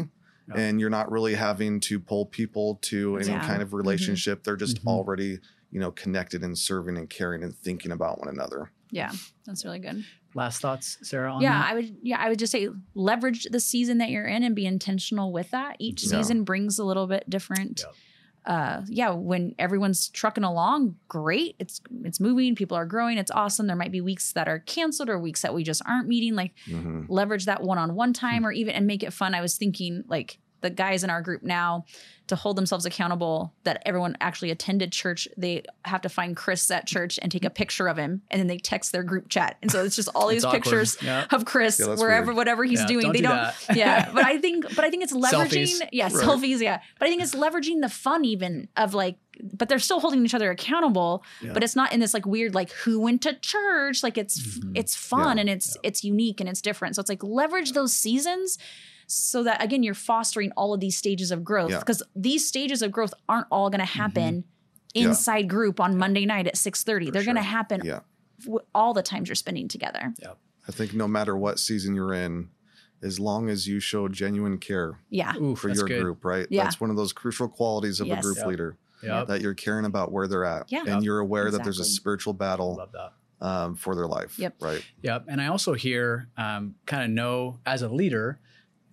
Yeah. 0.48 0.54
and 0.56 0.80
you're 0.80 0.90
not 0.90 1.10
really 1.12 1.34
having 1.34 1.78
to 1.80 2.00
pull 2.00 2.24
people 2.26 2.78
to 2.90 3.16
any 3.18 3.28
Yeah. 3.28 3.38
Mm-hmm. 3.38 3.46
kind 3.46 3.62
of 3.62 3.74
relationship 3.74 4.42
they're 4.42 4.56
just 4.56 4.82
Mhm. 4.82 4.86
already 4.88 5.38
you 5.70 5.80
know 5.80 5.90
connected 5.92 6.42
and 6.42 6.56
serving 6.58 6.96
and 6.96 7.08
caring 7.10 7.42
and 7.42 7.54
thinking 7.54 7.92
about 7.92 8.18
one 8.18 8.28
another 8.28 8.70
Yeah. 8.90 9.12
That's 9.46 9.64
really 9.64 9.78
good. 9.78 10.04
Last 10.34 10.60
thoughts, 10.60 10.98
Sara? 11.02 11.32
On 11.32 11.42
yeah, 11.42 11.58
that? 11.58 11.70
I 11.70 11.74
would 11.74 11.96
yeah, 12.02 12.18
I 12.18 12.28
would 12.28 12.38
just 12.38 12.52
say 12.52 12.68
leverage 12.94 13.44
the 13.50 13.60
season 13.60 13.98
that 13.98 14.10
you're 14.10 14.26
in 14.26 14.42
and 14.42 14.54
be 14.54 14.66
intentional 14.66 15.32
with 15.32 15.50
that. 15.50 15.76
Each 15.78 16.02
Yeah. 16.02 16.10
season 16.10 16.44
brings 16.44 16.78
a 16.78 16.84
little 16.84 17.06
bit 17.06 17.28
different 17.28 17.82
Yep. 17.84 17.94
uh 18.44 18.82
yeah, 18.88 19.10
when 19.10 19.54
everyone's 19.58 20.08
trucking 20.08 20.42
along, 20.44 20.96
great. 21.08 21.54
It's 21.58 21.80
it's 22.04 22.18
moving, 22.18 22.54
people 22.54 22.76
are 22.76 22.86
growing, 22.86 23.18
it's 23.18 23.30
awesome. 23.30 23.66
There 23.66 23.76
might 23.76 23.92
be 23.92 24.00
weeks 24.00 24.32
that 24.32 24.48
are 24.48 24.58
canceled 24.60 25.08
or 25.10 25.18
weeks 25.18 25.42
that 25.42 25.54
we 25.54 25.62
just 25.64 25.82
aren't 25.86 26.08
meeting. 26.08 26.34
Like 26.34 26.52
Mhm. 26.66 27.06
leverage 27.08 27.44
that 27.44 27.62
one-on-one 27.62 28.12
time 28.14 28.44
or 28.46 28.52
even 28.52 28.74
and 28.74 28.86
make 28.86 29.02
it 29.02 29.12
fun. 29.12 29.34
I 29.34 29.40
was 29.42 29.56
thinking 29.56 30.02
like 30.08 30.38
the 30.62 30.70
guys 30.70 31.04
in 31.04 31.10
our 31.10 31.20
group 31.22 31.42
now 31.42 31.84
to 32.28 32.36
hold 32.36 32.56
themselves 32.56 32.86
accountable 32.86 33.52
that 33.64 33.82
everyone 33.84 34.16
actually 34.20 34.50
attended 34.50 34.90
church 34.92 35.28
they 35.36 35.62
have 35.84 36.00
to 36.00 36.08
find 36.08 36.36
chris 36.36 36.70
at 36.70 36.86
church 36.86 37.18
and 37.20 37.30
take 37.30 37.44
a 37.44 37.50
picture 37.50 37.88
of 37.88 37.96
him 37.98 38.22
and 38.30 38.40
then 38.40 38.46
they 38.46 38.56
text 38.58 38.92
their 38.92 39.02
group 39.02 39.28
chat 39.28 39.56
and 39.60 39.70
so 39.70 39.84
it's 39.84 39.96
just 39.96 40.08
all 40.14 40.28
these 40.28 40.44
awkward. 40.44 40.62
pictures 40.62 40.96
Yeah. 41.02 41.26
of 41.30 41.44
chris 41.44 41.78
Yeah, 41.80 41.94
wherever 41.96 42.26
weird. 42.26 42.36
whatever 42.36 42.64
he's 42.64 42.80
Yeah, 42.80 42.86
doing 42.86 43.02
don't 43.04 43.12
they 43.12 43.18
do 43.18 43.24
don't 43.28 43.36
that. 43.36 43.56
yeah 43.76 44.10
but 44.14 44.24
i 44.24 44.38
think 44.44 44.64
but 44.74 44.84
i 44.84 44.88
think 44.90 45.02
it's 45.02 45.12
leveraging 45.12 45.64
Selfies. 45.64 45.88
yeah 45.92 46.04
Right. 46.04 46.12
selfies 46.14 46.60
yeah 46.60 46.80
but 46.98 47.06
i 47.06 47.10
think 47.10 47.22
it's 47.22 47.34
leveraging 47.34 47.80
the 47.82 47.88
fun 47.90 48.24
even 48.24 48.68
of 48.76 48.94
like 48.94 49.16
but 49.52 49.68
they're 49.68 49.78
still 49.80 49.98
holding 49.98 50.24
each 50.24 50.34
other 50.34 50.50
accountable 50.50 51.24
Yeah. 51.42 51.52
but 51.54 51.64
it's 51.64 51.74
not 51.74 51.92
in 51.92 52.00
this 52.00 52.14
like 52.14 52.24
weird 52.24 52.54
like 52.54 52.70
who 52.70 53.00
went 53.00 53.22
to 53.22 53.34
church 53.34 54.02
like 54.02 54.16
it's 54.16 54.40
Mhm. 54.58 54.72
it's 54.76 54.94
fun 54.94 55.36
Yeah. 55.36 55.40
and 55.42 55.50
it's 55.50 55.76
it's 55.82 56.04
unique 56.04 56.40
and 56.40 56.48
it's 56.48 56.60
different 56.62 56.94
so 56.96 57.00
it's 57.00 57.08
like 57.08 57.22
leverage 57.24 57.72
those 57.72 57.92
seasons 57.92 58.58
so 59.14 59.42
that 59.42 59.62
again 59.62 59.82
you're 59.82 59.94
fostering 59.94 60.50
all 60.56 60.72
of 60.72 60.80
these 60.80 60.96
stages 60.96 61.30
of 61.30 61.44
growth 61.44 61.70
Yeah. 61.70 61.78
because 61.80 62.02
these 62.16 62.46
stages 62.48 62.80
of 62.82 62.90
growth 62.92 63.12
aren't 63.28 63.46
all 63.50 63.68
going 63.70 63.80
to 63.80 63.84
happen 63.84 64.44
Yeah. 64.94 65.08
inside 65.08 65.48
group 65.48 65.80
on 65.80 65.98
monday 65.98 66.24
night 66.26 66.46
at 66.46 66.54
6.30 66.54 67.12
they're 67.12 67.24
going 67.24 67.36
to 67.36 67.42
happen 67.42 67.82
yeah 67.84 68.00
all 68.74 68.92
the 68.94 69.02
times 69.02 69.28
you're 69.28 69.34
spending 69.36 69.68
together 69.68 70.14
Yeah. 70.20 70.32
i 70.68 70.72
think 70.72 70.94
no 70.94 71.06
matter 71.06 71.36
what 71.36 71.58
season 71.58 71.94
you're 71.94 72.14
in 72.14 72.48
as 73.02 73.18
long 73.20 73.48
as 73.50 73.66
you 73.68 73.80
show 73.80 74.08
genuine 74.08 74.58
care 74.58 74.98
yeah 75.10 75.36
Ooh, 75.36 75.56
for 75.56 75.68
your 75.68 75.86
good. 75.86 76.02
group 76.02 76.24
right 76.24 76.46
Yeah. 76.50 76.64
that's 76.64 76.80
one 76.80 76.90
of 76.90 76.96
those 76.96 77.12
crucial 77.12 77.48
qualities 77.48 78.00
of 78.00 78.06
Yes. 78.06 78.18
a 78.18 78.22
group 78.22 78.36
Yep. 78.38 78.46
leader 78.46 78.76
Yep. 79.02 79.26
that 79.28 79.40
you're 79.42 79.54
caring 79.54 79.84
about 79.84 80.10
where 80.12 80.26
they're 80.28 80.44
at 80.44 80.70
Yeah. 80.72 80.80
and 80.80 80.88
Yep. 80.88 81.02
you're 81.02 81.18
aware 81.18 81.50
that 81.50 81.64
there's 81.64 81.80
a 81.80 81.84
spiritual 81.84 82.32
battle 82.32 82.80
um, 83.40 83.74
for 83.74 83.94
their 83.96 84.06
life 84.06 84.38
Yep. 84.38 84.54
right 84.60 84.84
Yep. 85.02 85.24
And 85.28 85.40
I 85.40 85.48
also 85.48 85.74
hear 85.74 86.28
um, 86.36 86.76
kind 86.86 87.02
of 87.02 87.10
know 87.10 87.58
as 87.66 87.82
a 87.82 87.88
leader, 87.88 88.38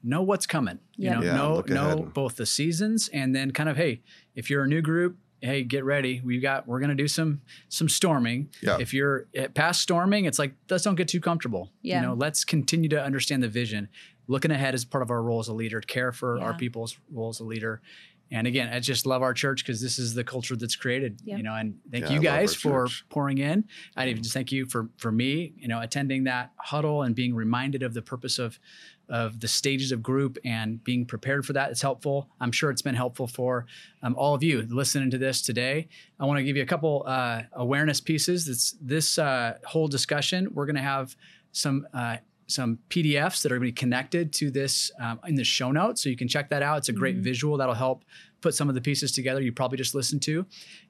know 0.04 0.22
what's 0.22 0.46
coming. 0.46 0.80
You 0.96 1.10
know, 1.12 1.22
Yeah, 1.22 1.36
know 1.36 1.64
know 1.68 1.86
ahead. 2.00 2.14
both 2.14 2.36
the 2.36 2.46
seasons 2.46 3.10
and 3.14 3.36
then 3.36 3.52
kind 3.52 3.70
of 3.70 3.78
hey, 3.78 4.02
if 4.36 4.50
you're 4.50 4.64
a 4.64 4.68
new 4.68 4.82
group, 4.82 5.18
hey, 5.42 5.64
get 5.64 5.84
ready. 5.86 6.22
We 6.24 6.40
got 6.40 6.68
we're 6.68 6.80
gonna 6.80 6.96
do 6.96 7.08
some 7.08 7.42
some 7.70 7.88
storming. 7.90 8.50
Yeah. 8.62 8.78
If 8.80 8.94
you're 8.94 9.28
at 9.36 9.54
past 9.54 9.82
storming, 9.82 10.26
it's 10.26 10.40
like 10.40 10.54
let's 10.70 10.84
don't 10.84 10.96
get 10.96 11.08
too 11.08 11.22
comfortable. 11.22 11.72
Yeah. 11.82 12.02
You 12.02 12.08
know, 12.08 12.14
let's 12.14 12.44
continue 12.44 12.90
to 12.90 13.02
understand 13.04 13.44
the 13.44 13.48
vision. 13.50 13.90
Looking 14.28 14.52
ahead 14.52 14.76
is 14.76 14.86
part 14.86 15.02
of 15.02 15.10
our 15.10 15.24
role 15.24 15.40
as 15.40 15.48
a 15.48 15.54
leader, 15.54 15.82
care 15.82 16.12
for 16.12 16.40
our 16.40 16.54
people's 16.54 16.98
role 17.12 17.30
as 17.30 17.40
a 17.40 17.44
leader. 17.44 17.82
And 18.32 18.46
again, 18.48 18.70
I 18.72 18.80
just 18.80 19.06
love 19.06 19.22
our 19.22 19.34
church 19.34 19.66
because 19.66 19.82
this 19.82 19.98
is 19.98 20.14
the 20.14 20.24
culture 20.24 20.56
that's 20.56 20.76
created. 20.76 21.20
Yep. 21.24 21.38
You 21.38 21.44
know, 21.44 21.56
and 21.56 21.80
thank 21.92 22.06
Yeah, 22.06 22.12
you 22.12 22.16
I 22.16 22.18
love 22.18 22.34
our 22.34 22.40
guys 22.42 22.56
for 22.56 22.84
church. 22.88 23.06
pouring 23.10 23.38
in. 23.40 23.64
I 23.96 24.08
even 24.08 24.22
just 24.22 24.34
thank 24.34 24.52
you 24.52 24.66
for 24.66 24.90
for 24.98 25.12
me, 25.12 25.54
you 25.58 25.68
know, 25.68 25.82
attending 25.82 26.26
that 26.26 26.52
huddle 26.58 27.02
and 27.04 27.16
being 27.16 27.34
reminded 27.34 27.84
of 27.84 27.94
the 27.94 28.02
purpose 28.02 28.38
of 28.40 28.60
of 29.10 29.40
the 29.40 29.48
stages 29.48 29.92
of 29.92 30.04
group 30.04 30.38
and 30.46 30.84
being 30.84 31.04
prepared 31.04 31.44
for 31.44 31.54
that. 31.54 31.72
It's 31.72 31.82
helpful. 31.82 32.30
I'm 32.40 32.52
sure 32.52 32.70
it's 32.70 32.84
been 32.84 32.94
helpful 32.94 33.26
for 33.26 33.66
um, 34.04 34.16
all 34.16 34.36
of 34.36 34.44
you 34.44 34.68
listening 34.70 35.10
to 35.10 35.18
this 35.18 35.42
today. 35.42 35.88
I 36.20 36.26
want 36.26 36.38
to 36.38 36.44
give 36.44 36.56
you 36.56 36.62
a 36.62 36.68
couple 36.68 37.04
uh, 37.08 37.42
awareness 37.54 38.00
pieces. 38.00 38.46
This 38.46 38.76
this 38.80 39.18
uh, 39.18 39.58
whole 39.66 39.88
discussion, 39.88 40.50
we're 40.54 40.68
going 40.68 40.76
to 40.76 40.82
have 40.82 41.16
some. 41.52 41.88
Uh, 41.94 42.18
some 42.50 42.80
PDFs 42.90 43.42
that 43.44 43.52
are 43.52 43.56
going 43.60 43.68
to 43.68 43.72
be 43.74 43.80
connected 43.80 44.34
to 44.34 44.50
this 44.52 44.92
um, 45.00 45.20
in 45.28 45.36
the 45.36 45.44
show 45.44 45.72
notes, 45.72 46.02
so 46.04 46.10
you 46.10 46.16
can 46.18 46.28
check 46.28 46.50
that 46.50 46.62
out. 46.64 46.80
It's 46.80 46.90
a 46.90 46.94
great 46.94 47.18
Mhm. 47.18 47.24
visual 47.24 47.58
that'll 47.58 47.76
help 47.76 48.04
put 48.42 48.56
some 48.56 48.70
of 48.70 48.76
the 48.76 48.82
pieces 48.82 49.12
together. 49.12 49.42
You 49.42 49.52
probably 49.52 49.78
just 49.78 49.94
listened 49.94 50.22
to, 50.24 50.46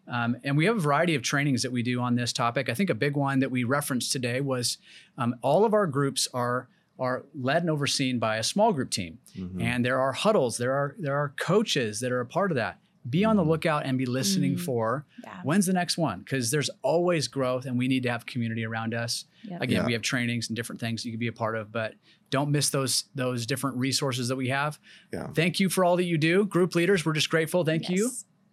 um, 0.08 0.38
and 0.44 0.56
we 0.58 0.66
have 0.66 0.78
a 0.78 0.80
variety 0.80 1.16
of 1.16 1.22
trainings 1.22 1.62
that 1.64 1.72
we 1.72 1.84
do 1.84 2.00
on 2.00 2.16
this 2.16 2.32
topic. 2.32 2.70
I 2.70 2.74
think 2.74 2.90
a 2.90 2.96
big 2.96 3.16
one 3.18 3.40
that 3.40 3.52
we 3.52 3.64
referenced 3.64 4.12
today 4.12 4.40
was 4.42 4.78
um, 5.18 5.36
all 5.42 5.66
of 5.66 5.74
our 5.74 5.88
groups 5.88 6.28
are 6.34 6.68
are 6.98 7.24
led 7.34 7.62
and 7.64 7.70
overseen 7.70 8.20
by 8.20 8.36
a 8.36 8.44
small 8.44 8.74
group 8.74 8.90
team, 8.90 9.20
Mhm. 9.34 9.62
and 9.62 9.86
there 9.86 9.98
are 10.02 10.12
huddles. 10.12 10.58
There 10.58 10.74
are 10.74 10.96
there 11.00 11.16
are 11.16 11.30
coaches 11.38 12.02
that 12.02 12.12
are 12.12 12.20
a 12.20 12.26
part 12.26 12.52
of 12.52 12.56
that. 12.56 12.78
Be 13.10 13.24
on 13.24 13.36
the 13.38 13.44
lookout 13.44 13.86
and 13.86 13.98
be 13.98 14.06
listening 14.06 14.56
Mm. 14.56 14.60
for 14.62 15.06
yeah 15.24 15.40
when's 15.44 15.66
the 15.66 15.74
next 15.74 15.98
one 15.98 16.20
because 16.20 16.52
there's 16.52 16.70
always 16.82 17.28
growth, 17.28 17.66
and 17.66 17.78
we 17.78 17.88
need 17.88 18.04
to 18.04 18.10
have 18.12 18.26
community 18.26 18.66
around 18.66 18.94
us. 18.94 19.26
Yep. 19.44 19.62
Again, 19.62 19.78
Yeah. 19.82 19.86
we 19.86 19.94
have 19.94 20.02
trainings 20.02 20.50
and 20.50 20.56
different 20.56 20.82
things 20.82 21.06
you 21.06 21.12
can 21.12 21.20
be 21.20 21.28
a 21.28 21.32
part 21.34 21.56
of, 21.56 21.72
but 21.72 21.94
don't 22.30 22.52
miss 22.52 22.70
those 22.70 23.06
those 23.16 23.46
different 23.46 23.78
resources 23.78 24.28
that 24.28 24.36
we 24.36 24.50
have. 24.50 24.80
Yeah. 25.14 25.28
Thank 25.28 25.60
you 25.60 25.70
for 25.70 25.86
all 25.86 25.96
that 25.98 26.04
you 26.04 26.18
do, 26.18 26.46
group 26.46 26.76
leaders. 26.76 27.06
We're 27.06 27.14
just 27.14 27.30
grateful. 27.30 27.64
Thank 27.64 27.90
you, 27.90 28.12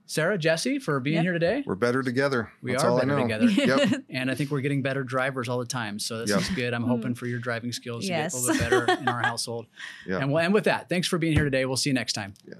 Sara, 0.08 0.38
Jesse, 0.38 0.78
for 0.78 1.00
being 1.00 1.16
Yep. 1.16 1.22
here 1.24 1.32
today. 1.32 1.62
We're 1.66 1.74
better 1.74 2.00
together. 2.00 2.52
We 2.62 2.70
That's 2.70 2.84
are 2.84 2.90
all 2.90 2.98
better 3.00 3.18
I 3.18 3.24
know. 3.24 3.38
together. 3.40 3.46
Yep. 3.90 4.04
And 4.08 4.30
I 4.30 4.36
think 4.36 4.52
we're 4.52 4.60
getting 4.60 4.80
better 4.80 5.02
drivers 5.02 5.48
all 5.48 5.58
the 5.58 5.66
time. 5.66 5.98
So 5.98 6.20
this 6.20 6.30
Yep. 6.30 6.40
is 6.40 6.48
good. 6.50 6.72
I'm 6.72 6.84
hoping 6.84 7.16
for 7.16 7.26
your 7.26 7.40
driving 7.40 7.72
skills 7.72 8.04
to 8.04 8.10
get 8.10 8.32
a 8.32 8.36
little 8.36 8.52
bit 8.54 8.60
better 8.60 9.00
in 9.00 9.08
our 9.08 9.22
household. 9.22 9.66
Yeah. 10.06 10.18
And 10.20 10.30
we'll 10.32 10.38
end 10.44 10.54
with 10.54 10.64
that. 10.64 10.88
Thanks 10.88 11.08
for 11.08 11.18
being 11.18 11.32
here 11.34 11.42
today. 11.44 11.64
We'll 11.66 11.76
see 11.76 11.90
you 11.90 11.94
next 11.94 12.12
time. 12.12 12.34
Yeah. 12.46 12.54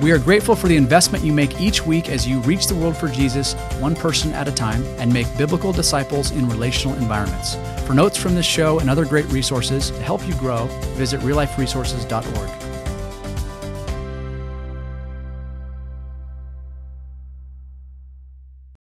We 0.00 0.12
are 0.12 0.18
grateful 0.18 0.54
for 0.54 0.68
the 0.68 0.76
investment 0.76 1.24
you 1.24 1.32
make 1.32 1.58
each 1.58 1.86
week 1.86 2.10
as 2.10 2.28
you 2.28 2.40
reach 2.40 2.66
the 2.66 2.74
world 2.74 2.98
for 2.98 3.08
Jesus, 3.08 3.54
one 3.80 3.94
person 3.94 4.32
at 4.34 4.46
a 4.46 4.52
time, 4.52 4.84
and 4.98 5.10
make 5.10 5.26
biblical 5.38 5.72
disciples 5.72 6.32
in 6.32 6.46
relational 6.48 6.94
environments. 6.98 7.54
For 7.86 7.94
notes 7.94 8.18
from 8.18 8.34
this 8.34 8.44
show 8.44 8.78
and 8.78 8.90
other 8.90 9.06
great 9.06 9.26
resources 9.26 9.90
to 9.90 10.02
help 10.02 10.26
you 10.28 10.34
grow, 10.34 10.66
visit 10.96 11.20
realliferesources.org. 11.20 12.65